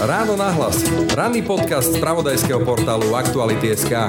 Ráno 0.00 0.32
nahlas. 0.32 0.80
Ranný 1.12 1.44
podcast 1.44 1.92
z 1.92 2.00
pravodajského 2.00 2.64
portálu 2.64 3.12
Aktuality.sk 3.12 4.08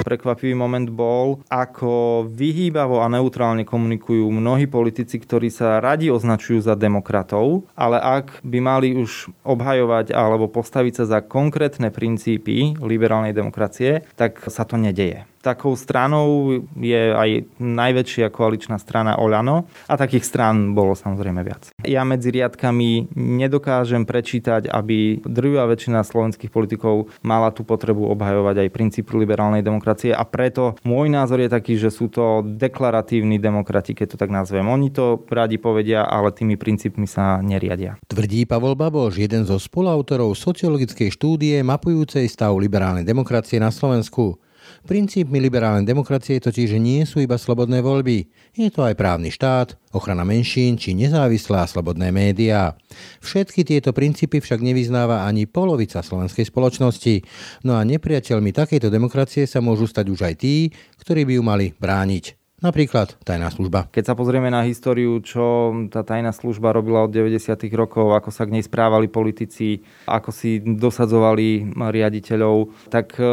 Prekvapivý 0.00 0.58
moment 0.58 0.90
bol, 0.90 1.38
ako 1.46 2.26
vyhýbavo 2.26 2.98
a 2.98 3.06
neutrálne 3.06 3.62
komunikujú 3.62 4.26
mnohí 4.26 4.66
politici, 4.66 5.22
ktorí 5.22 5.54
sa 5.54 5.78
radi 5.78 6.10
označujú 6.10 6.66
za 6.66 6.74
demokratov, 6.74 7.70
ale 7.78 8.02
ak 8.02 8.42
by 8.42 8.58
mali 8.58 8.98
už 8.98 9.30
obhajovať 9.46 10.10
alebo 10.10 10.50
postaviť 10.50 10.92
sa 10.98 11.04
za 11.06 11.18
konkrétne 11.22 11.94
princípy 11.94 12.74
liberálnej 12.82 13.30
demokracie, 13.30 14.02
tak 14.18 14.42
sa 14.50 14.66
to 14.66 14.74
nedeje. 14.74 15.29
Takou 15.40 15.72
stranou 15.72 16.60
je 16.76 17.16
aj 17.16 17.48
najväčšia 17.56 18.28
koaličná 18.28 18.76
strana 18.76 19.16
Oľano 19.16 19.64
a 19.88 19.96
takých 19.96 20.28
strán 20.28 20.76
bolo 20.76 20.92
samozrejme 20.92 21.40
viac. 21.40 21.72
Ja 21.80 22.04
medzi 22.04 22.28
riadkami 22.28 23.16
nedokážem 23.16 24.04
prečítať, 24.04 24.68
aby 24.68 25.24
druhá 25.24 25.64
väčšina 25.64 26.04
slovenských 26.04 26.52
politikov 26.52 27.08
mala 27.24 27.56
tú 27.56 27.64
potrebu 27.64 28.12
obhajovať 28.12 28.68
aj 28.68 28.74
princípy 28.74 29.16
liberálnej 29.16 29.64
demokracie 29.64 30.12
a 30.12 30.28
preto 30.28 30.76
môj 30.84 31.08
názor 31.08 31.40
je 31.40 31.48
taký, 31.48 31.80
že 31.80 31.88
sú 31.88 32.12
to 32.12 32.44
deklaratívni 32.44 33.40
demokrati, 33.40 33.96
keď 33.96 34.12
to 34.12 34.16
tak 34.20 34.28
nazvem. 34.28 34.68
Oni 34.68 34.92
to 34.92 35.24
radi 35.24 35.56
povedia, 35.56 36.04
ale 36.04 36.36
tými 36.36 36.60
princípmi 36.60 37.08
sa 37.08 37.40
neriadia. 37.40 37.96
Tvrdí 38.04 38.44
Pavol 38.44 38.76
Baboš, 38.76 39.16
jeden 39.16 39.48
zo 39.48 39.56
spoluautorov 39.56 40.36
sociologickej 40.36 41.08
štúdie 41.08 41.64
mapujúcej 41.64 42.28
stav 42.28 42.52
liberálnej 42.60 43.08
demokracie 43.08 43.56
na 43.56 43.72
Slovensku. 43.72 44.36
Princípmi 44.80 45.36
liberálnej 45.44 45.84
demokracie 45.84 46.40
totiž 46.40 46.80
nie 46.80 47.04
sú 47.04 47.20
iba 47.20 47.36
slobodné 47.36 47.84
voľby. 47.84 48.32
Je 48.56 48.72
to 48.72 48.80
aj 48.80 48.96
právny 48.96 49.28
štát, 49.28 49.76
ochrana 49.92 50.24
menšín 50.24 50.80
či 50.80 50.96
nezávislé 50.96 51.60
a 51.60 51.68
slobodné 51.68 52.08
médiá. 52.08 52.72
Všetky 53.20 53.68
tieto 53.68 53.92
princípy 53.92 54.40
však 54.40 54.64
nevyznáva 54.64 55.28
ani 55.28 55.44
polovica 55.44 56.00
slovenskej 56.00 56.48
spoločnosti. 56.48 57.20
No 57.68 57.76
a 57.76 57.84
nepriateľmi 57.84 58.56
takejto 58.56 58.88
demokracie 58.88 59.44
sa 59.44 59.60
môžu 59.60 59.84
stať 59.84 60.08
už 60.08 60.20
aj 60.24 60.34
tí, 60.40 60.72
ktorí 61.04 61.28
by 61.28 61.32
ju 61.36 61.42
mali 61.44 61.66
brániť. 61.76 62.39
Napríklad 62.60 63.16
tajná 63.24 63.48
služba. 63.48 63.88
Keď 63.88 64.12
sa 64.12 64.14
pozrieme 64.14 64.52
na 64.52 64.68
históriu, 64.68 65.16
čo 65.24 65.72
tá 65.88 66.04
tajná 66.04 66.28
služba 66.28 66.76
robila 66.76 67.08
od 67.08 67.12
90. 67.12 67.56
rokov, 67.72 68.12
ako 68.12 68.28
sa 68.28 68.44
k 68.44 68.60
nej 68.60 68.64
správali 68.64 69.08
politici, 69.08 69.80
ako 70.04 70.28
si 70.28 70.60
dosadzovali 70.60 71.72
riaditeľov, 71.72 72.68
tak 72.92 73.16
e, 73.16 73.24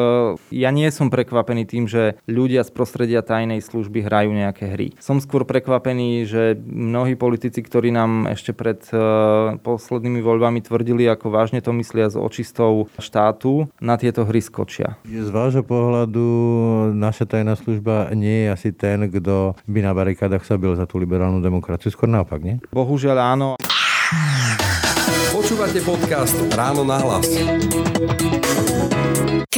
ja 0.55 0.69
nie 0.71 0.87
som 0.95 1.11
prekvapený 1.11 1.67
tým, 1.67 1.91
že 1.91 2.15
ľudia 2.23 2.63
z 2.63 2.71
prostredia 2.71 3.19
tajnej 3.19 3.59
služby 3.59 4.07
hrajú 4.07 4.31
nejaké 4.31 4.71
hry. 4.71 4.95
Som 5.03 5.19
skôr 5.19 5.43
prekvapený, 5.43 6.23
že 6.23 6.55
mnohí 6.63 7.19
politici, 7.19 7.59
ktorí 7.59 7.91
nám 7.91 8.31
ešte 8.31 8.55
pred 8.55 8.79
e, 8.95 8.99
poslednými 9.59 10.23
voľbami 10.23 10.63
tvrdili, 10.63 11.03
ako 11.03 11.35
vážne 11.35 11.59
to 11.59 11.75
myslia 11.75 12.07
s 12.07 12.15
očistou 12.15 12.87
štátu, 12.95 13.67
na 13.83 13.99
tieto 13.99 14.23
hry 14.23 14.39
skočia. 14.39 14.95
Z 15.03 15.35
vášho 15.35 15.67
pohľadu 15.67 16.23
naša 16.95 17.27
tajná 17.27 17.59
služba 17.59 18.15
nie 18.15 18.47
je 18.47 18.55
asi 18.55 18.69
ten, 18.71 19.16
kto 19.17 19.57
by 19.65 19.79
na 19.81 19.91
barikádach 19.97 20.45
sa 20.45 20.55
bil 20.55 20.77
za 20.77 20.85
tú 20.85 21.01
liberálnu 21.01 21.41
demokraciu. 21.41 21.89
Skôr 21.89 22.07
naopak, 22.07 22.41
nie? 22.41 22.61
Bohužiaľ 22.69 23.17
áno. 23.17 23.49
Počúvate 25.33 25.83
podcast 25.83 26.37
Ráno 26.55 26.87
na 26.87 26.97
hlas. 27.01 27.27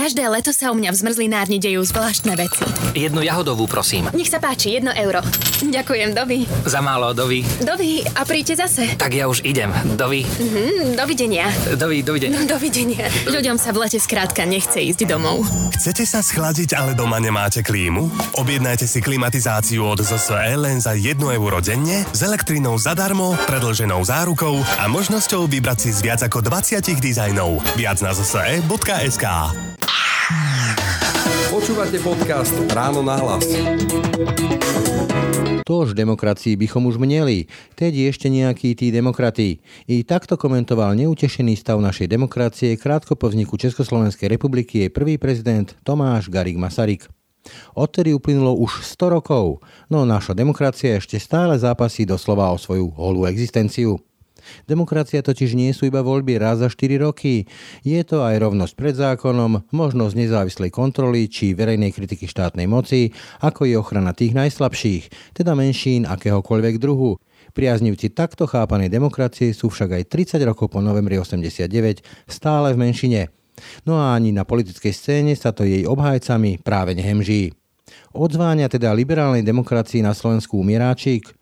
Každé 0.09 0.25
leto 0.25 0.49
sa 0.49 0.73
u 0.73 0.75
mňa 0.81 0.89
v 0.89 0.97
zmrzlinárni 1.05 1.61
dejú 1.61 1.85
zvláštne 1.85 2.33
veci. 2.33 2.65
Jednu 2.97 3.21
jahodovú, 3.21 3.69
prosím. 3.69 4.09
Nech 4.17 4.33
sa 4.33 4.41
páči, 4.41 4.73
jedno 4.73 4.89
euro. 4.89 5.21
Ďakujem, 5.61 6.17
dovi. 6.17 6.49
Za 6.65 6.81
málo, 6.81 7.13
dovi. 7.13 7.45
Dovi, 7.61 8.01
a 8.17 8.25
príďte 8.25 8.57
zase. 8.57 8.97
Tak 8.97 9.13
ja 9.13 9.29
už 9.29 9.45
idem. 9.45 9.69
Dovi. 9.93 10.25
Mhm, 10.25 10.97
dovidenia. 10.97 11.53
Dovi, 11.77 12.01
dovidenia. 12.01 12.41
No, 12.41 12.57
dovidenia. 12.57 13.05
Ľuďom 13.29 13.61
sa 13.61 13.69
v 13.69 13.85
lete 13.85 14.01
skrátka 14.01 14.49
nechce 14.49 14.81
ísť 14.81 15.05
domov. 15.05 15.45
Chcete 15.77 16.09
sa 16.09 16.25
schladiť, 16.25 16.73
ale 16.73 16.97
doma 16.97 17.21
nemáte 17.21 17.61
klímu? 17.61 18.09
Objednajte 18.33 18.89
si 18.89 19.05
klimatizáciu 19.05 19.85
od 19.85 20.01
ZSE 20.01 20.57
len 20.57 20.81
za 20.81 20.97
1 20.97 21.21
euro 21.21 21.61
denne, 21.61 22.01
s 22.09 22.25
elektrinou 22.25 22.81
zadarmo, 22.81 23.37
predlženou 23.45 24.01
zárukou 24.01 24.57
a 24.81 24.89
možnosťou 24.89 25.45
vybrať 25.45 25.85
si 25.85 25.89
z 25.93 26.01
viac 26.01 26.25
ako 26.25 26.41
20 26.41 26.81
dizajnov. 26.97 27.61
Viac 27.77 28.01
na 28.01 28.09
zse.sk 28.17 29.25
Počúvate 31.49 31.97
podcast 32.05 32.53
Ráno 32.69 33.01
na 33.01 33.17
hlas. 33.17 33.49
Tož 35.65 35.97
demokracii 35.97 36.53
bychom 36.53 36.85
už 36.85 37.01
mneli, 37.01 37.49
teď 37.73 38.13
ešte 38.13 38.29
nejaký 38.29 38.77
tí 38.77 38.93
demokrati. 38.93 39.57
I 39.89 40.05
takto 40.05 40.37
komentoval 40.37 40.93
neutešený 41.01 41.57
stav 41.57 41.81
našej 41.81 42.13
demokracie 42.13 42.77
krátko 42.77 43.17
po 43.17 43.33
vzniku 43.33 43.57
Československej 43.57 44.29
republiky 44.29 44.85
jej 44.85 44.93
prvý 44.93 45.17
prezident 45.17 45.73
Tomáš 45.81 46.29
Garik 46.29 46.61
Masaryk. 46.61 47.09
Odtedy 47.73 48.13
uplynulo 48.13 48.53
už 48.53 48.85
100 48.85 49.15
rokov, 49.17 49.65
no 49.89 50.05
naša 50.05 50.37
demokracia 50.37 51.01
ešte 51.01 51.17
stále 51.17 51.57
zápasí 51.57 52.05
doslova 52.05 52.53
o 52.53 52.57
svoju 52.61 52.93
holú 52.93 53.25
existenciu. 53.25 53.97
Demokracia 54.65 55.23
totiž 55.23 55.55
nie 55.55 55.71
sú 55.71 55.87
iba 55.87 56.03
voľby 56.03 56.39
raz 56.39 56.59
za 56.59 56.69
4 56.71 56.99
roky. 56.99 57.47
Je 57.85 58.01
to 58.03 58.23
aj 58.23 58.39
rovnosť 58.39 58.73
pred 58.75 58.95
zákonom, 58.95 59.69
možnosť 59.71 60.13
nezávislej 60.15 60.69
kontroly 60.73 61.31
či 61.31 61.55
verejnej 61.55 61.95
kritiky 61.95 62.27
štátnej 62.27 62.67
moci, 62.67 63.15
ako 63.39 63.67
je 63.67 63.75
ochrana 63.75 64.11
tých 64.11 64.35
najslabších, 64.35 65.35
teda 65.35 65.55
menšín 65.55 66.09
akéhokoľvek 66.09 66.75
druhu. 66.79 67.17
Priaznivci 67.53 68.13
takto 68.13 68.45
chápanej 68.45 68.93
demokracie 68.93 69.51
sú 69.55 69.73
však 69.73 69.97
aj 69.97 70.03
30 70.37 70.49
rokov 70.49 70.69
po 70.69 70.79
novembri 70.85 71.17
89 71.17 72.29
stále 72.29 72.77
v 72.77 72.77
menšine. 72.77 73.21
No 73.83 73.99
a 73.99 74.15
ani 74.15 74.31
na 74.31 74.47
politickej 74.47 74.93
scéne 74.93 75.33
sa 75.35 75.51
to 75.51 75.67
jej 75.67 75.83
obhajcami 75.83 76.61
práve 76.63 76.95
nehemží. 76.95 77.51
Odzváňa 78.13 78.69
teda 78.69 78.93
liberálnej 78.93 79.41
demokracii 79.41 80.05
na 80.05 80.13
Slovensku 80.13 80.61
umieráčik? 80.61 81.38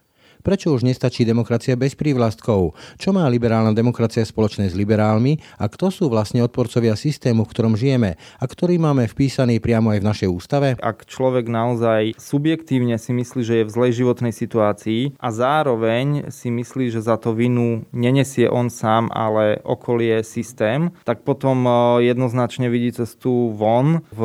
Prečo 0.47 0.71
už 0.71 0.87
nestačí 0.87 1.27
demokracia 1.27 1.75
bez 1.75 1.91
prívlastkov? 1.99 2.71
Čo 2.95 3.11
má 3.11 3.27
liberálna 3.27 3.75
demokracia 3.75 4.23
spoločné 4.23 4.71
s 4.71 4.79
liberálmi 4.79 5.43
a 5.59 5.67
kto 5.67 5.91
sú 5.91 6.07
vlastne 6.07 6.39
odporcovia 6.39 6.95
systému, 6.95 7.43
v 7.43 7.51
ktorom 7.51 7.75
žijeme 7.75 8.15
a 8.15 8.43
ktorý 8.47 8.79
máme 8.79 9.11
vpísaný 9.11 9.59
priamo 9.59 9.91
aj 9.91 9.99
v 9.99 10.07
našej 10.07 10.29
ústave? 10.31 10.67
Ak 10.79 11.03
človek 11.03 11.51
naozaj 11.51 12.15
subjektívne 12.15 12.95
si 12.95 13.11
myslí, 13.11 13.41
že 13.43 13.55
je 13.59 13.67
v 13.67 13.73
zlej 13.75 13.91
životnej 13.99 14.31
situácii 14.31 15.19
a 15.19 15.35
zároveň 15.35 16.31
si 16.31 16.47
myslí, 16.47 16.95
že 16.95 17.03
za 17.03 17.19
to 17.19 17.35
vinu 17.35 17.83
nenesie 17.91 18.47
on 18.47 18.71
sám, 18.71 19.11
ale 19.11 19.59
okolie 19.67 20.23
systém, 20.23 20.95
tak 21.03 21.27
potom 21.27 21.67
e, 21.67 22.07
jednoznačne 22.07 22.71
vidí 22.71 22.95
cestu 22.95 23.51
von 23.51 23.99
v 24.15 24.21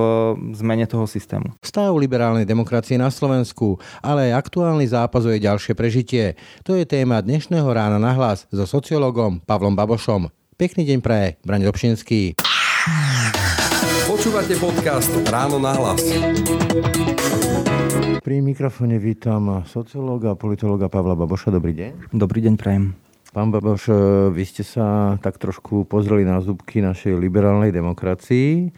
zmene 0.54 0.86
toho 0.86 1.10
systému. 1.10 1.58
Stav 1.66 1.90
liberálnej 1.98 2.46
demokracie 2.46 2.94
na 2.94 3.10
Slovensku, 3.10 3.82
ale 3.98 4.30
aj 4.30 4.46
aktuálny 4.46 4.86
zápas 4.86 5.26
o 5.26 5.34
jej 5.34 5.42
ďalšie 5.42 5.74
prežitie 5.74 6.11
prežitie. 6.12 6.36
To 6.68 6.76
je 6.76 6.84
téma 6.84 7.24
dnešného 7.24 7.64
rána 7.72 7.96
na 7.96 8.12
hlas 8.12 8.44
so 8.52 8.68
sociológom 8.68 9.40
Pavlom 9.40 9.72
Babošom. 9.72 10.28
Pekný 10.60 10.84
deň 10.84 10.98
praje, 11.00 11.40
Braň 11.40 11.72
Dobšinský. 11.72 12.36
Počúvate 14.04 14.52
podcast 14.60 15.08
Ráno 15.32 15.56
na 15.56 15.72
hlas. 15.72 16.04
Pri 18.20 18.44
mikrofóne 18.44 19.00
vítam 19.00 19.64
sociológa 19.64 20.36
a 20.36 20.38
politológa 20.38 20.92
Pavla 20.92 21.16
Baboša. 21.16 21.48
Dobrý 21.48 21.72
deň. 21.72 22.12
Dobrý 22.12 22.44
deň, 22.44 22.54
prajem. 22.60 22.92
Pán 23.32 23.48
Baboš, 23.48 23.88
vy 24.36 24.44
ste 24.44 24.60
sa 24.68 25.16
tak 25.16 25.40
trošku 25.40 25.88
pozreli 25.88 26.28
na 26.28 26.44
zúbky 26.44 26.84
našej 26.84 27.16
liberálnej 27.16 27.72
demokracii 27.72 28.68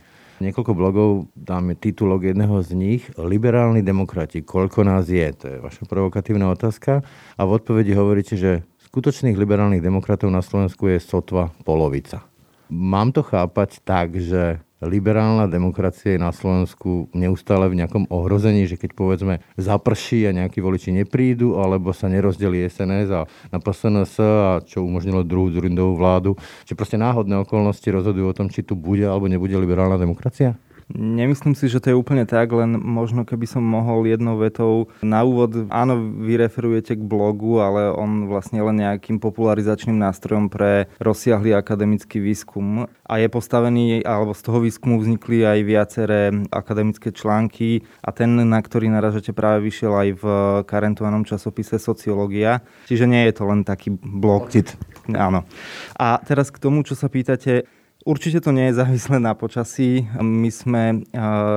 Niekoľko 0.42 0.72
blogov, 0.74 1.10
dáme 1.38 1.78
titulok 1.78 2.34
jedného 2.34 2.58
z 2.64 2.74
nich, 2.74 3.02
Liberálni 3.14 3.86
demokrati, 3.86 4.42
koľko 4.42 4.82
nás 4.82 5.06
je? 5.06 5.28
To 5.38 5.44
je 5.46 5.58
vaša 5.62 5.86
provokatívna 5.86 6.50
otázka. 6.50 7.06
A 7.38 7.40
v 7.46 7.54
odpovedi 7.54 7.94
hovoríte, 7.94 8.34
že 8.34 8.66
skutočných 8.90 9.38
liberálnych 9.38 9.84
demokratov 9.84 10.34
na 10.34 10.42
Slovensku 10.42 10.90
je 10.90 10.98
sotva 10.98 11.54
polovica. 11.62 12.26
Mám 12.72 13.14
to 13.14 13.22
chápať 13.22 13.84
tak, 13.84 14.16
že 14.18 14.63
liberálna 14.82 15.46
demokracia 15.46 16.14
je 16.14 16.20
na 16.20 16.34
Slovensku 16.34 17.06
neustále 17.14 17.70
v 17.70 17.78
nejakom 17.78 18.10
ohrození, 18.10 18.66
že 18.66 18.74
keď 18.74 18.90
povedzme 18.96 19.34
zaprší 19.54 20.26
a 20.26 20.36
nejakí 20.36 20.58
voliči 20.58 20.90
neprídu, 20.90 21.60
alebo 21.62 21.94
sa 21.94 22.10
nerozdelí 22.10 22.66
SNS 22.66 23.08
a 23.14 23.20
na 23.54 23.58
PSNS 23.62 24.12
a 24.18 24.58
čo 24.66 24.82
umožnilo 24.82 25.22
druhú 25.22 25.54
Zurindovú 25.54 25.94
vládu, 25.94 26.30
že 26.66 26.74
proste 26.74 26.98
náhodné 26.98 27.38
okolnosti 27.46 27.86
rozhodujú 27.86 28.26
o 28.26 28.36
tom, 28.36 28.50
či 28.50 28.66
tu 28.66 28.74
bude 28.74 29.06
alebo 29.06 29.30
nebude 29.30 29.54
liberálna 29.54 30.00
demokracia? 30.00 30.58
Nemyslím 30.92 31.56
si, 31.56 31.72
že 31.72 31.80
to 31.80 31.90
je 31.90 31.96
úplne 31.96 32.28
tak, 32.28 32.52
len 32.52 32.76
možno 32.76 33.24
keby 33.24 33.48
som 33.48 33.64
mohol 33.64 34.04
jednou 34.04 34.36
vetou 34.36 34.92
na 35.00 35.24
úvod, 35.24 35.66
áno, 35.72 35.96
vy 36.20 36.36
referujete 36.36 37.00
k 37.00 37.02
blogu, 37.02 37.64
ale 37.64 37.88
on 37.88 38.28
vlastne 38.28 38.60
len 38.60 38.84
nejakým 38.84 39.16
popularizačným 39.16 39.96
nástrojom 39.96 40.52
pre 40.52 40.92
rozsiahly 41.00 41.56
akademický 41.56 42.20
výskum 42.20 42.84
a 42.84 43.14
je 43.16 43.28
postavený, 43.32 44.04
alebo 44.04 44.36
z 44.36 44.42
toho 44.44 44.60
výskumu 44.60 45.00
vznikli 45.00 45.48
aj 45.48 45.58
viaceré 45.64 46.20
akademické 46.52 47.10
články 47.16 47.84
a 48.04 48.12
ten, 48.12 48.36
na 48.36 48.60
ktorý 48.60 48.92
naražate 48.92 49.32
práve 49.32 49.64
vyšiel 49.64 49.92
aj 49.96 50.08
v 50.20 50.24
karentovanom 50.68 51.24
časopise 51.24 51.80
Sociológia. 51.80 52.60
Čiže 52.88 53.08
nie 53.08 53.24
je 53.28 53.32
to 53.40 53.44
len 53.48 53.64
taký 53.64 53.96
blog. 53.96 54.52
Pocit. 54.52 54.76
Áno. 55.12 55.48
A 55.96 56.20
teraz 56.20 56.52
k 56.52 56.60
tomu, 56.60 56.84
čo 56.84 56.92
sa 56.92 57.08
pýtate, 57.08 57.64
Určite 58.04 58.44
to 58.44 58.52
nie 58.52 58.68
je 58.68 58.84
závislé 58.84 59.16
na 59.16 59.32
počasí. 59.32 60.04
My 60.20 60.52
sme 60.52 61.08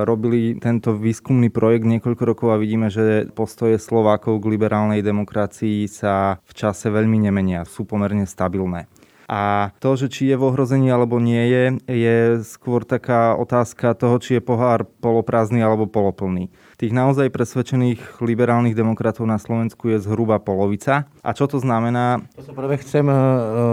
robili 0.08 0.56
tento 0.56 0.96
výskumný 0.96 1.52
projekt 1.52 1.84
niekoľko 1.84 2.24
rokov 2.24 2.48
a 2.56 2.56
vidíme, 2.56 2.88
že 2.88 3.28
postoje 3.36 3.76
Slovákov 3.76 4.40
k 4.40 4.56
liberálnej 4.56 5.04
demokracii 5.04 5.84
sa 5.92 6.40
v 6.48 6.52
čase 6.56 6.88
veľmi 6.88 7.20
nemenia, 7.20 7.68
sú 7.68 7.84
pomerne 7.84 8.24
stabilné. 8.24 8.88
A 9.28 9.76
to, 9.76 9.92
že 9.92 10.08
či 10.08 10.32
je 10.32 10.40
v 10.40 10.48
ohrození 10.48 10.88
alebo 10.88 11.20
nie 11.20 11.52
je, 11.52 11.64
je 11.84 12.16
skôr 12.48 12.80
taká 12.80 13.36
otázka 13.36 13.92
toho, 13.92 14.16
či 14.16 14.40
je 14.40 14.48
pohár 14.48 14.88
poloprázdny 15.04 15.60
alebo 15.60 15.84
poloplný. 15.84 16.48
Tých 16.78 16.94
naozaj 16.94 17.34
presvedčených 17.34 18.22
liberálnych 18.22 18.78
demokratov 18.78 19.26
na 19.26 19.42
Slovensku 19.42 19.90
je 19.90 19.98
zhruba 19.98 20.38
polovica. 20.38 21.10
A 21.26 21.34
čo 21.34 21.50
to 21.50 21.58
znamená? 21.58 22.22
To 22.38 22.46
sa 22.46 22.54
prvé 22.54 22.78
chcem 22.78 23.02
e, 23.02 23.18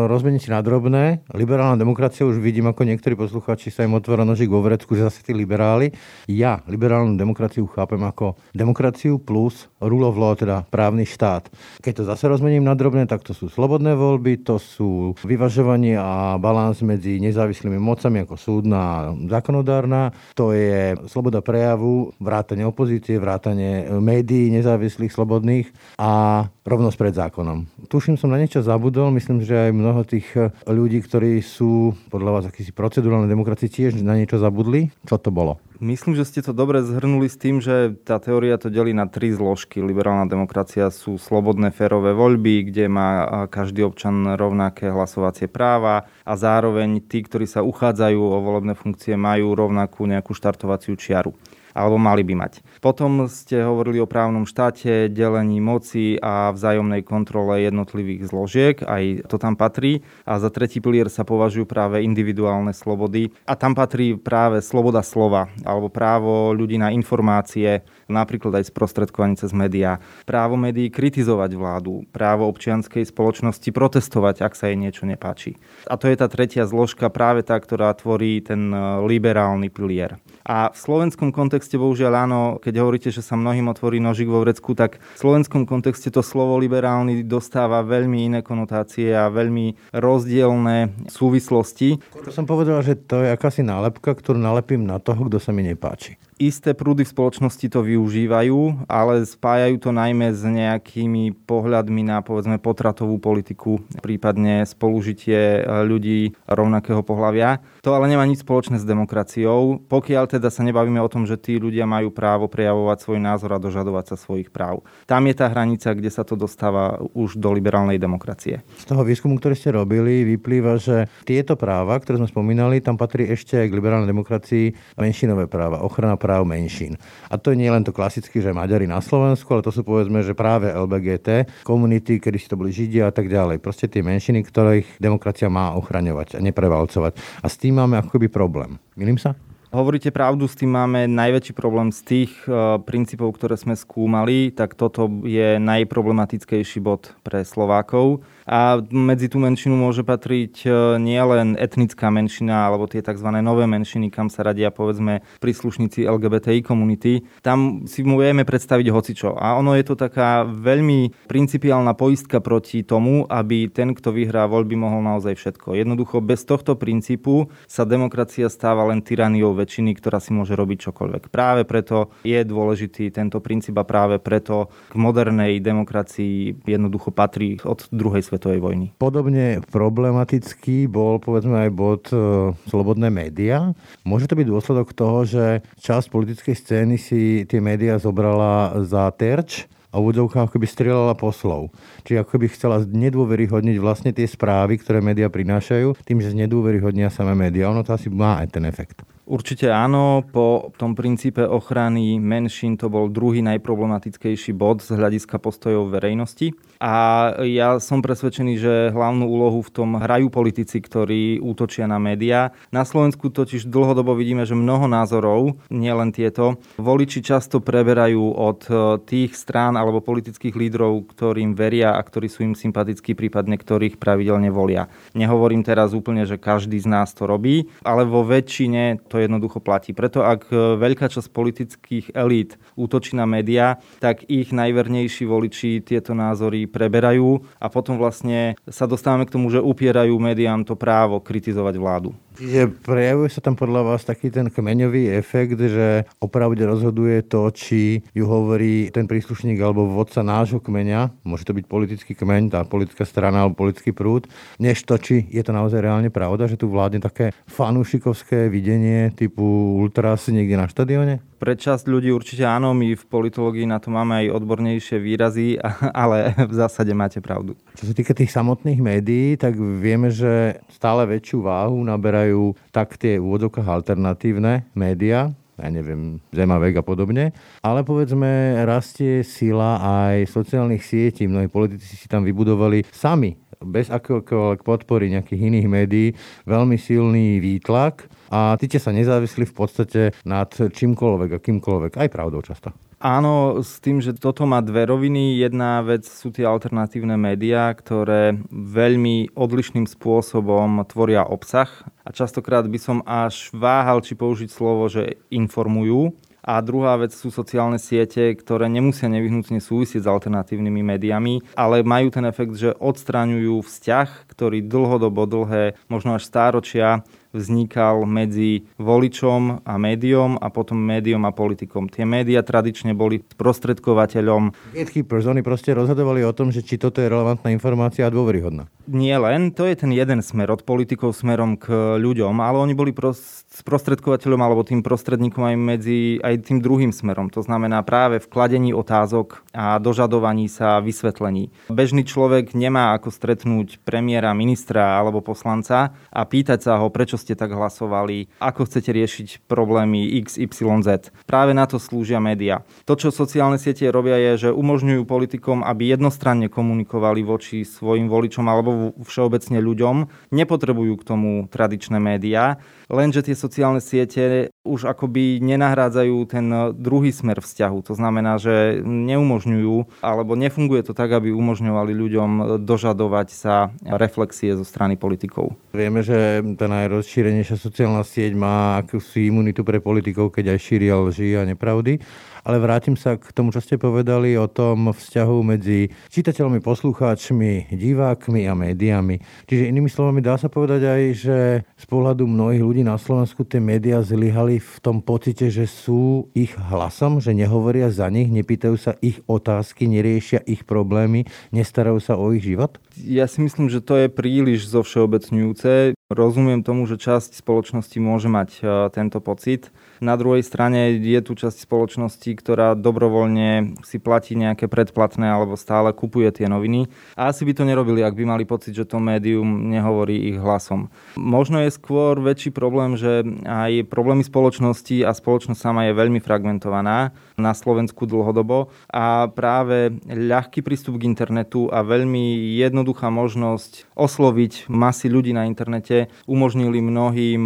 rozmeniť 0.10 0.50
na 0.50 0.66
drobné. 0.66 1.22
Liberálna 1.30 1.78
demokracia 1.78 2.26
už 2.26 2.42
vidím, 2.42 2.66
ako 2.66 2.82
niektorí 2.82 3.14
posluchači 3.14 3.70
sa 3.70 3.86
im 3.86 3.94
otvoria 3.94 4.26
nožík 4.26 4.50
vo 4.50 4.66
vrecku, 4.66 4.98
že 4.98 5.06
zase 5.06 5.22
tí 5.22 5.38
liberáli. 5.38 5.94
Ja 6.26 6.66
liberálnu 6.66 7.14
demokraciu 7.14 7.70
chápem 7.70 8.02
ako 8.02 8.42
demokraciu 8.58 9.22
plus 9.22 9.70
rule 9.78 10.10
of 10.10 10.18
law, 10.18 10.34
teda 10.34 10.66
právny 10.74 11.06
štát. 11.06 11.46
Keď 11.86 12.02
to 12.02 12.04
zase 12.10 12.26
rozmením 12.26 12.66
na 12.66 12.74
drobné, 12.74 13.06
tak 13.06 13.22
to 13.22 13.38
sú 13.38 13.54
slobodné 13.54 13.94
voľby, 13.94 14.42
to 14.42 14.58
sú 14.58 15.14
vyvažovanie 15.22 15.94
a 15.94 16.42
balans 16.42 16.82
medzi 16.82 17.22
nezávislými 17.22 17.78
mocami 17.78 18.26
ako 18.26 18.34
súdna 18.34 18.80
a 18.82 18.98
zákonodárna, 19.30 20.10
to 20.34 20.58
je 20.58 20.98
sloboda 21.06 21.46
prejavu, 21.46 22.10
vrátanie 22.18 22.66
opozície 22.66 22.95
opozície, 22.96 23.20
vrátanie 23.20 23.84
e, 23.84 24.00
médií 24.00 24.48
nezávislých, 24.56 25.12
slobodných 25.12 25.68
a 26.00 26.48
rovnosť 26.64 26.96
pred 26.96 27.12
zákonom. 27.12 27.68
Tuším, 27.92 28.16
som 28.16 28.32
na 28.32 28.40
niečo 28.40 28.64
zabudol, 28.64 29.12
myslím, 29.20 29.44
že 29.44 29.68
aj 29.68 29.72
mnoho 29.76 30.08
tých 30.08 30.32
e, 30.32 30.56
ľudí, 30.64 31.04
ktorí 31.04 31.44
sú 31.44 31.92
podľa 32.08 32.32
vás 32.40 32.44
akýsi 32.48 32.72
procedurálnej 32.72 33.28
demokracii, 33.28 33.68
tiež 33.68 34.00
na 34.00 34.16
niečo 34.16 34.40
zabudli. 34.40 34.96
Čo 35.04 35.20
to 35.20 35.28
bolo? 35.36 35.60
Myslím, 35.84 36.16
že 36.16 36.24
ste 36.24 36.40
to 36.40 36.56
dobre 36.56 36.80
zhrnuli 36.88 37.28
s 37.28 37.36
tým, 37.36 37.60
že 37.60 38.00
tá 38.08 38.16
teória 38.16 38.56
to 38.56 38.72
delí 38.72 38.96
na 38.96 39.12
tri 39.12 39.36
zložky. 39.36 39.84
Liberálna 39.84 40.24
demokracia 40.24 40.88
sú 40.88 41.20
slobodné 41.20 41.76
férové 41.76 42.16
voľby, 42.16 42.72
kde 42.72 42.88
má 42.88 43.28
každý 43.52 43.84
občan 43.84 44.40
rovnaké 44.40 44.88
hlasovacie 44.88 45.52
práva 45.52 46.08
a 46.24 46.34
zároveň 46.40 47.04
tí, 47.04 47.28
ktorí 47.28 47.44
sa 47.44 47.60
uchádzajú 47.60 48.16
o 48.24 48.40
volebné 48.40 48.72
funkcie, 48.72 49.20
majú 49.20 49.52
rovnakú 49.52 50.08
nejakú 50.08 50.32
štartovaciu 50.32 50.96
čiaru 50.96 51.36
alebo 51.76 52.00
mali 52.00 52.24
by 52.24 52.34
mať. 52.40 52.64
Potom 52.80 53.28
ste 53.28 53.60
hovorili 53.60 54.00
o 54.00 54.08
právnom 54.08 54.48
štáte, 54.48 55.12
delení 55.12 55.60
moci 55.60 56.16
a 56.24 56.56
vzájomnej 56.56 57.04
kontrole 57.04 57.68
jednotlivých 57.68 58.32
zložiek, 58.32 58.76
aj 58.80 59.28
to 59.28 59.36
tam 59.36 59.60
patrí. 59.60 60.02
A 60.24 60.40
za 60.40 60.48
tretí 60.48 60.80
pilier 60.80 61.12
sa 61.12 61.28
považujú 61.28 61.68
práve 61.68 62.00
individuálne 62.02 62.72
slobody 62.72 63.36
a 63.44 63.60
tam 63.60 63.76
patrí 63.76 64.16
práve 64.16 64.64
sloboda 64.64 65.04
slova 65.04 65.52
alebo 65.68 65.92
právo 65.92 66.56
ľudí 66.56 66.80
na 66.80 66.96
informácie, 66.96 67.84
napríklad 68.08 68.62
aj 68.62 68.70
sprostredkovanie 68.70 69.38
cez 69.40 69.52
médiá, 69.52 70.00
právo 70.24 70.56
médií 70.56 70.94
kritizovať 70.94 71.52
vládu, 71.58 72.06
právo 72.10 72.48
občianskej 72.50 73.06
spoločnosti 73.08 73.70
protestovať, 73.70 74.46
ak 74.46 74.54
sa 74.54 74.70
jej 74.70 74.78
niečo 74.78 75.10
nepáči. 75.10 75.58
A 75.90 75.98
to 75.98 76.10
je 76.10 76.16
tá 76.16 76.30
tretia 76.30 76.66
zložka, 76.70 77.10
práve 77.10 77.42
tá, 77.42 77.58
ktorá 77.58 77.94
tvorí 77.98 78.42
ten 78.42 78.70
e, 78.72 78.78
liberálny 79.06 79.70
pilier. 79.70 80.18
A 80.46 80.70
v 80.70 80.78
slovenskom 80.78 81.34
kontexte 81.34 81.78
bohužiaľ 81.82 82.14
áno, 82.30 82.42
keď 82.62 82.86
hovoríte, 82.86 83.10
že 83.10 83.26
sa 83.26 83.34
mnohým 83.34 83.66
otvorí 83.70 83.98
nožik 83.98 84.30
vo 84.30 84.46
vrecku, 84.46 84.78
tak 84.78 85.02
v 85.02 85.20
slovenskom 85.20 85.66
kontexte 85.66 86.14
to 86.14 86.22
slovo 86.22 86.62
liberálny 86.62 87.26
dostáva 87.26 87.82
veľmi 87.82 88.30
iné 88.30 88.40
konotácie 88.46 89.10
a 89.10 89.34
veľmi 89.34 89.94
rozdielne 89.94 91.10
súvislosti. 91.10 91.98
Som 92.30 92.46
povedal, 92.46 92.86
že 92.86 92.94
to 92.94 93.26
je 93.26 93.34
akási 93.34 93.66
nálepka, 93.66 94.14
ktorú 94.14 94.38
nalepím 94.38 94.86
na 94.86 95.02
toho, 95.02 95.26
kto 95.26 95.42
sa 95.42 95.50
mi 95.50 95.66
nepáči. 95.66 96.22
Isté 96.36 96.76
prúdy 96.76 97.08
v 97.08 97.14
spoločnosti 97.16 97.64
to 97.72 97.80
využívajú, 97.80 98.92
ale 98.92 99.24
spájajú 99.24 99.80
to 99.80 99.96
najmä 99.96 100.36
s 100.36 100.44
nejakými 100.44 101.32
pohľadmi 101.48 102.04
na 102.04 102.20
povedzme 102.20 102.60
potratovú 102.60 103.24
politiku, 103.24 103.80
prípadne 104.04 104.68
spolužitie 104.68 105.64
ľudí 105.88 106.36
rovnakého 106.44 107.00
pohľavia. 107.08 107.64
To 107.86 107.94
ale 107.94 108.10
nemá 108.10 108.26
nič 108.26 108.42
spoločné 108.42 108.82
s 108.82 108.90
demokraciou, 108.90 109.78
pokiaľ 109.86 110.26
teda 110.26 110.50
sa 110.50 110.66
nebavíme 110.66 110.98
o 110.98 111.06
tom, 111.06 111.30
že 111.30 111.38
tí 111.38 111.62
ľudia 111.62 111.86
majú 111.86 112.10
právo 112.10 112.50
prejavovať 112.50 112.98
svoj 112.98 113.22
názor 113.22 113.54
a 113.54 113.62
dožadovať 113.62 114.10
sa 114.10 114.16
svojich 114.18 114.50
práv. 114.50 114.82
Tam 115.06 115.22
je 115.30 115.38
tá 115.38 115.46
hranica, 115.54 115.94
kde 115.94 116.10
sa 116.10 116.26
to 116.26 116.34
dostáva 116.34 116.98
už 117.14 117.38
do 117.38 117.54
liberálnej 117.54 118.02
demokracie. 118.02 118.66
Z 118.82 118.90
toho 118.90 119.06
výskumu, 119.06 119.38
ktorý 119.38 119.54
ste 119.54 119.70
robili, 119.70 120.26
vyplýva, 120.34 120.82
že 120.82 121.06
tieto 121.30 121.54
práva, 121.54 122.02
ktoré 122.02 122.18
sme 122.18 122.26
spomínali, 122.26 122.82
tam 122.82 122.98
patrí 122.98 123.30
ešte 123.30 123.62
aj 123.62 123.70
k 123.70 123.78
liberálnej 123.78 124.10
demokracii 124.10 124.98
menšinové 124.98 125.46
práva, 125.46 125.86
ochrana 125.86 126.18
práv 126.18 126.42
menšín. 126.50 126.98
A 127.30 127.38
to 127.38 127.54
nie 127.54 127.70
je 127.70 127.76
len 127.78 127.86
to 127.86 127.94
klasicky, 127.94 128.42
že 128.42 128.50
Maďari 128.50 128.90
na 128.90 128.98
Slovensku, 128.98 129.46
ale 129.54 129.62
to 129.62 129.70
sú 129.70 129.86
povedzme, 129.86 130.26
že 130.26 130.34
práve 130.34 130.74
LBGT, 130.74 131.62
komunity, 131.62 132.18
kedy 132.18 132.38
si 132.42 132.50
to 132.50 132.58
boli 132.58 132.74
Židia 132.74 133.06
a 133.06 133.14
tak 133.14 133.30
ďalej. 133.30 133.62
Proste 133.62 133.86
tie 133.86 134.02
menšiny, 134.02 134.42
ktorých 134.42 134.98
demokracia 134.98 135.54
má 135.54 135.78
ochraňovať 135.78 136.34
a 136.34 136.40
neprevalcovať. 136.42 137.46
A 137.46 137.46
s 137.46 137.62
tým 137.62 137.75
máme 137.76 138.00
akoby 138.00 138.32
problém. 138.32 138.80
Milím 138.96 139.20
sa? 139.20 139.36
Hovoríte 139.76 140.08
pravdu, 140.08 140.48
s 140.48 140.56
tým 140.56 140.72
máme 140.72 141.04
najväčší 141.04 141.52
problém 141.52 141.92
z 141.92 142.00
tých 142.08 142.32
uh, 142.48 142.80
princípov, 142.80 143.36
ktoré 143.36 143.60
sme 143.60 143.76
skúmali, 143.76 144.48
tak 144.56 144.72
toto 144.72 145.12
je 145.28 145.60
najproblematickejší 145.60 146.80
bod 146.80 147.12
pre 147.28 147.44
Slovákov. 147.44 148.24
A 148.46 148.78
medzi 148.94 149.26
tú 149.26 149.42
menšinu 149.42 149.74
môže 149.74 150.06
patriť 150.06 150.70
e, 150.70 150.70
nielen 151.02 151.58
etnická 151.58 152.14
menšina 152.14 152.70
alebo 152.70 152.86
tie 152.86 153.02
tzv. 153.02 153.26
nové 153.42 153.66
menšiny, 153.66 154.14
kam 154.14 154.30
sa 154.30 154.46
radia 154.46 154.70
povedzme 154.70 155.26
príslušníci 155.42 156.06
LGBTI 156.06 156.62
komunity. 156.62 157.26
Tam 157.42 157.90
si 157.90 158.06
vieme 158.06 158.46
predstaviť 158.46 158.88
hocičo. 158.94 159.34
A 159.34 159.58
ono 159.58 159.74
je 159.74 159.82
to 159.82 159.98
taká 159.98 160.46
veľmi 160.46 161.26
principiálna 161.26 161.98
poistka 161.98 162.38
proti 162.38 162.86
tomu, 162.86 163.26
aby 163.26 163.66
ten, 163.66 163.98
kto 163.98 164.14
vyhrá 164.14 164.46
voľby, 164.46 164.78
mohol 164.78 165.02
naozaj 165.02 165.34
všetko. 165.42 165.74
Jednoducho 165.82 166.22
bez 166.22 166.46
tohto 166.46 166.78
princípu 166.78 167.50
sa 167.66 167.82
demokracia 167.82 168.46
stáva 168.46 168.86
len 168.86 169.02
tyraniou 169.02 169.58
väčšiny, 169.58 169.98
ktorá 169.98 170.22
si 170.22 170.38
môže 170.38 170.54
robiť 170.54 170.94
čokoľvek. 170.94 171.34
Práve 171.34 171.66
preto 171.66 172.14
je 172.22 172.38
dôležitý 172.46 173.10
tento 173.10 173.42
princíp 173.42 173.74
a 173.82 173.90
práve 173.90 174.22
preto 174.22 174.70
k 174.94 174.96
modernej 175.02 175.58
demokracii 175.66 176.62
jednoducho 176.62 177.10
patrí 177.10 177.58
od 177.66 177.90
druhej 177.90 178.22
svetovej 178.22 178.35
svetovej 178.36 178.60
vojny. 178.60 178.86
Podobne 179.00 179.64
problematický 179.72 180.92
bol 180.92 181.24
povedzme 181.24 181.56
aj 181.56 181.72
bod 181.72 182.04
e, 182.12 182.52
slobodné 182.68 183.08
médiá. 183.08 183.72
Môže 184.04 184.28
to 184.28 184.36
byť 184.36 184.52
dôsledok 184.52 184.92
toho, 184.92 185.24
že 185.24 185.64
časť 185.80 186.12
politickej 186.12 186.56
scény 186.60 186.96
si 187.00 187.48
tie 187.48 187.64
médiá 187.64 187.96
zobrala 187.96 188.84
za 188.84 189.08
terč 189.16 189.72
a 189.96 190.04
v 190.04 190.12
úvodzovkách 190.12 190.52
akoby 190.52 190.68
strieľala 190.68 191.16
poslov. 191.16 191.72
Čiže 192.04 192.28
ako 192.28 192.36
by 192.36 192.48
chcela 192.52 192.78
nedôveryhodniť 192.84 193.80
vlastne 193.80 194.12
tie 194.12 194.28
správy, 194.28 194.76
ktoré 194.76 195.00
médiá 195.00 195.32
prinášajú, 195.32 195.96
tým, 196.04 196.20
že 196.20 196.36
znedôveryhodnia 196.36 197.08
samé 197.08 197.32
médiá. 197.32 197.72
Ono 197.72 197.80
to 197.80 197.96
asi 197.96 198.12
má 198.12 198.44
aj 198.44 198.60
ten 198.60 198.68
efekt. 198.68 199.08
Určite 199.26 199.74
áno, 199.74 200.22
po 200.22 200.70
tom 200.78 200.94
princípe 200.94 201.42
ochrany 201.42 202.22
menšín 202.22 202.78
to 202.78 202.94
bol 202.94 203.10
druhý 203.10 203.42
najproblematickejší 203.42 204.54
bod 204.54 204.86
z 204.86 204.94
hľadiska 204.94 205.42
postojov 205.42 205.90
verejnosti. 205.90 206.54
A 206.86 207.34
ja 207.42 207.82
som 207.82 208.06
presvedčený, 208.06 208.54
že 208.62 208.74
hlavnú 208.94 209.26
úlohu 209.26 209.66
v 209.66 209.74
tom 209.74 209.98
hrajú 209.98 210.30
politici, 210.30 210.78
ktorí 210.78 211.42
útočia 211.42 211.90
na 211.90 211.98
médiá. 211.98 212.54
Na 212.70 212.86
Slovensku 212.86 213.34
totiž 213.34 213.66
dlhodobo 213.66 214.14
vidíme, 214.14 214.46
že 214.46 214.54
mnoho 214.54 214.86
názorov, 214.86 215.58
nielen 215.74 216.14
tieto, 216.14 216.62
voliči 216.78 217.26
často 217.26 217.58
preberajú 217.58 218.22
od 218.38 218.70
e, 218.70 219.02
tých 219.02 219.34
strán 219.34 219.74
alebo 219.82 219.98
politických 219.98 220.54
lídrov, 220.54 221.10
ktorým 221.10 221.58
veria 221.58 221.98
a 221.98 222.06
ktorí 222.06 222.30
sú 222.30 222.46
im 222.46 222.54
sympatickí, 222.54 223.18
prípadne 223.18 223.58
ktorých 223.58 223.98
pravidelne 223.98 224.54
volia. 224.54 224.86
Nehovorím 225.18 225.66
teraz 225.66 225.90
úplne, 225.98 226.30
že 226.30 226.38
každý 226.38 226.78
z 226.78 226.86
nás 226.86 227.18
to 227.18 227.26
robí, 227.26 227.66
ale 227.82 228.06
vo 228.06 228.22
väčšine 228.22 229.10
to 229.10 229.18
jednoducho 229.18 229.58
platí. 229.58 229.90
Preto 229.98 230.22
ak 230.22 230.54
e, 230.54 230.78
veľká 230.78 231.10
časť 231.10 231.34
politických 231.34 232.06
elít 232.14 232.62
útočí 232.78 233.18
na 233.18 233.26
médiá, 233.26 233.82
tak 233.98 234.30
ich 234.30 234.54
najvernejší 234.54 235.26
voliči 235.26 235.82
tieto 235.82 236.14
názory 236.14 236.75
preberajú 236.76 237.40
a 237.56 237.72
potom 237.72 237.96
vlastne 237.96 238.60
sa 238.68 238.84
dostávame 238.84 239.24
k 239.24 239.32
tomu, 239.32 239.48
že 239.48 239.64
upierajú 239.64 240.20
médiám 240.20 240.68
to 240.68 240.76
právo 240.76 241.24
kritizovať 241.24 241.80
vládu. 241.80 242.12
Čiže 242.36 242.68
prejavuje 242.84 243.32
sa 243.32 243.40
tam 243.40 243.56
podľa 243.56 243.96
vás 243.96 244.04
taký 244.04 244.28
ten 244.28 244.52
kmeňový 244.52 245.08
efekt, 245.16 245.56
že 245.56 246.04
opravde 246.20 246.68
rozhoduje 246.68 247.24
to, 247.24 247.48
či 247.56 248.04
ju 248.12 248.28
hovorí 248.28 248.92
ten 248.92 249.08
príslušník 249.08 249.56
alebo 249.64 249.88
vodca 249.88 250.20
nášho 250.20 250.60
kmeňa, 250.60 251.24
môže 251.24 251.48
to 251.48 251.56
byť 251.56 251.66
politický 251.66 252.12
kmeň, 252.12 252.52
tá 252.52 252.68
politická 252.68 253.08
strana 253.08 253.48
alebo 253.48 253.64
politický 253.64 253.96
prúd, 253.96 254.28
než 254.60 254.84
to, 254.84 255.00
či 255.00 255.32
je 255.32 255.40
to 255.48 255.56
naozaj 255.56 255.80
reálne 255.80 256.12
pravda, 256.12 256.52
že 256.52 256.60
tu 256.60 256.68
vládne 256.68 257.00
také 257.00 257.32
fanúšikovské 257.48 258.52
videnie 258.52 259.16
typu 259.16 259.80
ultras 259.80 260.28
niekde 260.28 260.60
na 260.60 260.68
štadióne? 260.68 261.24
Pre 261.36 261.54
časť 261.54 261.86
ľudí 261.92 262.10
určite 262.10 262.42
áno, 262.48 262.74
my 262.74 262.98
v 262.98 263.06
politológii 263.06 263.70
na 263.70 263.78
to 263.78 263.94
máme 263.94 264.26
aj 264.26 264.34
odbornejšie 264.34 264.98
výrazy, 264.98 265.62
ale 266.04 266.34
v 266.36 266.54
zásade 266.58 266.90
máte 266.98 267.22
pravdu. 267.22 267.54
Čo 267.78 267.92
sa 267.92 267.94
týka 267.94 268.18
tých 268.18 268.34
samotných 268.34 268.82
médií, 268.82 269.38
tak 269.38 269.54
vieme, 269.56 270.10
že 270.10 270.58
stále 270.74 271.06
väčšiu 271.06 271.46
váhu 271.46 271.78
naberajú 271.86 272.25
tak 272.72 272.96
tie 272.96 273.20
úvodzovkách 273.20 273.68
alternatívne 273.68 274.66
médiá, 274.74 275.34
ja 275.56 275.68
neviem, 275.72 276.20
Zemavek 276.36 276.80
a 276.80 276.84
podobne. 276.84 277.32
Ale 277.64 277.88
povedzme, 277.88 278.60
rastie 278.68 279.24
sila 279.24 279.80
aj 279.80 280.28
sociálnych 280.28 280.84
sietí. 280.84 281.32
Mnohí 281.32 281.48
politici 281.48 281.96
si 281.96 282.12
tam 282.12 282.28
vybudovali 282.28 282.84
sami 282.92 283.40
bez 283.64 283.88
akéhokoľvek 283.88 284.62
podpory 284.68 285.08
nejakých 285.16 285.48
iných 285.48 285.68
médií 285.68 286.08
veľmi 286.44 286.76
silný 286.76 287.40
výtlak 287.40 288.12
a 288.28 288.60
títe 288.60 288.84
sa 288.84 288.92
nezávisli 288.92 289.48
v 289.48 289.56
podstate 289.56 290.02
nad 290.28 290.52
čímkoľvek 290.52 291.30
a 291.34 291.40
kýmkoľvek, 291.40 291.92
aj 291.96 292.10
pravdou 292.12 292.44
často. 292.44 292.76
Áno, 293.06 293.62
s 293.62 293.78
tým, 293.78 294.02
že 294.02 294.18
toto 294.18 294.50
má 294.50 294.66
dve 294.66 294.90
roviny. 294.90 295.38
Jedna 295.38 295.86
vec 295.86 296.10
sú 296.10 296.34
tie 296.34 296.42
alternatívne 296.42 297.14
médiá, 297.14 297.70
ktoré 297.70 298.42
veľmi 298.50 299.38
odlišným 299.38 299.86
spôsobom 299.86 300.82
tvoria 300.90 301.22
obsah. 301.22 301.70
A 302.02 302.10
častokrát 302.10 302.66
by 302.66 302.80
som 302.82 303.06
až 303.06 303.54
váhal, 303.54 304.02
či 304.02 304.18
použiť 304.18 304.50
slovo, 304.50 304.90
že 304.90 305.22
informujú. 305.30 306.18
A 306.46 306.58
druhá 306.66 306.98
vec 306.98 307.14
sú 307.14 307.30
sociálne 307.30 307.78
siete, 307.78 308.34
ktoré 308.34 308.70
nemusia 308.74 309.06
nevyhnutne 309.06 309.62
súvisieť 309.62 310.06
s 310.06 310.10
alternatívnymi 310.10 310.82
médiami, 310.82 311.42
ale 311.58 311.86
majú 311.86 312.10
ten 312.10 312.26
efekt, 312.26 312.58
že 312.58 312.74
odstraňujú 312.74 313.66
vzťah, 313.66 314.30
ktorý 314.30 314.66
dlhodobo, 314.66 315.26
dlhé, 315.26 315.78
možno 315.90 316.18
až 316.18 316.30
stáročia 316.30 317.02
vznikal 317.36 318.08
medzi 318.08 318.64
voličom 318.80 319.68
a 319.68 319.74
médiom 319.76 320.40
a 320.40 320.48
potom 320.48 320.80
médiom 320.80 321.28
a 321.28 321.36
politikom. 321.36 321.92
Tie 321.92 322.08
médiá 322.08 322.40
tradične 322.40 322.96
boli 322.96 323.20
prostredkovateľom. 323.36 324.72
Gatekeepers, 324.72 325.28
oni 325.28 325.44
proste 325.44 325.76
rozhodovali 325.76 326.24
o 326.24 326.32
tom, 326.32 326.56
že 326.56 326.64
či 326.64 326.80
toto 326.80 327.04
je 327.04 327.12
relevantná 327.12 327.52
informácia 327.52 328.08
a 328.08 328.14
dôveryhodná. 328.14 328.72
Nie 328.88 329.18
len, 329.20 329.52
to 329.52 329.68
je 329.68 329.76
ten 329.76 329.92
jeden 329.92 330.22
smer 330.22 330.54
od 330.54 330.64
politikov 330.64 331.18
smerom 331.18 331.58
k 331.60 331.98
ľuďom, 331.98 332.38
ale 332.38 332.62
oni 332.62 332.78
boli 332.78 332.94
sprostredkovateľom 332.96 334.40
alebo 334.40 334.62
tým 334.62 334.86
prostredníkom 334.86 335.42
aj 335.42 335.58
medzi 335.58 336.00
aj 336.22 336.46
tým 336.46 336.62
druhým 336.62 336.94
smerom. 336.94 337.34
To 337.34 337.42
znamená 337.42 337.82
práve 337.82 338.22
v 338.22 338.30
kladení 338.30 338.72
otázok 338.78 339.42
a 339.52 339.82
dožadovaní 339.82 340.46
sa 340.46 340.80
vysvetlení. 340.80 341.50
Bežný 341.74 342.06
človek 342.06 342.54
nemá 342.54 342.94
ako 342.94 343.10
stretnúť 343.10 343.82
premiéra, 343.82 344.38
ministra 344.38 345.02
alebo 345.02 345.26
poslanca 345.26 345.98
a 346.14 346.22
pýtať 346.24 346.60
sa 346.62 346.78
ho, 346.78 346.88
prečo 346.94 347.18
ste 347.26 347.34
tak 347.34 347.50
hlasovali, 347.58 348.30
ako 348.38 348.70
chcete 348.70 348.94
riešiť 348.94 349.28
problémy 349.50 350.22
XYZ. 350.22 351.10
Práve 351.26 351.58
na 351.58 351.66
to 351.66 351.82
slúžia 351.82 352.22
médiá. 352.22 352.62
To, 352.86 352.94
čo 352.94 353.10
sociálne 353.10 353.58
siete 353.58 353.90
robia, 353.90 354.22
je, 354.22 354.46
že 354.46 354.50
umožňujú 354.54 355.02
politikom, 355.10 355.66
aby 355.66 355.90
jednostranne 355.90 356.54
komunikovali 356.54 357.26
voči 357.26 357.66
svojim 357.66 358.06
voličom 358.06 358.46
alebo 358.46 358.94
všeobecne 359.02 359.58
ľuďom. 359.58 359.96
Nepotrebujú 360.30 360.94
k 361.02 361.08
tomu 361.08 361.30
tradičné 361.50 361.98
médiá, 361.98 362.62
lenže 362.90 363.26
tie 363.26 363.36
sociálne 363.38 363.82
siete 363.82 364.50
už 364.66 364.90
akoby 364.90 365.40
nenahrádzajú 365.42 366.16
ten 366.26 366.46
druhý 366.74 367.14
smer 367.14 367.40
vzťahu. 367.42 367.78
To 367.86 367.94
znamená, 367.94 368.42
že 368.42 368.82
neumožňujú, 368.82 370.02
alebo 370.02 370.34
nefunguje 370.34 370.82
to 370.86 370.98
tak, 370.98 371.14
aby 371.14 371.30
umožňovali 371.30 371.94
ľuďom 371.94 372.30
dožadovať 372.66 373.28
sa 373.32 373.70
reflexie 373.86 374.58
zo 374.58 374.66
strany 374.66 374.98
politikov. 374.98 375.54
Vieme, 375.72 376.02
že 376.02 376.42
tá 376.58 376.66
najrozšírenejšia 376.66 377.58
sociálna 377.62 378.02
sieť 378.02 378.34
má 378.34 378.82
akúsi 378.82 379.30
imunitu 379.30 379.62
pre 379.62 379.78
politikov, 379.78 380.34
keď 380.34 380.58
aj 380.58 380.60
šíria 380.60 380.98
lži 380.98 381.38
a 381.38 381.46
nepravdy 381.46 382.02
ale 382.46 382.62
vrátim 382.62 382.94
sa 382.94 383.18
k 383.18 383.34
tomu, 383.34 383.50
čo 383.50 383.60
ste 383.60 383.82
povedali 383.82 384.38
o 384.38 384.46
tom 384.46 384.94
vzťahu 384.94 385.38
medzi 385.42 385.90
čitateľmi, 386.14 386.62
poslucháčmi, 386.62 387.74
divákmi 387.74 388.46
a 388.46 388.54
médiami. 388.54 389.18
Čiže 389.50 389.74
inými 389.74 389.90
slovami 389.90 390.22
dá 390.22 390.38
sa 390.38 390.46
povedať 390.46 390.86
aj, 390.86 391.02
že 391.18 391.38
z 391.66 391.86
pohľadu 391.90 392.30
mnohých 392.30 392.62
ľudí 392.62 392.84
na 392.86 393.02
Slovensku 393.02 393.42
tie 393.50 393.58
médiá 393.58 394.06
zlyhali 394.06 394.62
v 394.62 394.76
tom 394.86 395.02
pocite, 395.02 395.50
že 395.50 395.66
sú 395.66 396.30
ich 396.38 396.54
hlasom, 396.54 397.18
že 397.18 397.34
nehovoria 397.34 397.90
za 397.90 398.06
nich, 398.14 398.30
nepýtajú 398.30 398.78
sa 398.78 398.94
ich 399.02 399.26
otázky, 399.26 399.90
neriešia 399.90 400.46
ich 400.46 400.70
problémy, 400.70 401.26
nestarajú 401.50 401.98
sa 401.98 402.14
o 402.14 402.30
ich 402.30 402.46
život? 402.46 402.78
Ja 403.02 403.26
si 403.26 403.42
myslím, 403.42 403.74
že 403.74 403.82
to 403.82 404.06
je 404.06 404.08
príliš 404.08 404.70
zovšeobecňujúce. 404.70 405.98
Rozumiem 406.06 406.62
tomu, 406.62 406.86
že 406.86 407.02
časť 407.02 407.42
spoločnosti 407.42 407.98
môže 407.98 408.30
mať 408.30 408.50
e, 408.62 408.64
tento 408.94 409.18
pocit. 409.18 409.74
Na 409.98 410.14
druhej 410.14 410.46
strane 410.46 411.02
je 411.02 411.20
tu 411.26 411.34
časť 411.34 411.66
spoločnosti, 411.66 412.35
ktorá 412.36 412.76
dobrovoľne 412.76 413.80
si 413.82 413.98
platí 413.98 414.36
nejaké 414.36 414.68
predplatné 414.68 415.26
alebo 415.26 415.56
stále 415.56 415.96
kupuje 415.96 416.30
tie 416.36 416.52
noviny. 416.52 416.92
A 417.16 417.32
asi 417.32 417.48
by 417.48 417.56
to 417.56 417.64
nerobili, 417.64 418.04
ak 418.04 418.14
by 418.14 418.24
mali 418.28 418.44
pocit, 418.44 418.76
že 418.76 418.86
to 418.86 419.00
médium 419.00 419.72
nehovorí 419.72 420.36
ich 420.36 420.38
hlasom. 420.38 420.92
Možno 421.16 421.64
je 421.64 421.72
skôr 421.72 422.20
väčší 422.20 422.52
problém, 422.52 423.00
že 423.00 423.24
aj 423.48 423.88
problémy 423.88 424.22
spoločnosti 424.22 425.02
a 425.08 425.16
spoločnosť 425.16 425.60
sama 425.60 425.88
je 425.88 425.98
veľmi 425.98 426.20
fragmentovaná 426.20 427.16
na 427.40 427.52
Slovensku 427.56 428.06
dlhodobo 428.06 428.70
a 428.92 429.32
práve 429.32 429.96
ľahký 430.06 430.62
prístup 430.62 431.00
k 431.00 431.08
internetu 431.08 431.72
a 431.72 431.82
veľmi 431.82 432.56
jednoduchá 432.60 433.08
možnosť 433.08 433.88
osloviť 433.96 434.68
masy 434.68 435.08
ľudí 435.08 435.32
na 435.32 435.48
internete 435.48 436.12
umožnili 436.28 436.84
mnohým 436.84 437.44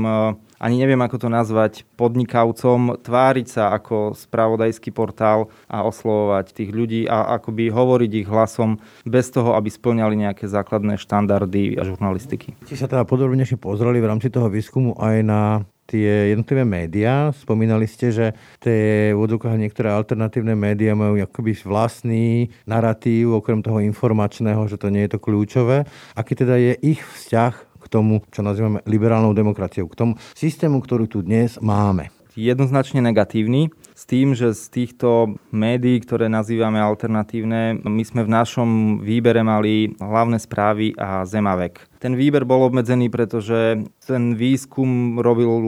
ani 0.59 0.75
neviem, 0.75 0.99
ako 0.99 1.17
to 1.25 1.27
nazvať, 1.31 1.87
podnikavcom, 1.95 2.99
tváriť 2.99 3.47
sa 3.47 3.71
ako 3.71 4.13
spravodajský 4.13 4.91
portál 4.91 5.47
a 5.71 5.87
oslovovať 5.87 6.51
tých 6.51 6.71
ľudí 6.75 7.01
a 7.07 7.39
akoby 7.39 7.71
hovoriť 7.71 8.11
ich 8.19 8.27
hlasom 8.27 8.77
bez 9.07 9.31
toho, 9.31 9.55
aby 9.55 9.71
splňali 9.71 10.27
nejaké 10.27 10.51
základné 10.51 10.99
štandardy 10.99 11.79
a 11.79 11.87
žurnalistiky. 11.87 12.59
Ste 12.67 12.75
sa 12.75 12.91
teda 12.91 13.07
podrobnejšie 13.07 13.55
pozreli 13.55 14.03
v 14.03 14.09
rámci 14.11 14.27
toho 14.27 14.51
výskumu 14.51 14.99
aj 14.99 15.17
na 15.23 15.41
tie 15.89 16.37
jednotlivé 16.37 16.61
médiá. 16.69 17.33
Spomínali 17.33 17.89
ste, 17.89 18.13
že 18.13 18.25
tie 18.61 19.09
v 19.09 19.25
niektoré 19.57 19.89
alternatívne 19.89 20.53
médiá 20.53 20.93
majú 20.93 21.17
akoby 21.17 21.57
vlastný 21.65 22.53
narratív, 22.69 23.41
okrem 23.41 23.65
toho 23.65 23.81
informačného, 23.81 24.69
že 24.69 24.77
to 24.77 24.93
nie 24.93 25.09
je 25.09 25.17
to 25.17 25.23
kľúčové. 25.23 25.89
Aký 26.13 26.37
teda 26.37 26.61
je 26.61 26.77
ich 26.77 27.01
vzťah 27.01 27.68
tomu, 27.89 28.21
čo 28.29 28.45
nazývame 28.45 28.85
liberálnou 28.85 29.33
demokraciou, 29.33 29.89
k 29.89 29.97
tomu 29.97 30.13
systému, 30.37 30.79
ktorý 30.85 31.09
tu 31.09 31.25
dnes 31.25 31.57
máme. 31.57 32.13
Jednoznačne 32.37 33.01
negatívny 33.01 33.73
s 33.97 34.07
tým, 34.07 34.31
že 34.37 34.55
z 34.55 34.63
týchto 34.71 35.35
médií, 35.51 35.99
ktoré 35.99 36.31
nazývame 36.31 36.79
alternatívne, 36.79 37.81
my 37.83 38.03
sme 38.05 38.23
v 38.23 38.31
našom 38.31 38.69
výbere 39.03 39.43
mali 39.43 39.97
hlavné 39.99 40.39
správy 40.39 40.95
a 40.95 41.27
Zemavek. 41.27 41.88
Ten 41.99 42.15
výber 42.15 42.47
bol 42.47 42.63
obmedzený, 42.63 43.11
pretože 43.11 43.83
ten 44.07 44.39
výskum 44.39 45.19
robilo 45.19 45.59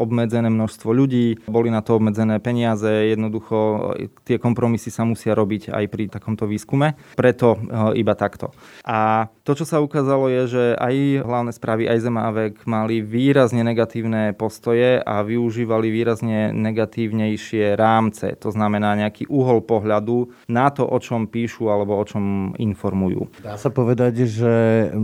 obmedzené 0.00 0.48
množstvo 0.48 0.90
ľudí, 0.90 1.44
boli 1.44 1.68
na 1.68 1.84
to 1.84 2.00
obmedzené 2.00 2.40
peniaze, 2.40 2.88
jednoducho 2.88 3.92
tie 4.24 4.40
kompromisy 4.40 4.88
sa 4.88 5.04
musia 5.04 5.36
robiť 5.36 5.68
aj 5.68 5.84
pri 5.92 6.08
takomto 6.08 6.48
výskume, 6.48 6.96
preto 7.14 7.54
e, 7.54 7.58
iba 8.00 8.16
takto. 8.16 8.56
A 8.88 9.28
to, 9.44 9.52
čo 9.52 9.68
sa 9.68 9.84
ukázalo, 9.84 10.32
je, 10.32 10.42
že 10.48 10.64
aj 10.80 10.94
hlavné 11.20 11.52
správy, 11.52 11.84
aj 11.84 12.00
Zemávek 12.00 12.54
mali 12.64 13.04
výrazne 13.04 13.60
negatívne 13.60 14.32
postoje 14.32 15.04
a 15.04 15.20
využívali 15.20 15.92
výrazne 15.92 16.54
negatívnejšie 16.56 17.76
rámce, 17.76 18.40
to 18.40 18.48
znamená 18.48 18.96
nejaký 18.96 19.28
uhol 19.28 19.60
pohľadu 19.60 20.30
na 20.48 20.72
to, 20.72 20.86
o 20.86 20.98
čom 21.02 21.28
píšu 21.28 21.68
alebo 21.68 21.98
o 21.98 22.04
čom 22.06 22.56
informujú. 22.56 23.28
Dá 23.42 23.58
sa 23.58 23.68
povedať, 23.68 24.24
že 24.24 24.54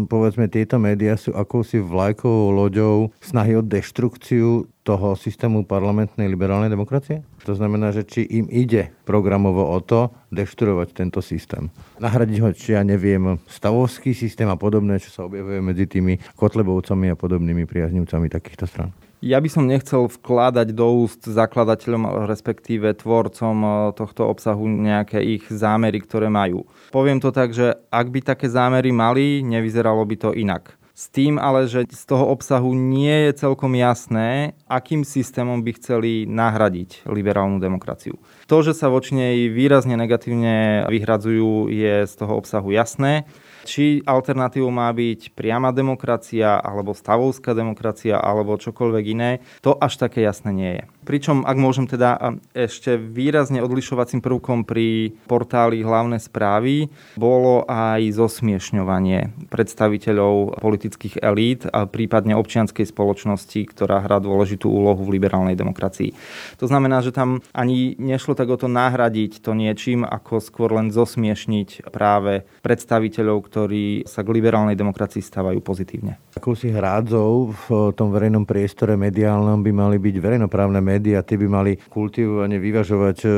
povedzme 0.06 0.46
tieto 0.46 0.69
tieto 0.70 0.86
médiá 0.86 1.18
sú 1.18 1.34
akousi 1.34 1.82
vlajkovou 1.82 2.54
loďou 2.54 3.10
snahy 3.18 3.58
o 3.58 3.62
deštrukciu 3.66 4.70
toho 4.86 5.18
systému 5.18 5.66
parlamentnej 5.66 6.30
liberálnej 6.30 6.70
demokracie? 6.70 7.26
To 7.42 7.58
znamená, 7.58 7.90
že 7.90 8.06
či 8.06 8.22
im 8.30 8.46
ide 8.46 8.94
programovo 9.02 9.66
o 9.66 9.82
to 9.82 10.14
deštruovať 10.30 10.94
tento 10.94 11.18
systém. 11.26 11.74
Nahradiť 11.98 12.38
ho, 12.38 12.54
či 12.54 12.78
ja 12.78 12.86
neviem, 12.86 13.42
stavovský 13.50 14.14
systém 14.14 14.46
a 14.46 14.54
podobné, 14.54 15.02
čo 15.02 15.10
sa 15.10 15.26
objavuje 15.26 15.58
medzi 15.58 15.90
tými 15.90 16.22
Kotlebovcami 16.38 17.10
a 17.10 17.18
podobnými 17.18 17.66
priaznivcami 17.66 18.30
takýchto 18.30 18.70
stran. 18.70 18.94
Ja 19.20 19.36
by 19.36 19.52
som 19.52 19.68
nechcel 19.68 20.08
vkladať 20.08 20.72
do 20.72 21.04
úst 21.04 21.28
zakladateľom, 21.28 22.24
respektíve 22.24 22.96
tvorcom 22.96 23.56
eh, 23.60 23.72
tohto 23.92 24.24
obsahu 24.24 24.64
nejaké 24.64 25.20
ich 25.20 25.44
zámery, 25.52 26.00
ktoré 26.00 26.32
majú. 26.32 26.64
Poviem 26.88 27.20
to 27.20 27.28
tak, 27.28 27.52
že 27.52 27.76
ak 27.92 28.08
by 28.08 28.20
také 28.24 28.48
zámery 28.48 28.88
mali, 28.88 29.44
nevyzeralo 29.44 30.00
by 30.08 30.16
to 30.16 30.30
inak. 30.32 30.80
S 31.00 31.08
tým 31.08 31.40
ale, 31.40 31.64
že 31.64 31.88
z 31.88 32.04
toho 32.04 32.28
obsahu 32.28 32.76
nie 32.76 33.28
je 33.28 33.40
celkom 33.40 33.72
jasné, 33.72 34.52
akým 34.68 35.00
systémom 35.00 35.64
by 35.64 35.72
chceli 35.80 36.28
nahradiť 36.28 37.08
liberálnu 37.08 37.56
demokraciu. 37.56 38.20
To, 38.44 38.56
že 38.60 38.76
sa 38.76 38.92
voči 38.92 39.16
nej 39.16 39.48
výrazne 39.48 39.96
negatívne 39.96 40.84
vyhradzujú, 40.92 41.72
je 41.72 42.04
z 42.04 42.14
toho 42.20 42.36
obsahu 42.36 42.68
jasné. 42.76 43.24
Či 43.64 44.00
alternatívou 44.04 44.72
má 44.72 44.88
byť 44.92 45.34
priama 45.36 45.72
demokracia, 45.74 46.60
alebo 46.60 46.96
stavovská 46.96 47.52
demokracia, 47.52 48.16
alebo 48.16 48.60
čokoľvek 48.60 49.04
iné, 49.12 49.30
to 49.60 49.76
až 49.76 50.00
také 50.06 50.24
jasné 50.24 50.50
nie 50.52 50.72
je. 50.80 50.84
Pričom, 51.10 51.42
ak 51.42 51.58
môžem 51.58 51.90
teda 51.90 52.38
ešte 52.54 52.94
výrazne 52.94 53.58
odlišovacím 53.66 54.22
prvkom 54.22 54.62
pri 54.62 55.10
portáli 55.26 55.82
hlavné 55.82 56.22
správy, 56.22 56.86
bolo 57.18 57.66
aj 57.66 58.14
zosmiešňovanie 58.14 59.50
predstaviteľov 59.50 60.62
politických 60.62 61.18
elít 61.18 61.66
a 61.66 61.90
prípadne 61.90 62.38
občianskej 62.38 62.86
spoločnosti, 62.86 63.58
ktorá 63.74 64.06
hrá 64.06 64.22
dôležitú 64.22 64.70
úlohu 64.70 65.02
v 65.02 65.18
liberálnej 65.18 65.58
demokracii. 65.58 66.14
To 66.62 66.70
znamená, 66.70 67.02
že 67.02 67.10
tam 67.10 67.42
ani 67.50 67.98
nešlo 67.98 68.38
tak 68.38 68.46
o 68.46 68.54
to 68.54 68.70
nahradiť 68.70 69.42
to 69.42 69.50
niečím, 69.58 70.06
ako 70.06 70.38
skôr 70.38 70.78
len 70.78 70.94
zosmiešniť 70.94 71.90
práve 71.90 72.46
predstaviteľov, 72.62 73.50
ktorí 73.50 74.06
sa 74.06 74.22
k 74.22 74.30
liberálnej 74.30 74.78
demokracii 74.78 75.26
stávajú 75.26 75.58
pozitívne. 75.58 76.22
Akou 76.38 76.54
si 76.54 76.70
hrádzou 76.70 77.50
v 77.66 77.90
tom 77.98 78.14
verejnom 78.14 78.46
priestore 78.46 78.94
mediálnom 78.94 79.58
by 79.66 79.74
mali 79.74 79.98
byť 79.98 80.14
verejnoprávne 80.22 80.78
médiá, 80.78 80.98
tie 81.00 81.36
by 81.40 81.46
mali 81.48 81.72
kultivovane 81.88 82.60
vyvažovať 82.60 83.24
e, 83.24 83.28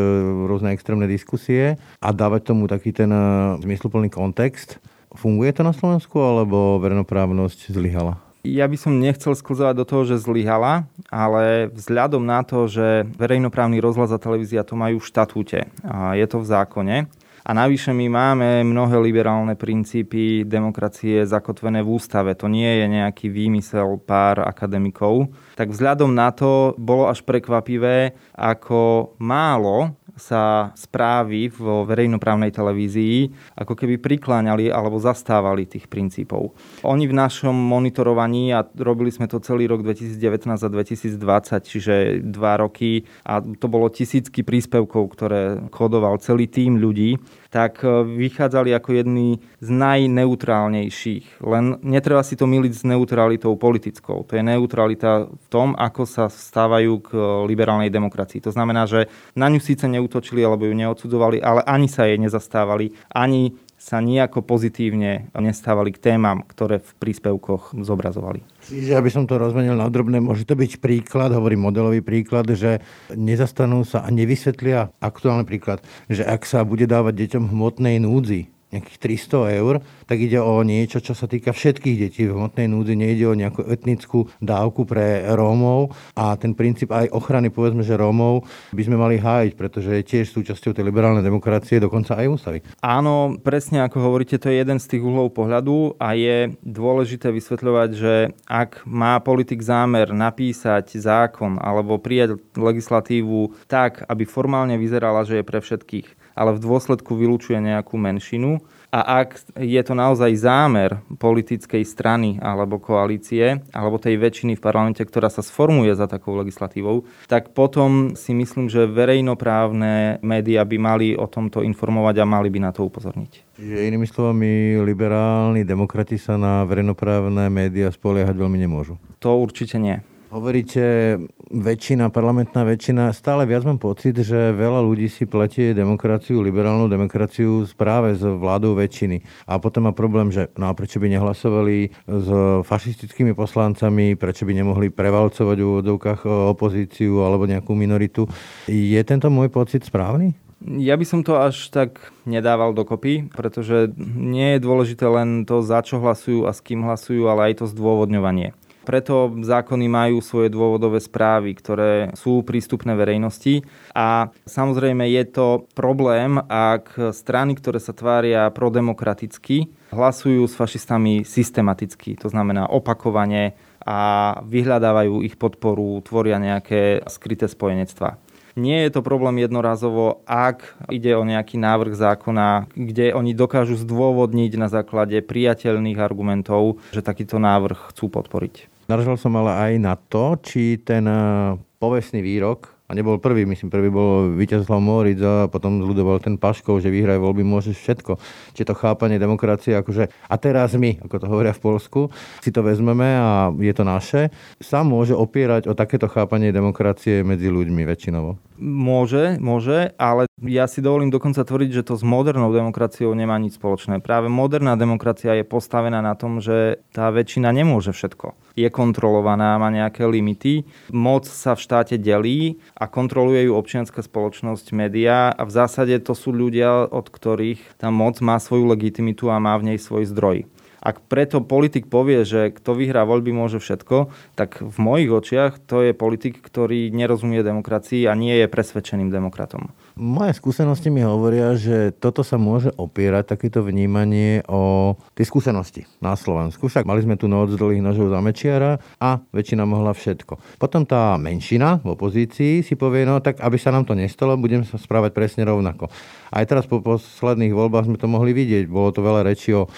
rôzne 0.50 0.75
extrémne 0.75 1.07
diskusie 1.07 1.78
a 2.02 2.09
dávať 2.11 2.50
tomu 2.50 2.66
taký 2.66 2.90
ten 2.90 3.09
e, 3.09 3.23
zmysluplný 3.62 4.11
kontext. 4.11 4.83
Funguje 5.14 5.52
to 5.54 5.62
na 5.62 5.76
Slovensku, 5.76 6.19
alebo 6.19 6.81
verejnoprávnosť 6.83 7.71
zlyhala? 7.71 8.19
Ja 8.42 8.66
by 8.66 8.75
som 8.75 8.99
nechcel 8.99 9.38
sklzovať 9.38 9.75
do 9.78 9.87
toho, 9.87 10.02
že 10.02 10.19
zlyhala, 10.19 10.90
ale 11.07 11.71
vzhľadom 11.71 12.26
na 12.26 12.42
to, 12.42 12.66
že 12.66 13.07
verejnoprávny 13.14 13.78
rozhlas 13.78 14.11
a 14.11 14.19
televízia 14.19 14.66
to 14.66 14.75
majú 14.75 14.99
v 14.99 15.07
štatúte, 15.07 15.71
a 15.87 16.19
je 16.19 16.26
to 16.26 16.42
v 16.42 16.50
zákone, 16.50 16.97
a 17.43 17.51
navyše 17.51 17.91
my 17.91 18.07
máme 18.07 18.49
mnohé 18.63 19.03
liberálne 19.03 19.59
princípy 19.59 20.47
demokracie 20.47 21.27
zakotvené 21.27 21.83
v 21.83 21.99
ústave. 21.99 22.39
To 22.39 22.47
nie 22.47 22.71
je 22.83 22.87
nejaký 22.87 23.27
výmysel 23.27 23.99
pár 23.99 24.47
akademikov. 24.47 25.35
Tak 25.59 25.75
vzhľadom 25.75 26.15
na 26.15 26.31
to 26.31 26.79
bolo 26.79 27.11
až 27.11 27.27
prekvapivé, 27.27 28.15
ako 28.39 29.15
málo 29.19 29.99
sa 30.23 30.71
správy 30.79 31.50
vo 31.50 31.83
verejnoprávnej 31.83 32.55
televízii 32.55 33.35
ako 33.59 33.75
keby 33.75 33.99
prikláňali 33.99 34.71
alebo 34.71 35.02
zastávali 35.02 35.67
tých 35.67 35.91
princípov. 35.91 36.55
Oni 36.87 37.11
v 37.11 37.19
našom 37.19 37.52
monitorovaní, 37.52 38.55
a 38.55 38.62
robili 38.79 39.11
sme 39.11 39.26
to 39.26 39.43
celý 39.43 39.67
rok 39.67 39.83
2019 39.83 40.62
a 40.62 40.69
2020, 40.71 41.19
čiže 41.67 41.95
dva 42.23 42.62
roky, 42.62 43.02
a 43.26 43.43
to 43.43 43.67
bolo 43.67 43.91
tisícky 43.91 44.47
príspevkov, 44.47 45.02
ktoré 45.11 45.43
kodoval 45.75 46.23
celý 46.23 46.47
tým 46.47 46.79
ľudí, 46.79 47.19
tak 47.52 47.85
e, 47.85 48.00
vychádzali 48.07 48.73
ako 48.73 48.91
jedni 48.97 49.45
z 49.61 49.69
najneutrálnejších. 49.69 51.45
Len 51.45 51.83
netreba 51.85 52.25
si 52.25 52.38
to 52.38 52.49
miliť 52.49 52.73
s 52.73 52.83
neutralitou 52.88 53.52
politickou. 53.61 54.25
To 54.25 54.33
je 54.33 54.41
neutralita 54.41 55.29
v 55.29 55.47
tom, 55.52 55.76
ako 55.76 56.09
sa 56.09 56.33
stávajú 56.33 56.93
k 57.05 57.11
liberálnej 57.45 57.93
demokracii. 57.93 58.41
To 58.49 58.55
znamená, 58.55 58.88
že 58.88 59.12
na 59.37 59.52
ňu 59.52 59.61
síce 59.61 59.85
neútočili 60.12 60.45
alebo 60.45 60.69
ju 60.69 60.76
neodsudzovali, 60.76 61.40
ale 61.40 61.64
ani 61.64 61.88
sa 61.88 62.04
jej 62.04 62.21
nezastávali, 62.21 62.92
ani 63.09 63.57
sa 63.81 63.99
nejako 63.99 64.45
pozitívne 64.47 65.33
nestávali 65.35 65.90
k 65.90 66.12
témam, 66.12 66.45
ktoré 66.47 66.78
v 66.78 66.92
príspevkoch 67.02 67.75
zobrazovali. 67.83 68.45
Čiže 68.69 68.95
aby 68.95 69.11
som 69.11 69.26
to 69.26 69.40
rozmenil 69.40 69.75
na 69.75 69.90
drobné, 69.90 70.23
môže 70.23 70.47
to 70.47 70.54
byť 70.54 70.78
príklad, 70.78 71.35
hovorím 71.35 71.66
modelový 71.66 71.99
príklad, 71.99 72.47
že 72.54 72.78
nezastanú 73.11 73.83
sa 73.83 74.07
a 74.07 74.09
nevysvetlia 74.12 74.92
aktuálny 75.02 75.42
príklad, 75.49 75.83
že 76.07 76.23
ak 76.23 76.47
sa 76.47 76.62
bude 76.62 76.87
dávať 76.87 77.26
deťom 77.26 77.50
hmotnej 77.50 77.99
núdzi, 77.99 78.52
nejakých 78.73 78.99
300 79.29 79.61
eur, 79.61 79.75
tak 80.09 80.19
ide 80.19 80.41
o 80.41 80.64
niečo, 80.64 81.05
čo 81.05 81.12
sa 81.12 81.29
týka 81.29 81.52
všetkých 81.52 81.97
detí. 82.00 82.25
V 82.25 82.35
hmotnej 82.35 82.67
núdzi 82.67 82.95
nejde 82.97 83.25
o 83.29 83.37
nejakú 83.37 83.69
etnickú 83.69 84.33
dávku 84.41 84.88
pre 84.88 85.29
Rómov 85.37 85.93
a 86.17 86.35
ten 86.41 86.57
princíp 86.57 86.91
aj 86.91 87.12
ochrany, 87.12 87.52
povedzme, 87.52 87.85
že 87.85 88.00
Rómov 88.00 88.49
by 88.73 88.83
sme 88.83 88.97
mali 88.97 89.21
hájiť, 89.21 89.52
pretože 89.55 89.93
je 89.93 90.02
tiež 90.02 90.33
súčasťou 90.33 90.73
tej 90.73 90.85
liberálnej 90.88 91.23
demokracie, 91.23 91.76
dokonca 91.76 92.17
aj 92.17 92.26
ústavy. 92.33 92.59
Áno, 92.81 93.37
presne 93.38 93.85
ako 93.85 94.09
hovoríte, 94.09 94.41
to 94.41 94.49
je 94.49 94.64
jeden 94.64 94.81
z 94.81 94.88
tých 94.97 95.02
uhlov 95.05 95.37
pohľadu 95.37 96.00
a 96.00 96.17
je 96.17 96.57
dôležité 96.64 97.29
vysvetľovať, 97.29 97.91
že 97.93 98.14
ak 98.49 98.88
má 98.88 99.21
politik 99.21 99.61
zámer 99.61 100.11
napísať 100.17 100.97
zákon 100.97 101.61
alebo 101.61 102.00
prijať 102.00 102.41
legislatívu 102.56 103.69
tak, 103.69 104.06
aby 104.08 104.25
formálne 104.25 104.80
vyzerala, 104.80 105.26
že 105.28 105.41
je 105.41 105.45
pre 105.45 105.61
všetkých, 105.61 106.22
ale 106.36 106.56
v 106.56 106.62
dôsledku 106.64 107.16
vylúčuje 107.16 107.58
nejakú 107.60 107.97
menšinu. 107.97 108.60
A 108.92 109.25
ak 109.25 109.56
je 109.56 109.80
to 109.80 109.97
naozaj 109.97 110.36
zámer 110.36 111.00
politickej 111.16 111.80
strany 111.80 112.36
alebo 112.45 112.76
koalície, 112.76 113.64
alebo 113.73 113.97
tej 113.97 114.21
väčšiny 114.21 114.60
v 114.60 114.60
parlamente, 114.60 115.00
ktorá 115.00 115.32
sa 115.32 115.40
sformuje 115.40 115.97
za 115.97 116.04
takou 116.04 116.36
legislatívou, 116.36 117.08
tak 117.25 117.56
potom 117.56 118.12
si 118.12 118.36
myslím, 118.36 118.68
že 118.68 118.84
verejnoprávne 118.84 120.21
médiá 120.21 120.68
by 120.68 120.76
mali 120.76 121.08
o 121.16 121.25
tomto 121.25 121.64
informovať 121.64 122.21
a 122.21 122.28
mali 122.28 122.52
by 122.52 122.68
na 122.68 122.71
to 122.76 122.84
upozorniť. 122.84 123.56
Čiže 123.56 123.88
inými 123.88 124.04
slovami, 124.04 124.76
liberálni 124.84 125.64
demokrati 125.64 126.21
sa 126.21 126.36
na 126.36 126.60
verejnoprávne 126.68 127.49
médiá 127.49 127.88
spoliehať 127.88 128.36
veľmi 128.36 128.60
nemôžu. 128.60 129.00
To 129.25 129.40
určite 129.40 129.80
nie. 129.80 130.04
Hovoríte 130.32 131.21
väčšina, 131.52 132.08
parlamentná 132.08 132.64
väčšina. 132.64 133.12
Stále 133.12 133.45
viac 133.45 133.68
mám 133.68 133.76
pocit, 133.76 134.16
že 134.16 134.56
veľa 134.56 134.80
ľudí 134.80 135.04
si 135.04 135.28
pletie 135.28 135.76
demokraciu, 135.76 136.40
liberálnu 136.40 136.88
demokraciu 136.88 137.68
práve 137.76 138.16
s 138.16 138.25
vládou 138.25 138.73
väčšiny. 138.73 139.21
A 139.45 139.60
potom 139.60 139.84
má 139.84 139.92
problém, 139.92 140.32
že 140.32 140.49
no 140.56 140.73
a 140.73 140.73
prečo 140.73 140.97
by 141.04 141.12
nehlasovali 141.12 141.92
s 142.08 142.28
fašistickými 142.64 143.36
poslancami, 143.36 144.16
prečo 144.16 144.49
by 144.49 144.56
nemohli 144.56 144.88
prevalcovať 144.88 145.56
v 145.60 145.68
úvodovkách 145.68 146.25
opozíciu 146.25 147.21
alebo 147.21 147.45
nejakú 147.45 147.76
minoritu. 147.76 148.25
Je 148.73 149.04
tento 149.04 149.28
môj 149.28 149.52
pocit 149.52 149.84
správny? 149.84 150.32
Ja 150.62 150.95
by 150.95 151.02
som 151.04 151.21
to 151.26 151.42
až 151.42 151.75
tak 151.75 152.14
nedával 152.23 152.71
dokopy, 152.71 153.28
pretože 153.34 153.90
nie 154.16 154.56
je 154.56 154.64
dôležité 154.64 155.10
len 155.10 155.42
to, 155.42 155.58
za 155.58 155.82
čo 155.82 155.99
hlasujú 155.99 156.47
a 156.47 156.54
s 156.54 156.62
kým 156.62 156.86
hlasujú, 156.86 157.26
ale 157.26 157.50
aj 157.50 157.60
to 157.60 157.66
zdôvodňovanie. 157.66 158.54
Preto 158.82 159.30
zákony 159.30 159.86
majú 159.86 160.18
svoje 160.18 160.50
dôvodové 160.50 160.99
správy, 160.99 161.54
ktoré 161.54 162.10
sú 162.18 162.42
prístupné 162.42 162.99
verejnosti 162.99 163.62
a 163.95 164.34
samozrejme 164.42 165.06
je 165.06 165.25
to 165.30 165.47
problém, 165.78 166.42
ak 166.50 167.14
strany, 167.14 167.54
ktoré 167.54 167.78
sa 167.78 167.95
tvária 167.95 168.50
prodemokraticky, 168.50 169.71
hlasujú 169.95 170.49
s 170.50 170.58
fašistami 170.58 171.23
systematicky, 171.23 172.18
to 172.18 172.26
znamená 172.26 172.66
opakovane 172.66 173.54
a 173.82 174.38
vyhľadávajú 174.47 175.26
ich 175.26 175.34
podporu, 175.38 175.99
tvoria 176.06 176.38
nejaké 176.38 177.02
skryté 177.10 177.50
spojenectvá. 177.50 178.18
Nie 178.52 178.84
je 178.84 178.92
to 178.92 179.00
problém 179.00 179.40
jednorazovo, 179.40 180.21
ak 180.28 180.76
ide 180.92 181.16
o 181.16 181.25
nejaký 181.25 181.56
návrh 181.56 181.97
zákona, 181.97 182.68
kde 182.76 183.16
oni 183.16 183.32
dokážu 183.32 183.80
zdôvodniť 183.80 184.52
na 184.60 184.68
základe 184.68 185.25
priateľných 185.25 185.97
argumentov, 185.97 186.76
že 186.92 187.00
takýto 187.00 187.40
návrh 187.40 187.97
chcú 187.97 188.12
podporiť. 188.12 188.72
Naržal 188.90 189.16
som 189.18 189.34
ale 189.38 189.52
aj 189.54 189.73
na 189.78 189.95
to, 189.95 190.38
či 190.42 190.82
ten 190.82 191.06
eh, 191.06 191.54
povestný 191.78 192.23
výrok 192.23 192.82
a 192.92 192.95
nebol 192.95 193.16
prvý, 193.16 193.49
myslím, 193.49 193.73
prvý 193.73 193.88
bol 193.88 194.36
Víťazslav 194.36 194.76
Moric 194.76 195.16
a 195.25 195.49
potom 195.49 195.80
zľudoval 195.80 196.21
ten 196.21 196.36
Paškov, 196.36 196.84
že 196.84 196.92
vyhraj 196.92 197.16
voľby 197.16 197.40
môžeš 197.40 197.73
všetko. 197.80 198.21
Či 198.52 198.68
to 198.68 198.76
chápanie 198.76 199.16
demokracie, 199.16 199.73
akože 199.73 200.12
a 200.12 200.34
teraz 200.36 200.76
my, 200.76 201.00
ako 201.00 201.16
to 201.16 201.26
hovoria 201.32 201.56
v 201.56 201.62
Polsku, 201.64 202.12
si 202.45 202.52
to 202.52 202.60
vezmeme 202.60 203.16
a 203.16 203.49
je 203.49 203.73
to 203.73 203.88
naše, 203.88 204.28
sa 204.60 204.84
môže 204.84 205.16
opierať 205.16 205.73
o 205.73 205.78
takéto 205.78 206.04
chápanie 206.04 206.52
demokracie 206.52 207.25
medzi 207.25 207.49
ľuďmi 207.49 207.80
väčšinovo. 207.88 208.36
Môže, 208.60 209.40
môže, 209.40 209.97
ale 209.97 210.28
ja 210.45 210.68
si 210.68 210.84
dovolím 210.84 211.08
dokonca 211.08 211.49
tvrdiť, 211.49 211.82
že 211.82 211.86
to 211.88 211.95
s 211.97 212.04
modernou 212.04 212.52
demokraciou 212.52 213.16
nemá 213.16 213.40
nič 213.40 213.56
spoločné. 213.56 214.04
Práve 214.04 214.28
moderná 214.28 214.76
demokracia 214.76 215.32
je 215.40 215.49
postavená 215.49 216.04
na 216.04 216.12
tom, 216.12 216.45
že 216.45 216.84
tá 216.92 217.08
väčšina 217.08 217.49
nemôže 217.56 217.97
všetko. 217.97 218.51
Je 218.52 218.69
kontrolovaná, 218.69 219.56
má 219.56 219.73
nejaké 219.73 220.04
limity, 220.04 220.69
moc 220.93 221.25
sa 221.25 221.56
v 221.56 221.65
štáte 221.65 221.97
delí 221.97 222.60
a 222.76 222.84
kontroluje 222.84 223.49
ju 223.49 223.52
občianská 223.56 224.04
spoločnosť, 224.04 224.76
médiá 224.76 225.32
a 225.32 225.43
v 225.49 225.54
zásade 225.54 225.97
to 226.04 226.12
sú 226.12 226.36
ľudia, 226.36 226.84
od 226.88 227.08
ktorých 227.08 227.80
tá 227.80 227.88
moc 227.88 228.21
má 228.21 228.36
svoju 228.36 228.69
legitimitu 228.69 229.32
a 229.32 229.41
má 229.41 229.56
v 229.56 229.73
nej 229.73 229.78
svoj 229.80 230.04
zdroj. 230.08 230.45
Ak 230.82 230.99
preto 231.06 231.38
politik 231.38 231.86
povie, 231.86 232.26
že 232.26 232.50
kto 232.50 232.75
vyhrá 232.75 233.06
voľby 233.06 233.30
môže 233.30 233.62
všetko, 233.62 234.10
tak 234.34 234.58
v 234.58 234.76
mojich 234.82 235.10
očiach 235.15 235.52
to 235.62 235.78
je 235.86 235.95
politik, 235.95 236.43
ktorý 236.43 236.91
nerozumie 236.91 237.47
demokracii 237.47 238.10
a 238.10 238.19
nie 238.19 238.34
je 238.43 238.50
presvedčeným 238.50 239.06
demokratom. 239.06 239.71
Moje 239.93 240.41
skúsenosti 240.41 240.89
mi 240.89 241.05
hovoria, 241.05 241.52
že 241.52 241.93
toto 241.93 242.25
sa 242.25 242.41
môže 242.41 242.73
opierať, 242.81 243.37
takéto 243.37 243.61
vnímanie 243.61 244.41
o 244.49 244.97
tej 245.13 245.28
skúsenosti 245.28 245.85
na 246.00 246.17
Slovensku. 246.17 246.65
Však 246.65 246.89
mali 246.89 247.05
sme 247.05 247.21
tu 247.21 247.28
noc 247.28 247.52
dlhých 247.52 247.85
nožov 247.85 248.09
za 248.09 248.25
Mečiara 248.25 248.81
a 248.97 249.21
väčšina 249.37 249.69
mohla 249.69 249.93
všetko. 249.93 250.57
Potom 250.57 250.89
tá 250.89 251.21
menšina 251.21 251.76
v 251.85 251.93
opozícii 251.93 252.65
si 252.65 252.73
povie, 252.73 253.05
no 253.05 253.21
tak 253.21 253.45
aby 253.45 253.61
sa 253.61 253.69
nám 253.69 253.85
to 253.85 253.93
nestalo, 253.93 254.41
budem 254.41 254.65
sa 254.65 254.81
správať 254.81 255.13
presne 255.13 255.45
rovnako. 255.45 255.93
Aj 256.33 256.45
teraz 256.49 256.65
po 256.65 256.81
posledných 256.81 257.52
voľbách 257.52 257.93
sme 257.93 258.00
to 258.00 258.09
mohli 258.09 258.33
vidieť. 258.33 258.73
Bolo 258.73 258.97
to 258.97 259.05
veľa 259.05 259.28
rečí 259.28 259.52
o 259.52 259.69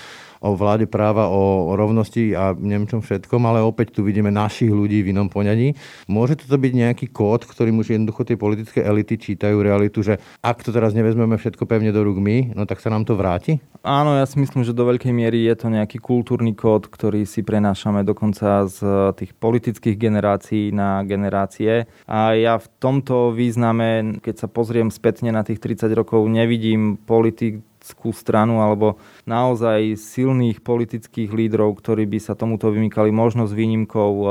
o 0.44 0.52
vláde 0.52 0.84
práva, 0.84 1.32
o 1.32 1.72
rovnosti 1.72 2.36
a 2.36 2.52
neviem 2.52 2.84
čom 2.84 3.00
všetkom, 3.00 3.40
ale 3.48 3.64
opäť 3.64 3.96
tu 3.96 4.00
vidíme 4.04 4.28
našich 4.28 4.68
ľudí 4.68 5.00
v 5.00 5.16
inom 5.16 5.32
poňaní. 5.32 5.72
Môže 6.04 6.36
toto 6.36 6.60
byť 6.60 6.72
nejaký 6.76 7.06
kód, 7.08 7.48
ktorým 7.48 7.80
už 7.80 7.96
jednoducho 7.96 8.28
tie 8.28 8.36
politické 8.36 8.84
elity 8.84 9.16
čítajú 9.16 9.64
realitu, 9.64 10.04
že 10.04 10.20
ak 10.44 10.60
to 10.60 10.68
teraz 10.68 10.92
nevezmeme 10.92 11.40
všetko 11.40 11.64
pevne 11.64 11.88
do 11.88 12.04
rúk 12.04 12.20
my, 12.20 12.52
no 12.52 12.68
tak 12.68 12.84
sa 12.84 12.92
nám 12.92 13.08
to 13.08 13.16
vráti? 13.16 13.64
Áno, 13.80 14.16
ja 14.16 14.28
si 14.28 14.36
myslím, 14.36 14.64
že 14.64 14.76
do 14.76 14.84
veľkej 14.84 15.12
miery 15.12 15.48
je 15.48 15.56
to 15.56 15.72
nejaký 15.72 16.00
kultúrny 16.00 16.52
kód, 16.52 16.92
ktorý 16.92 17.24
si 17.24 17.40
prenášame 17.40 18.04
dokonca 18.04 18.68
z 18.68 18.80
tých 19.16 19.32
politických 19.36 19.96
generácií 19.96 20.72
na 20.72 21.00
generácie. 21.04 21.88
A 22.04 22.36
ja 22.36 22.60
v 22.60 22.68
tomto 22.80 23.32
význame, 23.32 24.20
keď 24.20 24.44
sa 24.44 24.48
pozriem 24.48 24.92
spätne 24.92 25.32
na 25.32 25.44
tých 25.44 25.60
30 25.60 25.88
rokov, 25.96 26.24
nevidím 26.28 26.96
politik 26.96 27.60
politickú 27.84 28.16
stranu 28.16 28.64
alebo 28.64 28.96
naozaj 29.28 30.00
silných 30.00 30.64
politických 30.64 31.28
lídrov, 31.28 31.76
ktorí 31.84 32.08
by 32.08 32.16
sa 32.16 32.32
tomuto 32.32 32.72
vymykali 32.72 33.12
možno 33.12 33.44
s 33.44 33.52
výnimkou 33.52 34.12
e, 34.24 34.28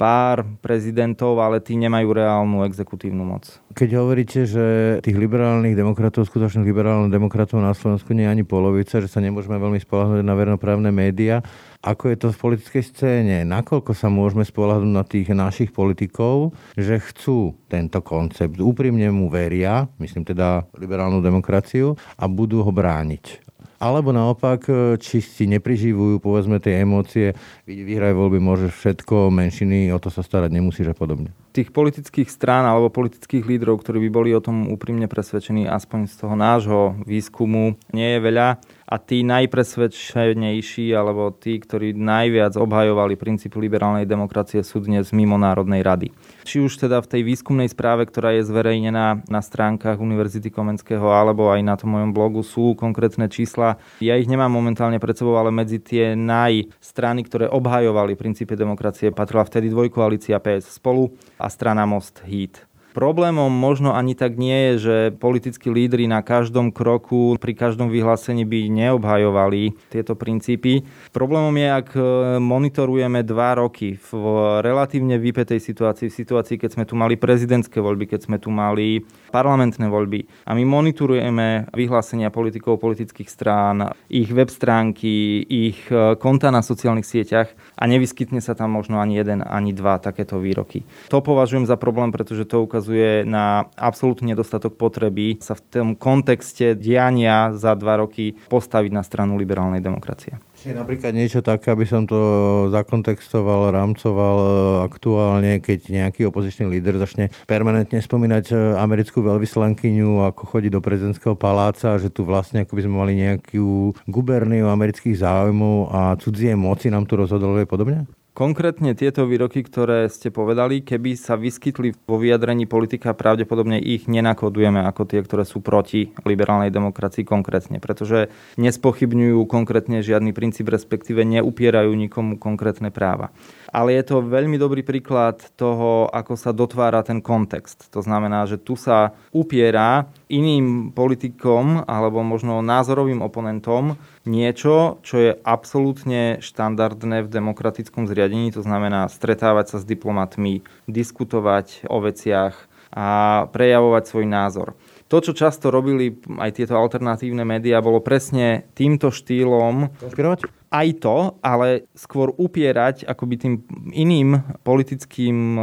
pár 0.00 0.48
prezidentov, 0.64 1.36
ale 1.44 1.60
tí 1.60 1.76
nemajú 1.76 2.16
reálnu 2.16 2.64
exekutívnu 2.64 3.20
moc. 3.20 3.44
Keď 3.76 3.90
hovoríte, 4.00 4.48
že 4.48 4.96
tých 5.04 5.20
liberálnych 5.20 5.76
demokratov, 5.76 6.24
skutočných 6.24 6.64
liberálnych 6.64 7.12
demokratov 7.12 7.60
na 7.60 7.76
Slovensku 7.76 8.16
nie 8.16 8.24
je 8.24 8.32
ani 8.32 8.44
polovica, 8.48 9.04
že 9.04 9.12
sa 9.12 9.20
nemôžeme 9.20 9.60
veľmi 9.60 9.76
spolahnúť 9.76 10.24
na 10.24 10.32
vernoprávne 10.32 10.88
médiá, 10.88 11.44
ako 11.84 12.12
je 12.12 12.16
to 12.16 12.28
v 12.32 12.40
politickej 12.40 12.84
scéne, 12.84 13.36
nakoľko 13.44 13.92
sa 13.92 14.08
môžeme 14.08 14.44
spolahnuť 14.44 14.92
na 14.92 15.04
tých 15.04 15.28
našich 15.36 15.72
politikov, 15.72 16.56
že 16.80 16.96
chcú 17.00 17.56
tento 17.68 18.00
koncept, 18.00 18.56
úprimne 18.56 19.12
mu 19.12 19.28
veria, 19.28 19.84
myslím 20.00 20.24
teda 20.24 20.64
liberálnu 20.80 21.20
demokraciu, 21.20 21.92
a 22.16 22.24
budú 22.24 22.64
ho 22.64 22.72
brániť. 22.72 23.49
Alebo 23.80 24.12
naopak, 24.12 24.68
či 25.00 25.24
si 25.24 25.48
nepriživujú, 25.48 26.20
povedzme, 26.20 26.60
tie 26.60 26.84
emócie, 26.84 27.32
vyhraj 27.64 28.12
voľby, 28.12 28.36
môžeš 28.36 28.76
všetko, 28.76 29.32
menšiny, 29.32 29.88
o 29.88 29.96
to 29.96 30.12
sa 30.12 30.20
starať 30.20 30.52
nemusíš 30.52 30.92
a 30.92 30.96
podobne. 30.96 31.32
Tých 31.56 31.72
politických 31.72 32.28
strán 32.28 32.68
alebo 32.68 32.92
politických 32.92 33.40
lídrov, 33.40 33.80
ktorí 33.80 34.04
by 34.06 34.10
boli 34.12 34.30
o 34.36 34.44
tom 34.44 34.68
úprimne 34.68 35.08
presvedčení, 35.08 35.64
aspoň 35.64 36.12
z 36.12 36.14
toho 36.20 36.36
nášho 36.36 36.80
výskumu, 37.08 37.80
nie 37.96 38.14
je 38.14 38.20
veľa 38.20 38.60
a 38.90 38.98
tí 38.98 39.22
najpresvedčenejší 39.22 40.90
alebo 40.90 41.30
tí, 41.30 41.62
ktorí 41.62 41.94
najviac 41.94 42.58
obhajovali 42.58 43.14
princípy 43.14 43.54
liberálnej 43.62 44.02
demokracie 44.02 44.66
sú 44.66 44.82
dnes 44.82 45.14
mimo 45.14 45.38
Národnej 45.38 45.86
rady. 45.86 46.10
Či 46.42 46.66
už 46.66 46.74
teda 46.90 46.98
v 46.98 47.06
tej 47.06 47.22
výskumnej 47.22 47.70
správe, 47.70 48.10
ktorá 48.10 48.34
je 48.34 48.50
zverejnená 48.50 49.22
na 49.30 49.40
stránkach 49.40 50.02
Univerzity 50.02 50.50
Komenského 50.50 51.06
alebo 51.06 51.54
aj 51.54 51.62
na 51.62 51.78
tom 51.78 51.94
mojom 51.94 52.10
blogu 52.10 52.42
sú 52.42 52.74
konkrétne 52.74 53.30
čísla. 53.30 53.78
Ja 54.02 54.18
ich 54.18 54.26
nemám 54.26 54.50
momentálne 54.50 54.98
pred 54.98 55.14
sebou, 55.14 55.38
ale 55.38 55.54
medzi 55.54 55.78
tie 55.78 56.18
najstrany, 56.18 57.22
ktoré 57.30 57.46
obhajovali 57.46 58.18
princípy 58.18 58.58
demokracie, 58.58 59.14
patrila 59.14 59.46
vtedy 59.46 59.70
dvojkoalícia 59.70 60.42
PS 60.42 60.82
spolu 60.82 61.14
a 61.38 61.46
strana 61.46 61.86
Most 61.86 62.26
Heat. 62.26 62.69
Problémom 62.90 63.54
možno 63.54 63.94
ani 63.94 64.18
tak 64.18 64.34
nie 64.34 64.74
je, 64.74 64.74
že 64.82 64.96
politickí 65.14 65.70
lídry 65.70 66.10
na 66.10 66.26
každom 66.26 66.74
kroku, 66.74 67.38
pri 67.38 67.54
každom 67.54 67.86
vyhlásení 67.86 68.42
by 68.42 68.66
neobhajovali 68.66 69.78
tieto 69.94 70.18
princípy. 70.18 70.82
Problémom 71.14 71.54
je, 71.54 71.68
ak 71.70 71.88
e, 71.94 72.00
monitorujeme 72.42 73.22
dva 73.22 73.62
roky 73.62 73.94
v 73.94 74.10
relatívne 74.58 75.22
vypetej 75.22 75.62
situácii, 75.62 76.10
v 76.10 76.18
situácii, 76.18 76.56
keď 76.58 76.70
sme 76.74 76.84
tu 76.84 76.98
mali 76.98 77.14
prezidentské 77.14 77.78
voľby, 77.78 78.10
keď 78.10 78.26
sme 78.26 78.42
tu 78.42 78.50
mali 78.50 79.06
parlamentné 79.30 79.86
voľby 79.86 80.50
a 80.50 80.58
my 80.58 80.66
monitorujeme 80.66 81.70
vyhlásenia 81.70 82.34
politikov 82.34 82.82
politických 82.82 83.30
strán, 83.30 83.94
ich 84.10 84.34
web 84.34 84.50
stránky, 84.50 85.46
ich 85.46 85.78
e, 85.94 86.18
konta 86.18 86.50
na 86.50 86.58
sociálnych 86.58 87.06
sieťach 87.06 87.54
a 87.78 87.86
nevyskytne 87.86 88.42
sa 88.42 88.58
tam 88.58 88.74
možno 88.74 88.98
ani 88.98 89.14
jeden, 89.14 89.46
ani 89.46 89.70
dva 89.70 90.02
takéto 90.02 90.42
výroky. 90.42 90.82
To 91.14 91.22
považujem 91.22 91.70
za 91.70 91.78
problém, 91.78 92.10
pretože 92.10 92.50
to 92.50 92.66
ukazuje 92.66 92.79
poukazuje 92.80 93.28
na 93.28 93.68
absolútny 93.76 94.32
nedostatok 94.32 94.80
potreby 94.80 95.36
sa 95.44 95.52
v 95.52 95.62
tom 95.68 95.88
kontexte 95.92 96.72
diania 96.72 97.52
za 97.52 97.76
dva 97.76 98.00
roky 98.00 98.32
postaviť 98.48 98.88
na 98.88 99.04
stranu 99.04 99.36
liberálnej 99.36 99.84
demokracie. 99.84 100.40
Je 100.60 100.76
napríklad 100.76 101.16
niečo 101.16 101.40
také, 101.40 101.72
aby 101.72 101.88
som 101.88 102.04
to 102.04 102.20
zakontextoval, 102.68 103.72
rámcoval 103.72 104.36
e, 104.36 104.48
aktuálne, 104.84 105.56
keď 105.56 105.88
nejaký 105.88 106.28
opozičný 106.28 106.68
líder 106.68 107.00
začne 107.00 107.32
permanentne 107.48 107.96
spomínať 107.96 108.44
e, 108.52 108.56
americkú 108.76 109.24
veľvyslankyňu, 109.24 110.20
ako 110.28 110.42
chodí 110.44 110.68
do 110.68 110.84
prezidentského 110.84 111.32
paláca, 111.32 111.96
že 111.96 112.12
tu 112.12 112.28
vlastne 112.28 112.68
ako 112.68 112.76
by 112.76 112.82
sme 112.84 112.92
mali 112.96 113.12
nejakú 113.16 113.96
guberniu 114.04 114.68
amerických 114.68 115.24
záujmov 115.24 115.76
a 115.96 116.00
cudzie 116.20 116.52
moci 116.52 116.92
nám 116.92 117.08
tu 117.08 117.16
rozhodovali 117.16 117.64
podobne? 117.64 118.04
Konkrétne 118.40 118.96
tieto 118.96 119.28
výroky, 119.28 119.60
ktoré 119.60 120.08
ste 120.08 120.32
povedali, 120.32 120.80
keby 120.80 121.12
sa 121.12 121.36
vyskytli 121.36 121.92
vo 122.08 122.16
vyjadrení 122.16 122.64
politika, 122.64 123.12
pravdepodobne 123.12 123.76
ich 123.76 124.08
nenakodujeme 124.08 124.80
ako 124.80 125.04
tie, 125.04 125.20
ktoré 125.20 125.44
sú 125.44 125.60
proti 125.60 126.16
liberálnej 126.24 126.72
demokracii 126.72 127.28
konkrétne, 127.28 127.84
pretože 127.84 128.32
nespochybňujú 128.56 129.44
konkrétne 129.44 130.00
žiadny 130.00 130.32
princíp, 130.32 130.72
respektíve 130.72 131.20
neupierajú 131.20 131.92
nikomu 131.92 132.40
konkrétne 132.40 132.88
práva 132.88 133.28
ale 133.70 133.96
je 133.98 134.04
to 134.06 134.26
veľmi 134.26 134.58
dobrý 134.58 134.82
príklad 134.82 135.38
toho, 135.54 136.10
ako 136.10 136.34
sa 136.34 136.50
dotvára 136.50 137.02
ten 137.06 137.22
kontext. 137.22 137.90
To 137.94 138.02
znamená, 138.02 138.46
že 138.46 138.58
tu 138.58 138.74
sa 138.74 139.14
upiera 139.30 140.10
iným 140.26 140.90
politikom 140.90 141.86
alebo 141.86 142.22
možno 142.26 142.62
názorovým 142.62 143.22
oponentom 143.22 143.94
niečo, 144.26 145.00
čo 145.00 145.16
je 145.16 145.30
absolútne 145.46 146.42
štandardné 146.44 147.24
v 147.24 147.32
demokratickom 147.32 148.04
zriadení, 148.04 148.52
to 148.52 148.60
znamená 148.60 149.08
stretávať 149.08 149.74
sa 149.74 149.76
s 149.80 149.88
diplomatmi, 149.88 150.60
diskutovať 150.90 151.88
o 151.88 152.04
veciach 152.04 152.54
a 152.90 153.08
prejavovať 153.54 154.04
svoj 154.04 154.26
názor. 154.26 154.68
To, 155.10 155.18
čo 155.18 155.34
často 155.34 155.74
robili 155.74 156.14
aj 156.38 156.54
tieto 156.54 156.78
alternatívne 156.78 157.42
médiá, 157.42 157.82
bolo 157.82 157.98
presne 157.98 158.70
týmto 158.78 159.10
štýlom. 159.10 159.90
Konšpirovať? 159.98 160.46
Aj 160.70 160.88
to, 161.02 161.34
ale 161.42 161.90
skôr 161.98 162.30
upierať 162.30 163.02
akoby 163.10 163.34
tým 163.34 163.54
iným 163.90 164.38
politickým 164.62 165.58
e, 165.58 165.62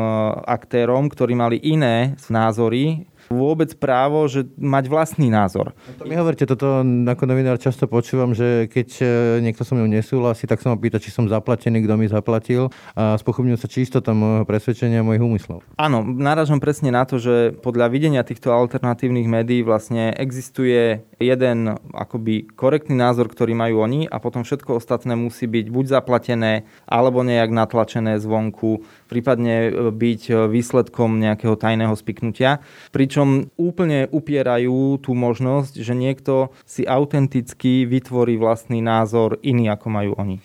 aktérom, 0.51 1.07
ktorí 1.07 1.31
mali 1.39 1.63
iné 1.63 2.19
názory, 2.27 3.07
vôbec 3.27 3.71
právo, 3.75 4.25
že 4.27 4.47
mať 4.55 4.87
vlastný 4.91 5.27
názor. 5.31 5.71
No 5.87 5.93
to 5.99 6.03
mi 6.07 6.15
hovoríte, 6.15 6.47
toto 6.47 6.83
ako 6.83 7.23
novinár 7.25 7.57
často 7.57 7.87
počúvam, 7.89 8.35
že 8.35 8.67
keď 8.67 8.89
e, 8.99 9.05
niekto 9.43 9.63
so 9.63 9.73
mnou 9.73 9.87
nesúhlasí, 9.87 10.47
tak 10.47 10.59
sa 10.59 10.71
ma 10.71 10.77
pýta, 10.77 10.99
či 11.01 11.11
som 11.11 11.27
zaplatený, 11.27 11.83
kto 11.83 11.93
mi 11.97 12.07
zaplatil 12.07 12.69
a 12.93 13.17
spochybňujú 13.17 13.57
sa 13.57 13.67
čistota 13.71 14.11
môjho 14.13 14.43
presvedčenia 14.45 15.01
a 15.01 15.07
mojich 15.07 15.23
úmyslov. 15.23 15.65
Áno, 15.79 16.05
náražam 16.05 16.61
presne 16.61 16.93
na 16.93 17.03
to, 17.03 17.17
že 17.17 17.57
podľa 17.59 17.89
videnia 17.89 18.21
týchto 18.21 18.53
alternatívnych 18.53 19.27
médií 19.27 19.61
vlastne 19.65 20.13
existuje 20.15 21.01
jeden 21.17 21.73
akoby 21.97 22.45
korektný 22.53 22.93
názor, 22.93 23.27
ktorý 23.27 23.57
majú 23.57 23.81
oni 23.81 24.05
a 24.05 24.21
potom 24.21 24.45
všetko 24.45 24.77
ostatné 24.77 25.17
musí 25.17 25.49
byť 25.49 25.65
buď 25.73 25.85
zaplatené, 25.99 26.69
alebo 26.85 27.25
nejak 27.25 27.49
natlačené 27.49 28.21
zvonku, 28.21 28.85
prípadne 29.09 29.73
byť 29.89 30.47
výsledkom 30.47 31.17
nejakého 31.17 31.57
tajného 31.57 31.95
spiknutia. 31.97 32.61
Pričom 32.93 33.16
pričom 33.17 33.49
úplne 33.57 34.05
upierajú 34.13 35.01
tú 35.01 35.17
možnosť, 35.17 35.81
že 35.81 35.97
niekto 35.97 36.53
si 36.69 36.85
autenticky 36.85 37.81
vytvorí 37.89 38.37
vlastný 38.37 38.77
názor 38.77 39.41
iný, 39.41 39.73
ako 39.73 39.87
majú 39.89 40.11
oni. 40.21 40.37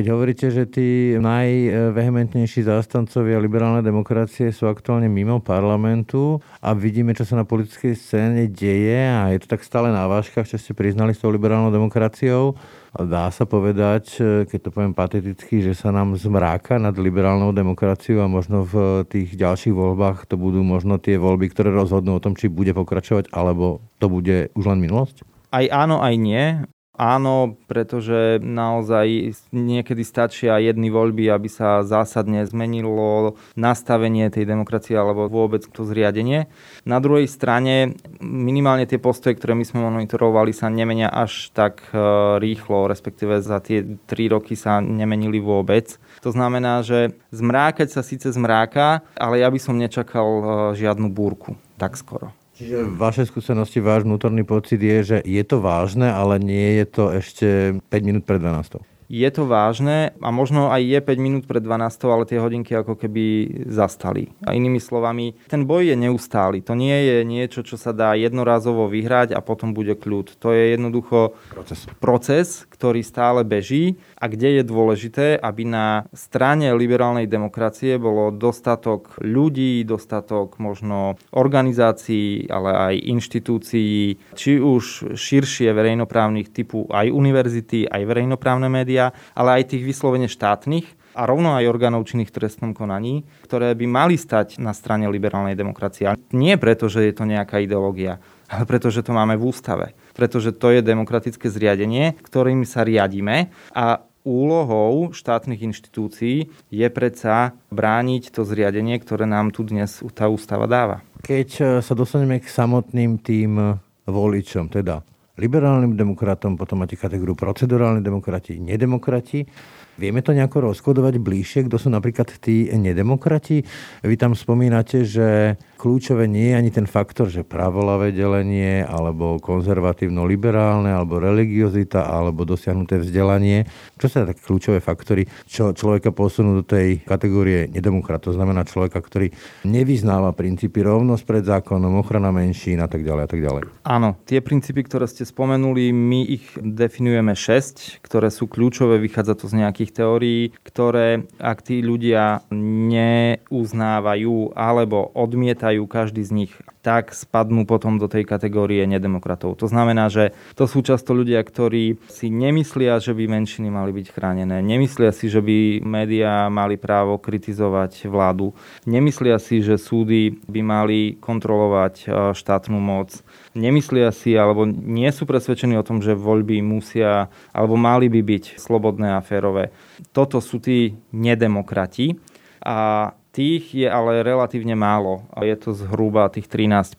Keď 0.00 0.16
hovoríte, 0.16 0.48
že 0.48 0.64
tí 0.64 1.12
najvehementnejší 1.20 2.64
zástancovia 2.64 3.36
liberálnej 3.36 3.84
demokracie 3.84 4.48
sú 4.48 4.64
aktuálne 4.64 5.12
mimo 5.12 5.44
parlamentu 5.44 6.40
a 6.64 6.72
vidíme, 6.72 7.12
čo 7.12 7.28
sa 7.28 7.36
na 7.36 7.44
politickej 7.44 7.92
scéne 7.92 8.48
deje 8.48 8.96
a 8.96 9.28
je 9.28 9.44
to 9.44 9.52
tak 9.52 9.60
stále 9.60 9.92
na 9.92 10.08
váškach, 10.08 10.48
čo 10.48 10.56
ste 10.56 10.72
priznali 10.72 11.12
s 11.12 11.20
tou 11.20 11.28
liberálnou 11.28 11.68
demokraciou, 11.68 12.56
dá 12.96 13.28
sa 13.28 13.44
povedať, 13.44 14.24
keď 14.48 14.58
to 14.64 14.72
poviem 14.72 14.96
pateticky, 14.96 15.60
že 15.60 15.76
sa 15.76 15.92
nám 15.92 16.16
zmráka 16.16 16.80
nad 16.80 16.96
liberálnou 16.96 17.52
demokraciou 17.52 18.24
a 18.24 18.32
možno 18.32 18.64
v 18.64 19.04
tých 19.04 19.36
ďalších 19.36 19.76
voľbách 19.76 20.24
to 20.24 20.40
budú 20.40 20.64
možno 20.64 20.96
tie 20.96 21.20
voľby, 21.20 21.52
ktoré 21.52 21.76
rozhodnú 21.76 22.16
o 22.16 22.24
tom, 22.24 22.40
či 22.40 22.48
bude 22.48 22.72
pokračovať, 22.72 23.28
alebo 23.36 23.84
to 24.00 24.08
bude 24.08 24.48
už 24.56 24.64
len 24.64 24.80
minulosť? 24.80 25.28
Aj 25.52 25.68
áno, 25.68 26.00
aj 26.00 26.14
nie 26.16 26.64
áno, 27.00 27.56
pretože 27.64 28.36
naozaj 28.44 29.32
niekedy 29.56 30.04
stačia 30.04 30.60
jedny 30.60 30.92
voľby, 30.92 31.32
aby 31.32 31.48
sa 31.48 31.80
zásadne 31.80 32.44
zmenilo 32.44 33.40
nastavenie 33.56 34.28
tej 34.28 34.44
demokracie 34.44 35.00
alebo 35.00 35.32
vôbec 35.32 35.64
to 35.64 35.88
zriadenie. 35.88 36.52
Na 36.84 37.00
druhej 37.00 37.24
strane 37.24 37.96
minimálne 38.20 38.84
tie 38.84 39.00
postoje, 39.00 39.40
ktoré 39.40 39.56
my 39.56 39.64
sme 39.64 39.80
monitorovali, 39.88 40.52
sa 40.52 40.68
nemenia 40.68 41.08
až 41.08 41.48
tak 41.56 41.80
e, 41.88 41.96
rýchlo, 42.36 42.84
respektíve 42.92 43.40
za 43.40 43.64
tie 43.64 43.80
tri 44.04 44.28
roky 44.28 44.52
sa 44.52 44.84
nemenili 44.84 45.40
vôbec. 45.40 45.96
To 46.20 46.28
znamená, 46.28 46.84
že 46.84 47.16
zmrákať 47.32 47.88
sa 47.88 48.04
síce 48.04 48.28
zmráka, 48.28 49.00
ale 49.16 49.40
ja 49.40 49.48
by 49.48 49.56
som 49.56 49.80
nečakal 49.80 50.28
e, 50.28 50.44
žiadnu 50.76 51.08
búrku 51.08 51.56
tak 51.80 51.96
skoro. 51.96 52.36
Čiže 52.60 52.92
vaše 52.92 53.24
skúsenosti, 53.24 53.80
váš 53.80 54.04
vnútorný 54.04 54.44
pocit 54.44 54.76
je, 54.76 54.98
že 55.00 55.18
je 55.24 55.40
to 55.48 55.64
vážne, 55.64 56.12
ale 56.12 56.36
nie 56.36 56.76
je 56.76 56.84
to 56.84 57.04
ešte 57.08 57.48
5 57.88 58.04
minút 58.04 58.28
pred 58.28 58.36
12 58.36 58.99
je 59.10 59.26
to 59.34 59.50
vážne 59.50 60.14
a 60.22 60.28
možno 60.30 60.70
aj 60.70 60.86
je 60.86 61.00
5 61.02 61.18
minút 61.18 61.44
pred 61.50 61.58
12, 61.58 62.06
ale 62.06 62.30
tie 62.30 62.38
hodinky 62.38 62.78
ako 62.78 62.94
keby 62.94 63.50
zastali. 63.66 64.30
A 64.46 64.54
inými 64.54 64.78
slovami, 64.78 65.34
ten 65.50 65.66
boj 65.66 65.90
je 65.90 65.96
neustály. 65.98 66.62
To 66.62 66.78
nie 66.78 66.94
je 66.94 67.16
niečo, 67.26 67.66
čo 67.66 67.74
sa 67.74 67.90
dá 67.90 68.14
jednorázovo 68.14 68.86
vyhrať 68.86 69.34
a 69.34 69.42
potom 69.42 69.74
bude 69.74 69.98
kľud. 69.98 70.38
To 70.38 70.54
je 70.54 70.78
jednoducho 70.78 71.34
proces, 71.50 71.90
proces 71.98 72.48
ktorý 72.70 73.02
stále 73.02 73.42
beží 73.42 73.98
a 74.14 74.30
kde 74.30 74.60
je 74.60 74.62
dôležité, 74.62 75.26
aby 75.42 75.66
na 75.66 76.06
strane 76.14 76.70
liberálnej 76.78 77.26
demokracie 77.26 77.98
bolo 77.98 78.30
dostatok 78.30 79.18
ľudí, 79.18 79.82
dostatok 79.82 80.62
možno 80.62 81.18
organizácií, 81.34 82.46
ale 82.46 82.70
aj 82.70 82.94
inštitúcií, 83.10 84.20
či 84.38 84.52
už 84.62 85.16
širšie 85.18 85.74
verejnoprávnych 85.74 86.54
typu 86.54 86.86
aj 86.86 87.10
univerzity, 87.10 87.90
aj 87.90 88.02
verejnoprávne 88.06 88.70
médiá, 88.70 88.99
médiá, 89.00 89.16
ale 89.32 89.60
aj 89.60 89.72
tých 89.72 89.86
vyslovene 89.88 90.28
štátnych 90.28 90.84
a 91.16 91.26
rovno 91.26 91.56
aj 91.58 91.66
orgánov 91.66 92.06
činných 92.06 92.30
trestnom 92.30 92.70
konaní, 92.76 93.26
ktoré 93.42 93.74
by 93.74 93.86
mali 93.88 94.14
stať 94.14 94.62
na 94.62 94.70
strane 94.70 95.10
liberálnej 95.10 95.58
demokracie. 95.58 96.06
A 96.06 96.14
nie 96.36 96.54
preto, 96.54 96.86
že 96.86 97.08
je 97.08 97.14
to 97.16 97.26
nejaká 97.26 97.58
ideológia, 97.58 98.22
ale 98.46 98.62
preto, 98.68 98.92
že 98.92 99.02
to 99.02 99.10
máme 99.16 99.34
v 99.34 99.46
ústave. 99.48 99.86
Pretože 100.14 100.54
to 100.54 100.70
je 100.70 100.86
demokratické 100.86 101.50
zriadenie, 101.50 102.14
ktorým 102.22 102.62
sa 102.62 102.86
riadíme 102.86 103.50
a 103.74 104.06
úlohou 104.20 105.16
štátnych 105.16 105.64
inštitúcií 105.64 106.52
je 106.68 106.88
predsa 106.92 107.56
brániť 107.72 108.30
to 108.30 108.44
zriadenie, 108.44 109.00
ktoré 109.00 109.24
nám 109.24 109.50
tu 109.50 109.64
dnes 109.64 110.04
tá 110.12 110.28
ústava 110.28 110.68
dáva. 110.68 111.00
Keď 111.24 111.48
e, 111.56 111.62
sa 111.80 111.94
dostaneme 111.96 112.36
k 112.38 112.46
samotným 112.46 113.16
tým 113.24 113.80
voličom, 114.04 114.68
teda 114.68 115.00
liberálnym 115.40 115.96
demokratom, 115.96 116.60
potom 116.60 116.84
máte 116.84 117.00
kategóriu 117.00 117.32
procedurálni 117.32 118.04
demokrati, 118.04 118.60
nedemokrati. 118.60 119.48
Vieme 119.96 120.20
to 120.20 120.36
nejako 120.36 120.72
rozkodovať 120.72 121.16
bližšie, 121.16 121.66
kto 121.66 121.80
sú 121.80 121.88
napríklad 121.88 122.28
tí 122.44 122.68
nedemokrati? 122.68 123.64
Vy 124.04 124.14
tam 124.20 124.36
spomínate, 124.36 125.08
že 125.08 125.56
kľúčové 125.80 126.28
nie 126.28 126.52
je 126.52 126.58
ani 126.60 126.68
ten 126.68 126.84
faktor, 126.84 127.32
že 127.32 127.40
pravolavé 127.40 128.12
delenie, 128.12 128.84
alebo 128.84 129.40
konzervatívno-liberálne, 129.40 130.92
alebo 130.92 131.16
religiozita, 131.16 132.04
alebo 132.04 132.44
dosiahnuté 132.44 133.00
vzdelanie. 133.00 133.64
Čo 133.96 134.12
sa 134.12 134.28
také 134.28 134.44
kľúčové 134.44 134.84
faktory, 134.84 135.24
čo 135.48 135.72
človeka 135.72 136.12
posunú 136.12 136.60
do 136.60 136.64
tej 136.68 137.00
kategórie 137.08 137.72
nedemokrat? 137.72 138.20
To 138.28 138.36
znamená 138.36 138.68
človeka, 138.68 139.00
ktorý 139.00 139.32
nevyznáva 139.64 140.36
princípy 140.36 140.84
rovnosť 140.84 141.24
pred 141.24 141.48
zákonom, 141.48 141.96
ochrana 141.96 142.28
menšín 142.28 142.84
a 142.84 142.88
tak 142.92 143.00
ďalej 143.00 143.22
a 143.24 143.30
tak 143.32 143.40
ďalej. 143.40 143.62
Áno, 143.88 144.20
tie 144.28 144.44
princípy, 144.44 144.84
ktoré 144.84 145.08
ste 145.08 145.24
spomenuli, 145.24 145.96
my 145.96 146.20
ich 146.28 146.44
definujeme 146.60 147.32
6, 147.32 148.04
ktoré 148.04 148.28
sú 148.28 148.44
kľúčové, 148.44 149.00
vychádza 149.00 149.32
to 149.38 149.48
z 149.48 149.64
nejakých 149.64 149.96
teórií, 149.96 150.52
ktoré 150.60 151.24
ak 151.40 151.64
tí 151.64 151.80
ľudia 151.80 152.44
neuznávajú 152.52 154.52
alebo 154.58 155.14
odmietajú 155.14 155.69
každý 155.86 156.26
z 156.26 156.32
nich, 156.32 156.52
tak 156.80 157.12
spadnú 157.12 157.68
potom 157.68 158.00
do 158.00 158.08
tej 158.08 158.24
kategórie 158.24 158.82
nedemokratov. 158.88 159.54
To 159.60 159.68
znamená, 159.68 160.08
že 160.08 160.32
to 160.56 160.64
sú 160.64 160.80
často 160.80 161.12
ľudia, 161.12 161.44
ktorí 161.44 162.00
si 162.08 162.32
nemyslia, 162.32 162.98
že 162.98 163.12
by 163.12 163.28
menšiny 163.28 163.68
mali 163.68 163.92
byť 163.92 164.06
chránené. 164.10 164.64
Nemyslia 164.64 165.12
si, 165.12 165.28
že 165.28 165.44
by 165.44 165.84
médiá 165.84 166.48
mali 166.48 166.80
právo 166.80 167.20
kritizovať 167.20 168.08
vládu. 168.08 168.56
Nemyslia 168.88 169.36
si, 169.36 169.60
že 169.60 169.76
súdy 169.76 170.40
by 170.48 170.60
mali 170.64 170.98
kontrolovať 171.20 171.94
e, 172.00 172.06
štátnu 172.32 172.80
moc. 172.80 173.12
Nemyslia 173.52 174.08
si, 174.10 174.34
alebo 174.34 174.64
nie 174.66 175.10
sú 175.12 175.28
presvedčení 175.28 175.76
o 175.76 175.86
tom, 175.86 176.00
že 176.00 176.16
voľby 176.16 176.64
musia, 176.64 177.28
alebo 177.52 177.76
mali 177.76 178.08
by 178.08 178.24
byť 178.24 178.44
slobodné 178.56 179.14
a 179.14 179.20
férové. 179.20 179.68
Toto 180.16 180.40
sú 180.40 180.58
tí 180.58 180.96
nedemokrati. 181.12 182.16
A 182.60 183.08
Tých 183.30 183.74
je 183.74 183.86
ale 183.86 184.26
relatívne 184.26 184.74
málo. 184.74 185.22
Je 185.38 185.54
to 185.54 185.70
zhruba 185.70 186.26
tých 186.28 186.50
13 186.50 186.98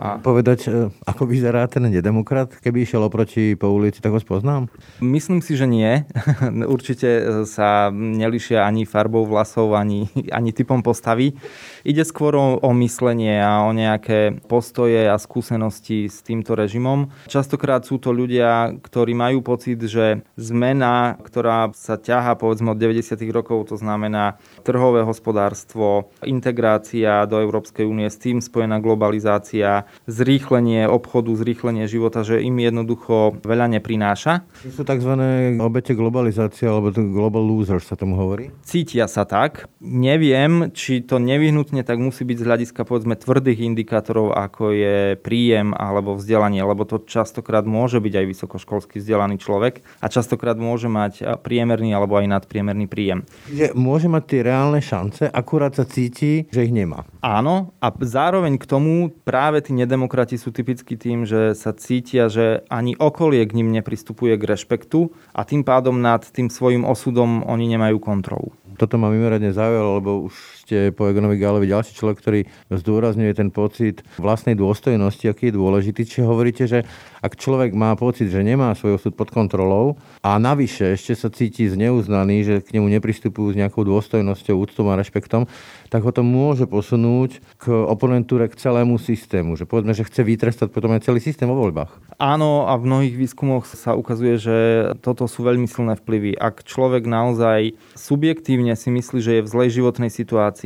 a 0.00 0.16
povedať, 0.16 0.60
e, 0.64 0.88
ako 1.04 1.28
vyzerá 1.28 1.68
ten 1.68 1.84
nedemokrat, 1.84 2.56
keby 2.64 2.88
išiel 2.88 3.04
oproti 3.04 3.52
po 3.52 3.68
ulici, 3.68 4.00
tak 4.00 4.16
ho 4.16 4.20
spoznám? 4.20 4.72
Myslím 5.04 5.44
si, 5.44 5.60
že 5.60 5.68
nie. 5.68 6.08
Určite 6.74 7.44
sa 7.44 7.92
nelišia 7.92 8.64
ani 8.64 8.88
farbou 8.88 9.28
vlasov, 9.28 9.76
ani, 9.76 10.08
ani 10.32 10.56
typom 10.56 10.80
postavy. 10.80 11.36
Ide 11.84 12.08
skôr 12.08 12.32
o, 12.32 12.56
o 12.56 12.70
myslenie 12.80 13.44
a 13.44 13.68
o 13.68 13.76
nejaké 13.76 14.40
postoje 14.48 15.04
a 15.04 15.20
skúsenosti 15.20 16.08
s 16.08 16.24
týmto 16.24 16.56
režimom. 16.56 17.12
Častokrát 17.28 17.84
sú 17.84 18.00
to 18.00 18.08
ľudia, 18.16 18.72
ktorí 18.80 19.12
majú 19.12 19.44
pocit, 19.44 19.84
že 19.84 20.24
zmena, 20.40 21.20
ktorá 21.20 21.76
sa 21.76 22.00
ťaha 22.00 22.40
povedzme 22.40 22.72
od 22.72 22.80
90. 22.80 23.20
rokov, 23.28 23.68
to 23.68 23.76
znamená 23.76 24.40
trhové 24.64 25.04
hospodárstvo, 25.04 26.08
integrácia 26.24 27.28
do 27.28 27.36
Európskej 27.36 27.84
únie, 27.84 28.08
s 28.08 28.16
tým 28.16 28.40
spojená 28.40 28.80
globalizácia, 28.80 29.89
zrýchlenie 30.08 30.88
obchodu, 30.88 31.32
zrýchlenie 31.36 31.84
života, 31.86 32.24
že 32.24 32.40
im 32.40 32.56
jednoducho 32.58 33.38
veľa 33.44 33.70
neprináša. 33.78 34.48
Sú 34.72 34.82
tzv. 34.82 35.12
obete 35.60 35.92
globalizácie, 35.92 36.66
alebo 36.66 36.90
global 36.92 37.44
losers 37.44 37.86
sa 37.86 37.96
tomu 37.96 38.16
hovorí? 38.16 38.50
Cítia 38.64 39.06
sa 39.06 39.28
tak. 39.28 39.68
Neviem, 39.80 40.72
či 40.72 41.04
to 41.04 41.20
nevyhnutne 41.20 41.82
tak 41.86 41.98
musí 41.98 42.22
byť 42.22 42.36
z 42.38 42.46
hľadiska 42.46 42.80
povedzme 42.84 43.16
tvrdých 43.16 43.66
indikátorov, 43.66 44.32
ako 44.36 44.72
je 44.72 44.96
príjem 45.18 45.72
alebo 45.74 46.14
vzdelanie, 46.16 46.62
lebo 46.62 46.86
to 46.86 47.02
častokrát 47.02 47.64
môže 47.64 47.98
byť 47.98 48.14
aj 48.14 48.26
vysokoškolský 48.26 48.96
vzdelaný 49.02 49.40
človek 49.42 49.82
a 50.00 50.06
častokrát 50.06 50.56
môže 50.60 50.86
mať 50.86 51.42
priemerný 51.42 51.94
alebo 51.96 52.20
aj 52.20 52.30
nadpriemerný 52.30 52.86
príjem. 52.86 53.24
Je, 53.50 53.72
môže 53.72 54.06
mať 54.06 54.22
tie 54.26 54.40
reálne 54.46 54.78
šance, 54.78 55.26
akurát 55.26 55.74
sa 55.74 55.88
cíti, 55.88 56.46
že 56.52 56.66
ich 56.66 56.74
nemá. 56.74 57.08
Áno, 57.20 57.74
a 57.82 57.90
zároveň 58.00 58.56
k 58.60 58.68
tomu 58.68 59.10
práve 59.24 59.60
tí 59.64 59.69
nedemokrati 59.72 60.36
sú 60.36 60.50
typicky 60.50 60.98
tým, 60.98 61.24
že 61.24 61.56
sa 61.56 61.72
cítia, 61.72 62.28
že 62.28 62.66
ani 62.68 62.98
okolie 62.98 63.46
k 63.46 63.56
ním 63.56 63.72
nepristupuje 63.72 64.36
k 64.36 64.46
rešpektu 64.46 65.14
a 65.32 65.46
tým 65.46 65.64
pádom 65.64 65.96
nad 65.98 66.22
tým 66.26 66.52
svojim 66.52 66.84
osudom 66.84 67.46
oni 67.46 67.70
nemajú 67.70 68.02
kontrolu. 68.02 68.52
Toto 68.76 68.96
ma 68.96 69.12
mimoriadne 69.12 69.52
zaujalo, 69.52 70.00
lebo 70.00 70.10
už 70.28 70.59
ste 70.70 70.94
po 70.94 71.10
Egonovi 71.10 71.34
Gálovi 71.34 71.66
ďalší 71.66 71.98
človek, 71.98 72.22
ktorý 72.22 72.40
zdôrazňuje 72.70 73.32
ten 73.34 73.50
pocit 73.50 74.06
vlastnej 74.22 74.54
dôstojnosti, 74.54 75.26
aký 75.26 75.50
je 75.50 75.58
dôležitý. 75.58 76.06
Čiže 76.06 76.30
hovoríte, 76.30 76.70
že 76.70 76.86
ak 77.18 77.34
človek 77.34 77.74
má 77.74 77.98
pocit, 77.98 78.30
že 78.30 78.46
nemá 78.46 78.70
svoj 78.78 79.02
osud 79.02 79.18
pod 79.18 79.34
kontrolou 79.34 79.98
a 80.22 80.38
navyše 80.38 80.94
ešte 80.94 81.18
sa 81.18 81.26
cíti 81.26 81.66
zneuznaný, 81.66 82.46
že 82.46 82.54
k 82.62 82.78
nemu 82.78 82.86
nepristupujú 82.86 83.50
s 83.50 83.58
nejakou 83.58 83.82
dôstojnosťou, 83.82 84.62
úctom 84.62 84.86
a 84.94 84.94
rešpektom, 84.94 85.50
tak 85.90 86.06
ho 86.06 86.14
to 86.14 86.22
môže 86.22 86.70
posunúť 86.70 87.42
k 87.58 87.74
oponentúre, 87.74 88.46
k 88.46 88.54
celému 88.54 88.94
systému. 89.02 89.58
Že 89.58 89.66
povedzme, 89.66 89.90
že 89.90 90.06
chce 90.06 90.22
vytrestať 90.22 90.70
potom 90.70 90.94
aj 90.94 91.02
celý 91.02 91.18
systém 91.18 91.50
vo 91.50 91.58
voľbách. 91.58 91.98
Áno, 92.22 92.70
a 92.70 92.78
v 92.78 92.86
mnohých 92.86 93.16
výskumoch 93.18 93.66
sa 93.66 93.98
ukazuje, 93.98 94.38
že 94.38 94.56
toto 95.02 95.26
sú 95.26 95.42
veľmi 95.42 95.66
silné 95.66 95.98
vplyvy. 95.98 96.38
Ak 96.38 96.62
človek 96.62 97.10
naozaj 97.10 97.74
subjektívne 97.98 98.78
si 98.78 98.94
myslí, 98.94 99.18
že 99.18 99.32
je 99.40 99.44
v 99.44 99.50
zlej 99.50 99.80
životnej 99.80 100.12
situácii 100.12 100.59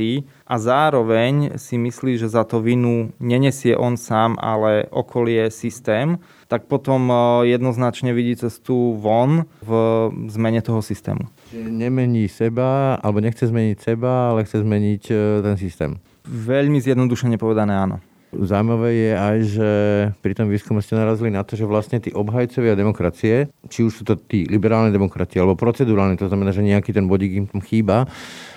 a 0.46 0.54
zároveň 0.59 1.61
si 1.61 1.78
myslí, 1.78 2.18
že 2.18 2.28
za 2.33 2.42
to 2.44 2.59
vinu 2.61 3.14
nenesie 3.22 3.76
on 3.78 3.94
sám, 3.94 4.35
ale 4.40 4.88
okolie 4.90 5.50
systém, 5.50 6.18
tak 6.50 6.66
potom 6.66 7.11
e, 7.11 7.14
jednoznačne 7.52 8.11
vidí 8.14 8.37
cestu 8.37 8.96
von 8.98 9.46
v 9.62 9.70
zmene 10.30 10.61
toho 10.61 10.83
systému. 10.83 11.26
Nemení 11.54 12.28
seba, 12.28 12.98
alebo 12.98 13.22
nechce 13.22 13.46
zmeniť 13.46 13.78
seba, 13.80 14.35
ale 14.35 14.44
chce 14.44 14.62
zmeniť 14.62 15.02
e, 15.11 15.14
ten 15.42 15.57
systém. 15.57 15.90
Veľmi 16.24 16.80
zjednodušene 16.80 17.37
povedané 17.37 17.76
áno. 17.76 18.00
Zaujímavé 18.42 18.90
je 18.94 19.11
aj, 19.14 19.37
že 19.47 19.70
pri 20.18 20.33
tom 20.35 20.51
výskume 20.51 20.83
ste 20.83 20.99
narazili 20.99 21.31
na 21.31 21.47
to, 21.47 21.55
že 21.55 21.68
vlastne 21.68 22.03
tí 22.03 22.11
obhajcovia 22.11 22.75
demokracie, 22.75 23.49
či 23.70 23.87
už 23.87 23.92
sú 23.92 24.03
to 24.03 24.18
tí 24.18 24.44
liberálne 24.51 24.90
demokratie 24.90 25.38
alebo 25.38 25.55
procedurálne, 25.55 26.18
to 26.18 26.27
znamená, 26.27 26.51
že 26.51 26.66
nejaký 26.66 26.90
ten 26.90 27.07
bodík 27.07 27.33
im 27.38 27.47
tam 27.47 27.62
chýba, 27.62 28.11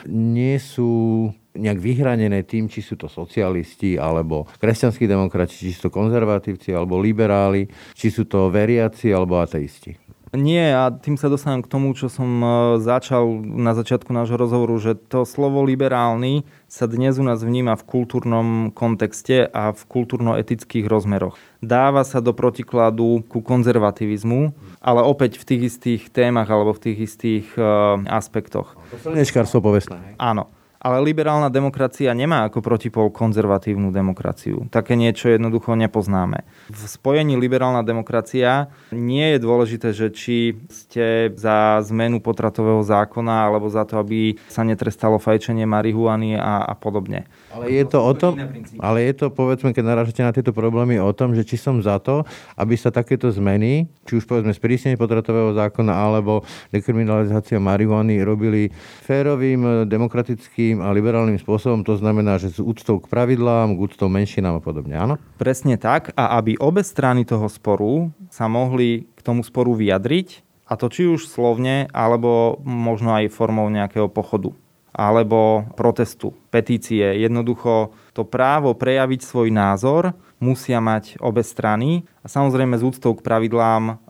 nie 0.10 0.58
sú 0.58 1.30
nejak 1.58 1.82
vyhranené 1.82 2.46
tým, 2.46 2.70
či 2.70 2.86
sú 2.86 2.96
to 2.96 3.10
socialisti, 3.10 3.98
alebo 3.98 4.46
kresťanskí 4.62 5.10
demokrati, 5.10 5.58
či 5.58 5.74
sú 5.74 5.90
to 5.90 5.92
konzervatívci, 5.94 6.70
alebo 6.72 7.02
liberáli, 7.02 7.66
či 7.98 8.14
sú 8.14 8.30
to 8.30 8.54
veriaci, 8.54 9.10
alebo 9.10 9.42
ateisti. 9.42 9.98
Nie, 10.36 10.76
a 10.76 10.92
tým 10.92 11.16
sa 11.16 11.32
dostanem 11.32 11.64
k 11.64 11.72
tomu, 11.72 11.96
čo 11.96 12.12
som 12.12 12.28
e, 12.44 12.48
začal 12.84 13.40
na 13.40 13.72
začiatku 13.72 14.12
nášho 14.12 14.36
rozhovoru, 14.36 14.76
že 14.76 15.00
to 15.00 15.24
slovo 15.24 15.64
liberálny 15.64 16.44
sa 16.68 16.84
dnes 16.84 17.16
u 17.16 17.24
nás 17.24 17.40
vníma 17.40 17.80
v 17.80 17.88
kultúrnom 17.88 18.76
kontexte 18.76 19.48
a 19.48 19.72
v 19.72 19.82
kultúrno-etických 19.88 20.84
rozmeroch. 20.84 21.40
Dáva 21.64 22.04
sa 22.04 22.20
do 22.20 22.36
protikladu 22.36 23.24
ku 23.32 23.40
konzervativizmu, 23.40 24.52
ale 24.84 25.00
opäť 25.00 25.40
v 25.40 25.48
tých 25.48 25.62
istých 25.72 26.02
témach 26.12 26.52
alebo 26.52 26.76
v 26.76 26.92
tých 26.92 26.98
istých 27.08 27.48
uh, 27.56 27.98
aspektoch. 28.12 28.76
To 28.92 28.98
slnečkárstvo 29.00 29.64
povestné. 29.64 30.20
Áno. 30.20 30.57
Ale 30.88 31.04
liberálna 31.04 31.52
demokracia 31.52 32.16
nemá 32.16 32.48
ako 32.48 32.64
protipol 32.64 33.12
konzervatívnu 33.12 33.92
demokraciu. 33.92 34.72
Také 34.72 34.96
niečo 34.96 35.28
jednoducho 35.28 35.76
nepoznáme. 35.76 36.48
V 36.72 36.80
spojení 36.88 37.36
liberálna 37.36 37.84
demokracia 37.84 38.72
nie 38.96 39.36
je 39.36 39.44
dôležité, 39.44 39.92
že 39.92 40.08
či 40.16 40.56
ste 40.72 41.36
za 41.36 41.84
zmenu 41.92 42.24
potratového 42.24 42.80
zákona 42.88 43.52
alebo 43.52 43.68
za 43.68 43.84
to, 43.84 44.00
aby 44.00 44.40
sa 44.48 44.64
netrestalo 44.64 45.20
fajčenie 45.20 45.68
marihuany 45.68 46.40
a, 46.40 46.64
a 46.64 46.72
podobne. 46.72 47.28
Ale 47.52 47.68
je 47.68 47.84
to 47.84 48.00
o 48.00 48.14
tom, 48.16 48.40
ale 48.80 49.12
je 49.12 49.14
to, 49.20 49.28
povedzme, 49.28 49.76
keď 49.76 49.84
narážate 49.84 50.24
na 50.24 50.32
tieto 50.32 50.56
problémy, 50.56 51.04
o 51.04 51.12
tom, 51.12 51.36
že 51.36 51.44
či 51.44 51.60
som 51.60 51.84
za 51.84 52.00
to, 52.00 52.24
aby 52.56 52.80
sa 52.80 52.96
takéto 52.96 53.28
zmeny, 53.28 53.92
či 54.08 54.24
už 54.24 54.24
povedzme 54.24 54.56
sprísnenie 54.56 54.96
potratového 54.96 55.52
zákona 55.52 55.92
alebo 55.92 56.48
dekriminalizácia 56.72 57.60
marihuany 57.60 58.24
robili 58.24 58.72
férovým, 59.04 59.84
demokratickým 59.84 60.77
a 60.82 60.94
liberálnym 60.94 61.38
spôsobom, 61.38 61.86
to 61.86 61.96
znamená, 61.96 62.42
že 62.42 62.54
s 62.54 62.60
úctou 62.60 62.98
k 63.02 63.10
pravidlám, 63.10 63.78
k 63.78 63.84
úctou 63.88 64.10
menšinám 64.10 64.58
a 64.58 64.62
podobne, 64.62 64.96
áno? 64.98 65.16
Presne 65.38 65.78
tak 65.78 66.12
a 66.18 66.38
aby 66.42 66.58
obe 66.58 66.82
strany 66.82 67.26
toho 67.26 67.46
sporu 67.48 68.14
sa 68.34 68.50
mohli 68.50 69.10
k 69.16 69.20
tomu 69.22 69.42
sporu 69.46 69.78
vyjadriť, 69.78 70.46
a 70.68 70.76
to 70.76 70.92
či 70.92 71.08
už 71.08 71.32
slovne, 71.32 71.88
alebo 71.96 72.60
možno 72.68 73.16
aj 73.16 73.32
formou 73.32 73.72
nejakého 73.72 74.12
pochodu 74.12 74.52
alebo 74.98 75.62
protestu, 75.78 76.34
petície. 76.50 77.06
Jednoducho 77.22 77.94
to 78.18 78.26
právo 78.26 78.74
prejaviť 78.74 79.22
svoj 79.22 79.54
názor 79.54 80.18
musia 80.42 80.82
mať 80.82 81.22
obe 81.22 81.46
strany 81.46 82.02
a 82.26 82.28
samozrejme 82.28 82.74
s 82.74 82.82
úctou 82.82 83.14
k 83.14 83.22
pravidlám, 83.22 84.02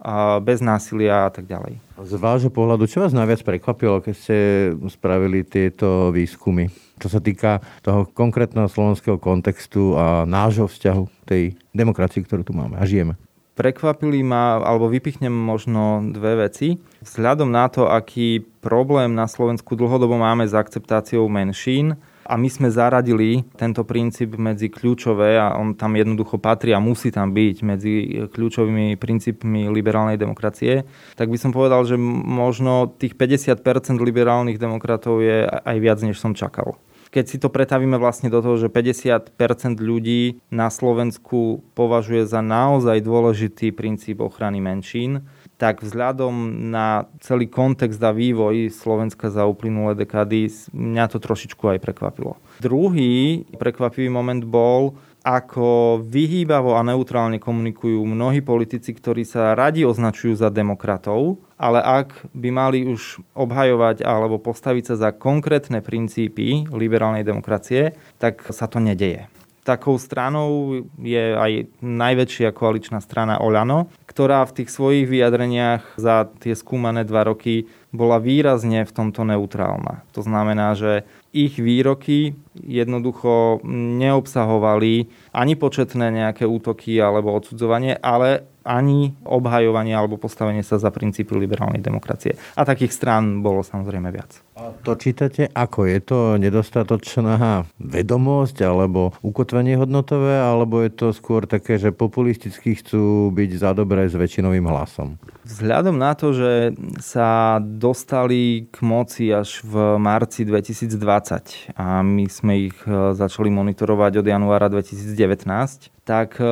bez 0.48 0.64
násilia 0.64 1.28
a 1.28 1.32
tak 1.36 1.44
ďalej. 1.44 1.84
Z 1.98 2.14
vášho 2.22 2.54
pohľadu, 2.54 2.86
čo 2.86 3.02
vás 3.02 3.10
najviac 3.10 3.42
prekvapilo, 3.42 4.06
keď 4.06 4.14
ste 4.14 4.38
spravili 4.86 5.42
tieto 5.42 6.14
výskumy? 6.14 6.70
Čo 7.02 7.10
sa 7.10 7.18
týka 7.18 7.58
toho 7.82 8.06
konkrétneho 8.06 8.70
slovenského 8.70 9.18
kontextu 9.18 9.98
a 9.98 10.22
nášho 10.30 10.70
vzťahu 10.70 11.26
tej 11.26 11.58
demokracii, 11.74 12.22
ktorú 12.22 12.46
tu 12.46 12.54
máme 12.54 12.78
a 12.78 12.86
žijeme? 12.86 13.18
Prekvapili 13.58 14.22
ma, 14.22 14.62
alebo 14.62 14.86
vypichnem 14.94 15.34
možno 15.34 16.06
dve 16.14 16.46
veci. 16.46 16.78
Vzhľadom 17.02 17.50
na 17.50 17.66
to, 17.66 17.90
aký 17.90 18.46
problém 18.62 19.18
na 19.18 19.26
Slovensku 19.26 19.74
dlhodobo 19.74 20.22
máme 20.22 20.46
s 20.46 20.54
akceptáciou 20.54 21.26
menšín, 21.26 21.98
a 22.28 22.36
my 22.36 22.52
sme 22.52 22.68
zaradili 22.68 23.48
tento 23.56 23.88
princíp 23.88 24.36
medzi 24.36 24.68
kľúčové 24.68 25.40
a 25.40 25.56
on 25.56 25.80
tam 25.80 25.96
jednoducho 25.96 26.36
patrí 26.36 26.76
a 26.76 26.84
musí 26.84 27.08
tam 27.08 27.32
byť 27.32 27.58
medzi 27.64 27.94
kľúčovými 28.28 29.00
princípmi 29.00 29.72
liberálnej 29.72 30.20
demokracie, 30.20 30.84
tak 31.16 31.32
by 31.32 31.40
som 31.40 31.56
povedal, 31.56 31.88
že 31.88 31.96
možno 31.98 32.92
tých 33.00 33.16
50% 33.16 33.64
liberálnych 34.04 34.60
demokratov 34.60 35.24
je 35.24 35.48
aj 35.48 35.78
viac, 35.80 36.04
než 36.04 36.20
som 36.20 36.36
čakal. 36.36 36.76
Keď 37.08 37.26
si 37.26 37.38
to 37.40 37.48
pretavíme 37.48 37.96
vlastne 37.96 38.28
do 38.28 38.44
toho, 38.44 38.60
že 38.60 38.68
50% 38.68 39.32
ľudí 39.80 40.44
na 40.52 40.68
Slovensku 40.68 41.64
považuje 41.72 42.28
za 42.28 42.44
naozaj 42.44 43.00
dôležitý 43.00 43.72
princíp 43.72 44.20
ochrany 44.20 44.60
menšín, 44.60 45.24
tak 45.58 45.82
vzhľadom 45.82 46.70
na 46.70 47.10
celý 47.20 47.50
kontext 47.50 47.98
a 48.06 48.14
vývoj 48.14 48.70
Slovenska 48.70 49.34
za 49.34 49.50
uplynulé 49.50 49.98
dekády 49.98 50.54
mňa 50.70 51.06
to 51.10 51.18
trošičku 51.18 51.66
aj 51.66 51.82
prekvapilo. 51.82 52.38
Druhý 52.62 53.46
prekvapivý 53.58 54.10
moment 54.14 54.46
bol, 54.46 54.94
ako 55.28 56.00
vyhýbavo 56.08 56.80
a 56.80 56.86
neutrálne 56.88 57.36
komunikujú 57.42 58.00
mnohí 58.06 58.40
politici, 58.40 58.96
ktorí 58.96 59.28
sa 59.28 59.58
radi 59.58 59.84
označujú 59.84 60.40
za 60.40 60.48
demokratov, 60.48 61.42
ale 61.60 61.84
ak 61.84 62.32
by 62.32 62.50
mali 62.54 62.88
už 62.88 63.20
obhajovať 63.36 64.08
alebo 64.08 64.40
postaviť 64.40 64.94
sa 64.94 64.96
za 64.96 65.10
konkrétne 65.12 65.84
princípy 65.84 66.70
liberálnej 66.72 67.28
demokracie, 67.28 67.98
tak 68.22 68.46
sa 68.56 68.72
to 68.72 68.80
nedeje. 68.80 69.28
Takou 69.68 70.00
stranou 70.00 70.80
je 70.96 71.36
aj 71.36 71.68
najväčšia 71.84 72.56
koaličná 72.56 73.04
strana 73.04 73.44
Oľano, 73.44 73.92
ktorá 74.08 74.48
v 74.48 74.64
tých 74.64 74.72
svojich 74.72 75.12
vyjadreniach 75.12 76.00
za 76.00 76.32
tie 76.40 76.56
skúmané 76.56 77.04
dva 77.04 77.28
roky 77.28 77.68
bola 77.92 78.16
výrazne 78.16 78.88
v 78.88 78.96
tomto 78.96 79.28
neutrálna. 79.28 80.08
To 80.16 80.24
znamená, 80.24 80.72
že 80.80 81.04
ich 81.36 81.60
výroky 81.60 82.40
jednoducho 82.56 83.60
neobsahovali 83.68 85.12
ani 85.36 85.54
početné 85.60 86.16
nejaké 86.16 86.48
útoky 86.48 86.96
alebo 87.04 87.36
odsudzovanie, 87.36 88.00
ale 88.00 88.48
ani 88.68 89.16
obhajovanie 89.24 89.96
alebo 89.96 90.20
postavenie 90.20 90.62
sa 90.62 90.76
za 90.76 90.92
princípy 90.92 91.32
liberálnej 91.40 91.80
demokracie. 91.80 92.36
A 92.60 92.68
takých 92.68 92.92
strán 92.92 93.40
bolo 93.40 93.64
samozrejme 93.64 94.12
viac. 94.12 94.44
A 94.60 94.76
to 94.84 95.00
čítate 95.00 95.48
ako? 95.56 95.88
Je 95.88 96.00
to 96.04 96.20
nedostatočná 96.36 97.64
vedomosť 97.80 98.68
alebo 98.68 99.16
ukotvenie 99.24 99.80
hodnotové, 99.80 100.36
alebo 100.36 100.84
je 100.84 100.92
to 100.92 101.08
skôr 101.16 101.48
také, 101.48 101.80
že 101.80 101.96
populisticky 101.96 102.76
chcú 102.76 103.32
byť 103.32 103.50
za 103.56 103.72
dobré 103.72 104.12
s 104.12 104.18
väčšinovým 104.18 104.68
hlasom? 104.68 105.16
Vzhľadom 105.48 105.96
na 105.96 106.12
to, 106.18 106.36
že 106.36 106.76
sa 107.00 107.62
dostali 107.62 108.68
k 108.68 108.78
moci 108.84 109.32
až 109.32 109.64
v 109.64 109.96
marci 110.02 110.44
2020 110.44 111.78
a 111.78 112.04
my 112.04 112.26
sme 112.28 112.68
ich 112.68 112.78
e, 112.84 113.14
začali 113.16 113.48
monitorovať 113.54 114.20
od 114.20 114.26
januára 114.28 114.68
2019, 114.68 115.97
tak 116.08 116.40
e, 116.40 116.48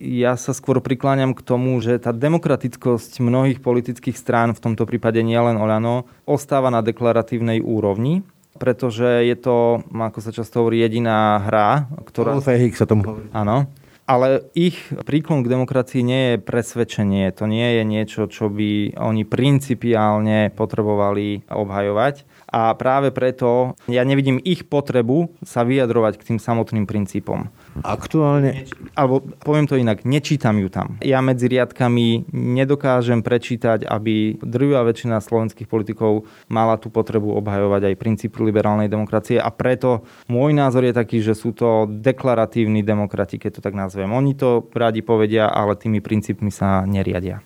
ja 0.00 0.32
sa 0.40 0.56
skôr 0.56 0.80
prikláňam 0.80 1.36
k 1.36 1.44
tomu, 1.44 1.76
že 1.84 2.00
tá 2.00 2.16
demokratickosť 2.16 3.20
mnohých 3.20 3.60
politických 3.60 4.16
strán, 4.16 4.56
v 4.56 4.64
tomto 4.64 4.88
prípade 4.88 5.20
nielen 5.20 5.60
Olano, 5.60 6.08
ostáva 6.24 6.72
na 6.72 6.80
deklaratívnej 6.80 7.60
úrovni 7.60 8.24
pretože 8.58 9.06
je 9.22 9.38
to, 9.38 9.86
ako 9.86 10.18
sa 10.18 10.34
často 10.34 10.60
hovorí, 10.60 10.82
jediná 10.82 11.38
hra, 11.46 11.86
ktorá... 12.10 12.34
sa 12.74 12.90
tomu 12.90 13.06
hovorí. 13.06 13.30
Áno. 13.30 13.70
Ale 14.08 14.48
ich 14.56 14.88
príklon 15.04 15.44
k 15.44 15.52
demokracii 15.52 16.00
nie 16.00 16.22
je 16.32 16.36
presvedčenie. 16.40 17.28
To 17.36 17.44
nie 17.44 17.76
je 17.76 17.82
niečo, 17.84 18.24
čo 18.24 18.48
by 18.48 18.96
oni 18.96 19.28
principiálne 19.28 20.48
potrebovali 20.56 21.44
obhajovať. 21.44 22.24
A 22.48 22.72
práve 22.72 23.12
preto 23.12 23.76
ja 23.84 24.08
nevidím 24.08 24.40
ich 24.40 24.64
potrebu 24.64 25.36
sa 25.44 25.60
vyjadrovať 25.60 26.16
k 26.16 26.26
tým 26.32 26.38
samotným 26.40 26.88
princípom. 26.88 27.52
Aktuálne... 27.82 28.66
Alebo 28.98 29.22
poviem 29.42 29.66
to 29.70 29.78
inak, 29.78 30.02
nečítam 30.02 30.58
ju 30.58 30.66
tam. 30.72 30.98
Ja 31.04 31.22
medzi 31.22 31.46
riadkami 31.46 32.30
nedokážem 32.34 33.22
prečítať, 33.22 33.86
aby 33.86 34.38
drvivá 34.42 34.82
väčšina 34.82 35.22
slovenských 35.22 35.70
politikov 35.70 36.26
mala 36.50 36.80
tú 36.80 36.90
potrebu 36.90 37.34
obhajovať 37.38 37.94
aj 37.94 38.00
princípy 38.00 38.42
liberálnej 38.42 38.90
demokracie 38.90 39.38
a 39.38 39.48
preto 39.54 40.02
môj 40.26 40.50
názor 40.54 40.82
je 40.86 40.94
taký, 40.94 41.22
že 41.22 41.38
sú 41.38 41.54
to 41.54 41.86
deklaratívni 41.86 42.82
demokrati, 42.82 43.38
keď 43.38 43.58
to 43.58 43.64
tak 43.64 43.74
nazvem. 43.78 44.10
Oni 44.10 44.34
to 44.34 44.66
radi 44.74 45.02
povedia, 45.04 45.46
ale 45.46 45.78
tými 45.78 46.02
princípmi 46.02 46.50
sa 46.50 46.82
neriadia. 46.82 47.42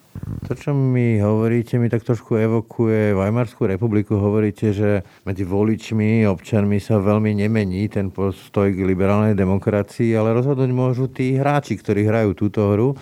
To, 0.53 0.69
čo 0.69 0.77
mi 0.77 1.17
hovoríte, 1.17 1.81
mi 1.81 1.89
tak 1.89 2.05
trošku 2.05 2.37
evokuje 2.37 3.17
Weimarskú 3.17 3.65
republiku. 3.65 4.21
Hovoríte, 4.21 4.77
že 4.77 5.01
medzi 5.25 5.49
voličmi, 5.49 6.29
občanmi 6.29 6.77
sa 6.77 7.01
veľmi 7.01 7.33
nemení 7.33 7.89
ten 7.89 8.13
postoj 8.13 8.69
k 8.69 8.85
liberálnej 8.85 9.33
demokracii, 9.33 10.13
ale 10.13 10.37
rozhodnúť 10.37 10.69
môžu 10.69 11.09
tí 11.09 11.41
hráči, 11.41 11.81
ktorí 11.81 12.05
hrajú 12.05 12.37
túto 12.37 12.69
hru. 12.69 12.93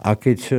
A 0.00 0.16
keď 0.16 0.48
e, 0.48 0.56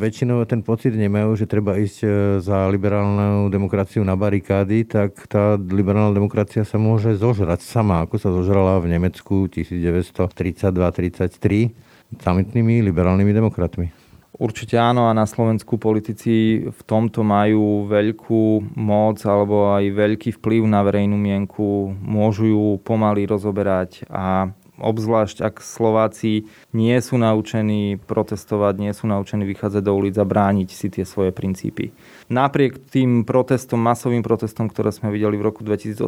väčšinou 0.00 0.40
ten 0.48 0.64
pocit 0.64 0.96
nemajú, 0.96 1.36
že 1.36 1.44
treba 1.44 1.76
ísť 1.76 1.98
e, 2.00 2.40
za 2.40 2.72
liberálnou 2.72 3.52
demokraciu 3.52 4.00
na 4.00 4.16
barikády, 4.16 4.88
tak 4.88 5.28
tá 5.28 5.60
liberálna 5.60 6.16
demokracia 6.16 6.64
sa 6.64 6.80
môže 6.80 7.20
zožrať 7.20 7.60
sama, 7.60 8.08
ako 8.08 8.16
sa 8.16 8.32
zožrala 8.32 8.80
v 8.80 8.96
Nemecku 8.96 9.44
1932-33 9.52 12.16
samotnými 12.16 12.80
liberálnymi 12.80 13.32
demokratmi. 13.36 14.01
Určite 14.42 14.74
áno 14.74 15.06
a 15.06 15.14
na 15.14 15.22
Slovensku 15.22 15.78
politici 15.78 16.66
v 16.66 16.80
tomto 16.82 17.22
majú 17.22 17.86
veľkú 17.86 18.74
moc 18.74 19.22
alebo 19.22 19.70
aj 19.78 19.86
veľký 19.94 20.34
vplyv 20.42 20.66
na 20.66 20.82
verejnú 20.82 21.14
mienku, 21.14 21.94
môžu 22.02 22.50
ju 22.50 22.64
pomaly 22.82 23.22
rozoberať 23.22 24.02
a 24.10 24.50
obzvlášť 24.82 25.46
ak 25.46 25.62
Slováci 25.62 26.50
nie 26.74 26.98
sú 26.98 27.22
naučení 27.22 28.02
protestovať, 28.02 28.82
nie 28.82 28.90
sú 28.90 29.06
naučení 29.06 29.46
vychádzať 29.46 29.82
do 29.86 29.94
ulic 29.94 30.18
a 30.18 30.26
brániť 30.26 30.68
si 30.74 30.90
tie 30.90 31.06
svoje 31.06 31.30
princípy. 31.30 31.94
Napriek 32.26 32.82
tým 32.90 33.22
protestom, 33.22 33.78
masovým 33.78 34.26
protestom, 34.26 34.66
ktoré 34.66 34.90
sme 34.90 35.14
videli 35.14 35.38
v 35.38 35.46
roku 35.54 35.62
2018 35.62 36.02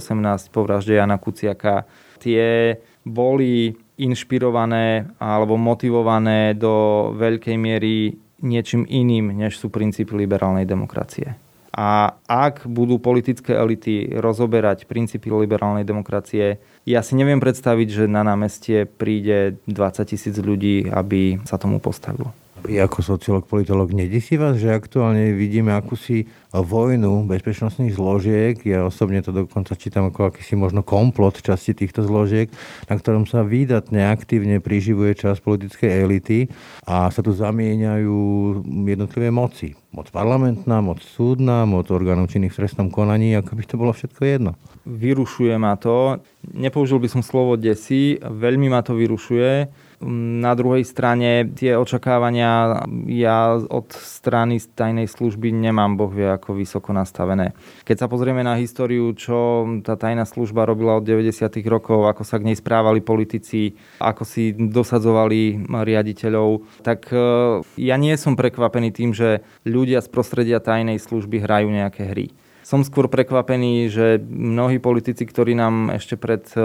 po 0.50 0.66
vražde 0.66 0.98
Jana 0.98 1.22
Kuciaka, 1.22 1.86
tie 2.18 2.82
boli 3.06 3.78
inšpirované 3.94 5.06
alebo 5.22 5.54
motivované 5.54 6.58
do 6.58 7.14
veľkej 7.14 7.54
miery 7.54 8.23
niečím 8.42 8.86
iným, 8.88 9.34
než 9.34 9.58
sú 9.60 9.70
princípy 9.70 10.14
liberálnej 10.14 10.66
demokracie. 10.66 11.38
A 11.74 12.14
ak 12.30 12.70
budú 12.70 13.02
politické 13.02 13.58
elity 13.58 14.14
rozoberať 14.14 14.86
princípy 14.86 15.26
liberálnej 15.26 15.82
demokracie, 15.82 16.62
ja 16.86 17.02
si 17.02 17.18
neviem 17.18 17.42
predstaviť, 17.42 17.88
že 17.90 18.04
na 18.06 18.22
námestie 18.22 18.86
príde 18.86 19.58
20 19.66 20.06
tisíc 20.06 20.38
ľudí, 20.38 20.86
aby 20.86 21.42
sa 21.42 21.58
tomu 21.58 21.82
postavilo. 21.82 22.30
Ako 22.64 23.04
sociolog, 23.04 23.44
politolog, 23.44 23.92
nedesí 23.92 24.40
vás, 24.40 24.56
že 24.56 24.72
aktuálne 24.72 25.36
vidíme 25.36 25.76
akúsi 25.76 26.32
vojnu 26.48 27.28
bezpečnostných 27.28 27.92
zložiek. 27.92 28.56
Ja 28.64 28.88
osobne 28.88 29.20
to 29.20 29.36
dokonca 29.36 29.76
čítam 29.76 30.08
ako 30.08 30.32
akýsi 30.32 30.56
možno 30.56 30.80
komplot 30.80 31.44
časti 31.44 31.76
týchto 31.76 32.08
zložiek, 32.08 32.48
na 32.88 32.96
ktorom 32.96 33.28
sa 33.28 33.44
výdatne 33.44 34.08
aktívne 34.08 34.64
priživuje 34.64 35.12
čas 35.12 35.44
politickej 35.44 36.08
elity 36.08 36.48
a 36.88 37.12
sa 37.12 37.20
tu 37.20 37.36
zamieňajú 37.36 38.16
jednotlivé 38.88 39.28
moci. 39.28 39.76
Moc 39.92 40.08
parlamentná, 40.08 40.80
moc 40.80 41.04
súdna, 41.04 41.68
moc 41.68 41.92
orgánov 41.92 42.32
činných 42.32 42.56
v 42.56 42.64
trestnom 42.64 42.88
konaní, 42.88 43.36
ako 43.36 43.60
by 43.60 43.62
to 43.68 43.76
bolo 43.76 43.92
všetko 43.92 44.20
jedno. 44.24 44.56
Vyrušuje 44.88 45.52
ma 45.60 45.76
to. 45.76 46.16
Nepoužil 46.56 46.96
by 46.96 47.12
som 47.12 47.20
slovo 47.20 47.60
desi, 47.60 48.16
veľmi 48.24 48.72
ma 48.72 48.80
to 48.80 48.96
vyrušuje 48.96 49.83
na 50.02 50.52
druhej 50.58 50.82
strane 50.82 51.46
tie 51.54 51.78
očakávania 51.78 52.82
ja 53.06 53.54
od 53.56 53.92
strany 53.94 54.58
tajnej 54.58 55.06
služby 55.06 55.54
nemám 55.54 55.94
boh 55.94 56.10
vie 56.10 56.26
ako 56.26 56.58
vysoko 56.58 56.90
nastavené. 56.90 57.54
Keď 57.86 58.04
sa 58.04 58.10
pozrieme 58.10 58.42
na 58.42 58.58
históriu, 58.58 59.14
čo 59.14 59.64
tá 59.86 59.94
tajná 59.94 60.26
služba 60.26 60.66
robila 60.66 60.98
od 60.98 61.06
90. 61.06 61.46
rokov, 61.70 62.10
ako 62.10 62.22
sa 62.26 62.40
k 62.42 62.50
nej 62.50 62.56
správali 62.58 63.00
politici, 63.00 63.76
ako 64.02 64.22
si 64.26 64.54
dosadzovali 64.54 65.70
riaditeľov, 65.70 66.82
tak 66.82 67.08
e, 67.12 67.18
ja 67.78 67.96
nie 68.00 68.14
som 68.18 68.34
prekvapený 68.34 68.90
tým, 68.90 69.10
že 69.14 69.44
ľudia 69.64 70.02
z 70.02 70.08
prostredia 70.10 70.58
tajnej 70.58 70.98
služby 70.98 71.42
hrajú 71.42 71.68
nejaké 71.70 72.10
hry. 72.10 72.26
Som 72.64 72.80
skôr 72.80 73.12
prekvapený, 73.12 73.92
že 73.92 74.16
mnohí 74.24 74.80
politici, 74.80 75.28
ktorí 75.28 75.52
nám 75.52 75.92
ešte 75.92 76.16
pred 76.16 76.48
e, 76.56 76.60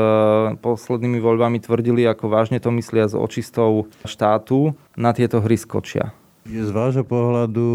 poslednými 0.55 1.19
voľbami 1.19 1.59
tvrdili, 1.59 2.07
ako 2.07 2.31
vážne 2.31 2.63
to 2.63 2.71
myslia 2.71 3.11
s 3.11 3.19
očistou 3.19 3.91
štátu, 4.07 4.79
na 4.95 5.11
tieto 5.11 5.43
hry 5.43 5.59
skočia. 5.59 6.15
Z 6.49 6.73
vášho 6.73 7.05
pohľadu 7.05 7.69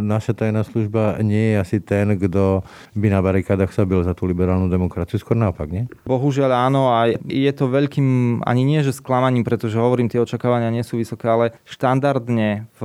naša 0.00 0.32
tajná 0.32 0.64
služba 0.64 1.20
nie 1.20 1.52
je 1.52 1.56
asi 1.60 1.76
ten, 1.84 2.16
kto 2.16 2.64
by 2.96 3.12
na 3.12 3.20
barikádach 3.20 3.68
sa 3.76 3.84
bil 3.84 4.00
za 4.00 4.16
tú 4.16 4.24
liberálnu 4.24 4.72
demokraciu. 4.72 5.20
Skôr 5.20 5.36
naopak, 5.36 5.68
nie? 5.68 5.84
Bohužiaľ 6.08 6.72
áno 6.72 6.96
a 6.96 7.12
je 7.28 7.52
to 7.52 7.68
veľkým, 7.68 8.40
ani 8.40 8.64
nie 8.64 8.80
že 8.80 8.96
sklamaním, 8.96 9.44
pretože 9.44 9.76
hovorím, 9.76 10.08
tie 10.08 10.24
očakávania 10.24 10.72
nie 10.72 10.80
sú 10.80 10.96
vysoké, 10.96 11.28
ale 11.28 11.46
štandardne 11.68 12.72
v 12.80 12.82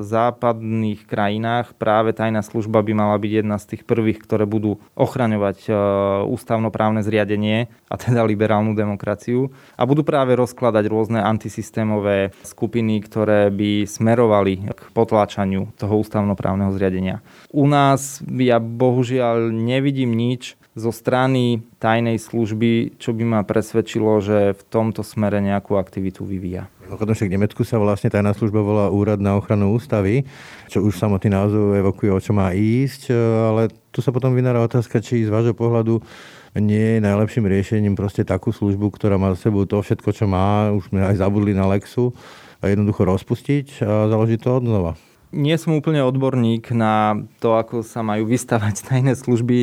západných 0.00 1.04
krajinách 1.04 1.76
práve 1.76 2.16
tajná 2.16 2.40
služba 2.40 2.80
by 2.80 2.92
mala 2.96 3.20
byť 3.20 3.32
jedna 3.44 3.60
z 3.60 3.76
tých 3.76 3.82
prvých, 3.84 4.24
ktoré 4.24 4.48
budú 4.48 4.80
ochraňovať 4.96 5.68
e, 5.68 5.72
ústavnoprávne 6.32 7.04
zriadenie 7.04 7.68
a 7.92 7.94
teda 8.00 8.24
liberálnu 8.24 8.72
demokraciu 8.72 9.52
a 9.76 9.84
budú 9.84 10.00
práve 10.00 10.32
rozkladať 10.32 10.84
rôzne 10.88 11.20
antisystémové 11.20 12.32
skupiny, 12.40 13.04
ktoré 13.04 13.52
by 13.52 13.84
smerovali 13.84 14.61
k 14.70 14.80
potláčaniu 14.94 15.74
toho 15.74 15.98
ústavnoprávneho 15.98 16.70
zriadenia. 16.76 17.18
U 17.50 17.66
nás 17.66 18.22
ja 18.38 18.62
bohužiaľ 18.62 19.50
nevidím 19.50 20.14
nič 20.14 20.54
zo 20.72 20.88
strany 20.88 21.60
tajnej 21.76 22.16
služby, 22.16 22.96
čo 22.96 23.12
by 23.12 23.24
ma 23.28 23.40
presvedčilo, 23.44 24.24
že 24.24 24.56
v 24.56 24.62
tomto 24.72 25.04
smere 25.04 25.36
nejakú 25.44 25.76
aktivitu 25.76 26.24
vyvíja. 26.24 26.64
Mimochodom 26.88 27.12
však 27.12 27.28
v 27.28 27.36
Nemecku 27.36 27.60
sa 27.64 27.76
vlastne 27.76 28.08
tajná 28.08 28.32
služba 28.32 28.64
volá 28.64 28.88
Úrad 28.88 29.20
na 29.20 29.36
ochranu 29.36 29.76
ústavy, 29.76 30.24
čo 30.72 30.80
už 30.80 30.96
samotný 30.96 31.28
názov 31.28 31.76
evokuje, 31.76 32.08
o 32.12 32.20
čo 32.20 32.32
má 32.32 32.56
ísť, 32.56 33.12
ale 33.52 33.68
tu 33.92 34.00
sa 34.00 34.12
potom 34.12 34.32
vynára 34.32 34.64
otázka, 34.64 35.04
či 35.04 35.28
z 35.28 35.32
vášho 35.32 35.52
pohľadu 35.52 36.00
nie 36.56 37.00
je 37.00 37.04
najlepším 37.04 37.48
riešením 37.48 37.96
proste 37.96 38.24
takú 38.24 38.52
službu, 38.52 38.92
ktorá 38.92 39.16
má 39.16 39.32
za 39.36 39.48
sebou 39.48 39.64
to 39.64 39.80
všetko, 39.80 40.08
čo 40.12 40.24
má, 40.28 40.72
už 40.72 40.92
sme 40.92 41.00
aj 41.04 41.16
zabudli 41.20 41.56
na 41.56 41.64
Lexu, 41.68 42.12
jednoducho 42.70 43.02
rozpustiť 43.02 43.82
a 43.82 44.06
založiť 44.06 44.38
to 44.38 44.50
od 44.52 44.64
znova. 44.66 44.92
Nie 45.32 45.56
som 45.56 45.72
úplne 45.72 46.04
odborník 46.04 46.76
na 46.76 47.16
to, 47.40 47.56
ako 47.56 47.80
sa 47.80 48.04
majú 48.04 48.28
vystavať 48.28 48.74
tajné 48.92 49.16
služby. 49.16 49.56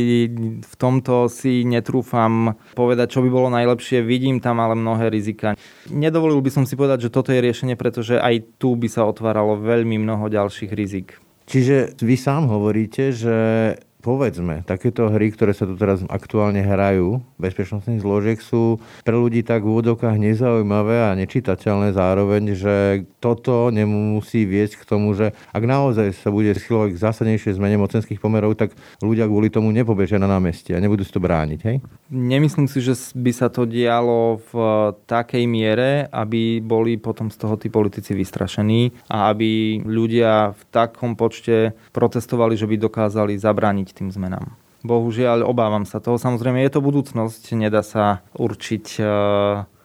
V 0.66 0.74
tomto 0.82 1.30
si 1.30 1.62
netrúfam 1.62 2.58
povedať, 2.74 3.14
čo 3.14 3.22
by 3.22 3.30
bolo 3.30 3.54
najlepšie. 3.54 4.02
Vidím 4.02 4.42
tam 4.42 4.58
ale 4.66 4.74
mnohé 4.74 5.14
rizika. 5.14 5.54
Nedovolil 5.94 6.42
by 6.42 6.50
som 6.50 6.64
si 6.66 6.74
povedať, 6.74 7.08
že 7.08 7.14
toto 7.14 7.30
je 7.30 7.46
riešenie, 7.46 7.78
pretože 7.78 8.18
aj 8.18 8.58
tu 8.58 8.74
by 8.74 8.90
sa 8.90 9.06
otváralo 9.06 9.62
veľmi 9.62 10.02
mnoho 10.02 10.26
ďalších 10.26 10.74
rizik. 10.74 11.22
Čiže 11.50 11.98
vy 12.02 12.14
sám 12.18 12.46
hovoríte, 12.50 13.10
že 13.10 13.38
povedzme, 14.00 14.64
takéto 14.64 15.12
hry, 15.12 15.28
ktoré 15.36 15.52
sa 15.52 15.68
tu 15.68 15.76
teraz 15.76 16.00
aktuálne 16.08 16.64
hrajú, 16.64 17.20
bezpečnostných 17.36 18.00
zložiek, 18.00 18.40
sú 18.40 18.80
pre 19.04 19.16
ľudí 19.16 19.44
tak 19.44 19.68
v 19.68 19.76
úvodokách 19.76 20.16
nezaujímavé 20.16 21.12
a 21.12 21.18
nečitateľné 21.20 21.92
zároveň, 21.92 22.56
že 22.56 22.76
toto 23.20 23.68
nemusí 23.76 24.48
viesť 24.48 24.80
k 24.80 24.88
tomu, 24.88 25.12
že 25.20 25.36
ak 25.52 25.64
naozaj 25.68 26.16
sa 26.16 26.32
bude 26.32 26.56
schylovať 26.56 26.96
k 26.96 27.02
zásadnejšej 27.04 27.60
zmene 27.60 27.76
mocenských 27.76 28.24
pomerov, 28.24 28.56
tak 28.56 28.72
ľudia 29.04 29.28
kvôli 29.28 29.52
tomu 29.52 29.76
nepobežia 29.76 30.16
na 30.16 30.32
námestie 30.32 30.80
a 30.80 30.80
nebudú 30.80 31.04
si 31.04 31.12
to 31.12 31.20
brániť, 31.20 31.60
hej? 31.68 31.84
Nemyslím 32.08 32.72
si, 32.72 32.80
že 32.80 32.96
by 33.20 33.32
sa 33.36 33.52
to 33.52 33.68
dialo 33.68 34.40
v 34.48 34.54
takej 35.12 35.44
miere, 35.44 36.08
aby 36.08 36.64
boli 36.64 36.96
potom 36.96 37.28
z 37.28 37.36
toho 37.36 37.60
tí 37.60 37.68
politici 37.68 38.16
vystrašení 38.16 39.12
a 39.12 39.28
aby 39.36 39.84
ľudia 39.84 40.56
v 40.56 40.62
takom 40.72 41.20
počte 41.20 41.76
protestovali, 41.92 42.56
že 42.56 42.64
by 42.64 42.76
dokázali 42.80 43.36
zabrániť 43.36 43.89
brániť 43.90 43.98
tým 43.98 44.10
zmenám. 44.14 44.46
Bohužiaľ, 44.86 45.44
obávam 45.44 45.84
sa 45.84 46.00
toho. 46.00 46.16
Samozrejme, 46.16 46.64
je 46.64 46.72
to 46.72 46.80
budúcnosť, 46.80 47.52
nedá 47.58 47.84
sa 47.84 48.24
určiť 48.38 48.86
e, 48.96 49.04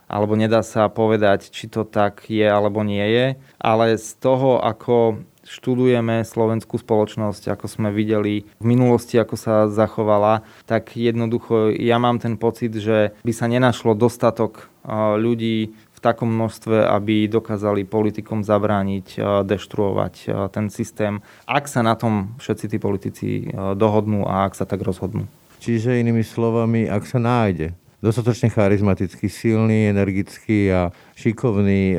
alebo 0.06 0.38
nedá 0.38 0.62
sa 0.62 0.86
povedať, 0.86 1.50
či 1.50 1.66
to 1.66 1.82
tak 1.82 2.30
je 2.30 2.46
alebo 2.46 2.86
nie 2.86 3.02
je, 3.02 3.26
ale 3.58 3.98
z 3.98 4.08
toho, 4.22 4.62
ako 4.62 5.18
študujeme 5.44 6.22
slovenskú 6.22 6.78
spoločnosť, 6.78 7.52
ako 7.52 7.66
sme 7.66 7.90
videli 7.90 8.46
v 8.62 8.64
minulosti, 8.64 9.18
ako 9.18 9.34
sa 9.36 9.54
zachovala, 9.68 10.46
tak 10.64 10.94
jednoducho 10.94 11.74
ja 11.74 11.98
mám 11.98 12.22
ten 12.22 12.38
pocit, 12.38 12.72
že 12.78 13.12
by 13.26 13.32
sa 13.34 13.50
nenašlo 13.50 13.98
dostatok 13.98 14.62
e, 14.62 14.94
ľudí 15.18 15.74
takom 16.04 16.28
množstve, 16.28 16.84
aby 16.84 17.24
dokázali 17.32 17.88
politikom 17.88 18.44
zabrániť, 18.44 19.16
deštruovať 19.48 20.14
ten 20.52 20.68
systém, 20.68 21.24
ak 21.48 21.64
sa 21.64 21.80
na 21.80 21.96
tom 21.96 22.36
všetci 22.36 22.64
tí 22.68 22.76
politici 22.76 23.28
dohodnú 23.56 24.28
a 24.28 24.44
ak 24.44 24.52
sa 24.52 24.68
tak 24.68 24.84
rozhodnú. 24.84 25.24
Čiže 25.64 25.96
inými 26.04 26.20
slovami, 26.20 26.84
ak 26.84 27.08
sa 27.08 27.16
nájde 27.16 27.72
dostatočne 28.04 28.52
charizmatický, 28.52 29.32
silný, 29.32 29.88
energický 29.88 30.68
a 30.68 30.92
šikovný 31.16 31.96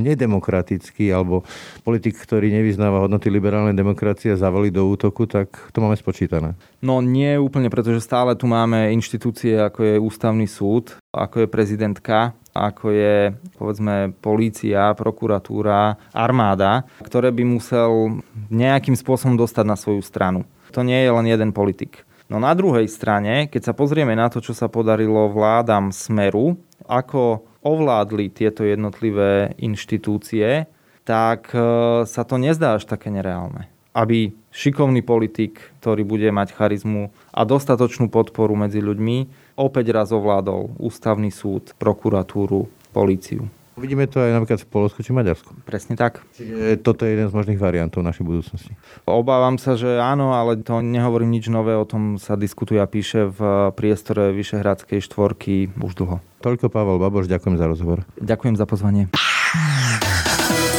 nedemokratický 0.00 1.12
alebo 1.12 1.44
politik, 1.84 2.16
ktorý 2.16 2.48
nevyznáva 2.48 3.04
hodnoty 3.04 3.28
liberálnej 3.28 3.76
demokracie 3.76 4.32
a 4.32 4.40
zavali 4.40 4.72
do 4.72 4.88
útoku, 4.88 5.28
tak 5.28 5.52
to 5.76 5.84
máme 5.84 5.92
spočítané. 5.92 6.56
No 6.80 7.04
nie 7.04 7.36
úplne, 7.36 7.68
pretože 7.68 8.00
stále 8.00 8.32
tu 8.32 8.48
máme 8.48 8.96
inštitúcie, 8.96 9.60
ako 9.60 9.80
je 9.84 9.96
ústavný 10.00 10.48
súd, 10.48 10.96
ako 11.12 11.44
je 11.44 11.52
prezidentka, 11.52 12.32
ako 12.54 12.90
je 12.90 13.16
povedzme 13.56 14.14
polícia, 14.18 14.92
prokuratúra, 14.94 15.98
armáda, 16.10 16.86
ktoré 17.02 17.30
by 17.30 17.44
musel 17.46 18.22
nejakým 18.50 18.94
spôsobom 18.98 19.38
dostať 19.38 19.64
na 19.66 19.76
svoju 19.78 20.02
stranu. 20.02 20.46
To 20.74 20.86
nie 20.86 20.98
je 21.02 21.10
len 21.10 21.26
jeden 21.26 21.50
politik. 21.50 22.06
No 22.30 22.38
na 22.38 22.54
druhej 22.54 22.86
strane, 22.86 23.50
keď 23.50 23.70
sa 23.70 23.74
pozrieme 23.74 24.14
na 24.14 24.30
to, 24.30 24.38
čo 24.38 24.54
sa 24.54 24.70
podarilo 24.70 25.34
vládam 25.34 25.90
Smeru, 25.90 26.54
ako 26.86 27.42
ovládli 27.66 28.30
tieto 28.30 28.62
jednotlivé 28.62 29.58
inštitúcie, 29.58 30.70
tak 31.02 31.50
e, 31.50 31.58
sa 32.06 32.22
to 32.22 32.38
nezdá 32.38 32.78
až 32.78 32.86
také 32.86 33.10
nereálne. 33.10 33.66
Aby 33.90 34.30
šikovný 34.54 35.02
politik, 35.02 35.58
ktorý 35.82 36.06
bude 36.06 36.30
mať 36.30 36.54
charizmu 36.54 37.10
a 37.34 37.42
dostatočnú 37.42 38.06
podporu 38.06 38.54
medzi 38.54 38.78
ľuďmi, 38.78 39.39
opäť 39.60 39.92
raz 39.92 40.08
ovládol 40.08 40.80
ústavný 40.80 41.28
súd, 41.28 41.76
prokuratúru, 41.76 42.64
políciu. 42.96 43.44
Vidíme 43.80 44.04
to 44.04 44.20
aj 44.20 44.36
napríklad 44.36 44.60
v 44.60 44.68
Polsku 44.68 45.00
či 45.00 45.16
Maďarsku. 45.16 45.56
Presne 45.64 45.96
tak. 45.96 46.20
Čiže 46.36 46.84
toto 46.84 47.08
je 47.08 47.16
jeden 47.16 47.32
z 47.32 47.32
možných 47.32 47.56
variantov 47.56 48.04
našej 48.04 48.24
budúcnosti. 48.28 48.76
Obávam 49.08 49.56
sa, 49.56 49.72
že 49.72 49.96
áno, 49.96 50.36
ale 50.36 50.60
to 50.60 50.84
nehovorím 50.84 51.32
nič 51.32 51.48
nové, 51.48 51.72
o 51.72 51.88
tom 51.88 52.20
sa 52.20 52.36
diskutuje 52.36 52.76
a 52.76 52.84
píše 52.84 53.32
v 53.32 53.72
priestore 53.72 54.36
Vyšehradskej 54.36 55.00
štvorky 55.00 55.72
už 55.80 55.96
dlho. 55.96 56.20
Toľko 56.44 56.68
Pavel 56.68 57.00
Baboš, 57.00 57.24
ďakujem 57.32 57.56
za 57.56 57.66
rozhovor. 57.68 58.04
Ďakujem 58.20 58.54
za 58.60 58.68
pozvanie. 58.68 59.08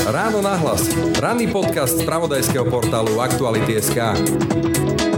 Ráno 0.05 0.45
nahlas. 0.45 0.85
Ranný 1.17 1.49
podcast 1.49 1.97
z 1.97 2.05
pravodajského 2.05 2.69
portálu 2.69 3.17
Aktuality.sk. 3.17 5.10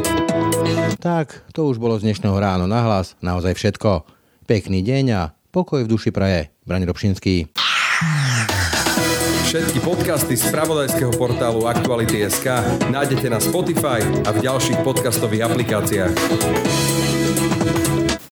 Tak, 0.99 1.47
to 1.53 1.69
už 1.69 1.81
bolo 1.81 1.97
z 1.97 2.09
dnešného 2.09 2.37
ráno 2.37 2.65
nahlas. 2.69 3.17
Naozaj 3.23 3.55
všetko. 3.57 4.03
Pekný 4.45 4.83
deň 4.83 5.05
a 5.15 5.21
pokoj 5.49 5.81
v 5.83 5.91
duši 5.91 6.11
praje. 6.11 6.51
Brani 6.67 6.85
Robšinský. 6.85 7.49
Všetky 9.47 9.79
podcasty 9.85 10.33
z 10.33 10.49
pravodajského 10.49 11.13
portálu 11.13 11.69
Aktuality.sk 11.69 12.47
nájdete 12.89 13.29
na 13.29 13.37
Spotify 13.37 14.01
a 14.25 14.33
v 14.33 14.41
ďalších 14.41 14.81
podcastových 14.81 15.45
aplikáciách. 15.45 16.13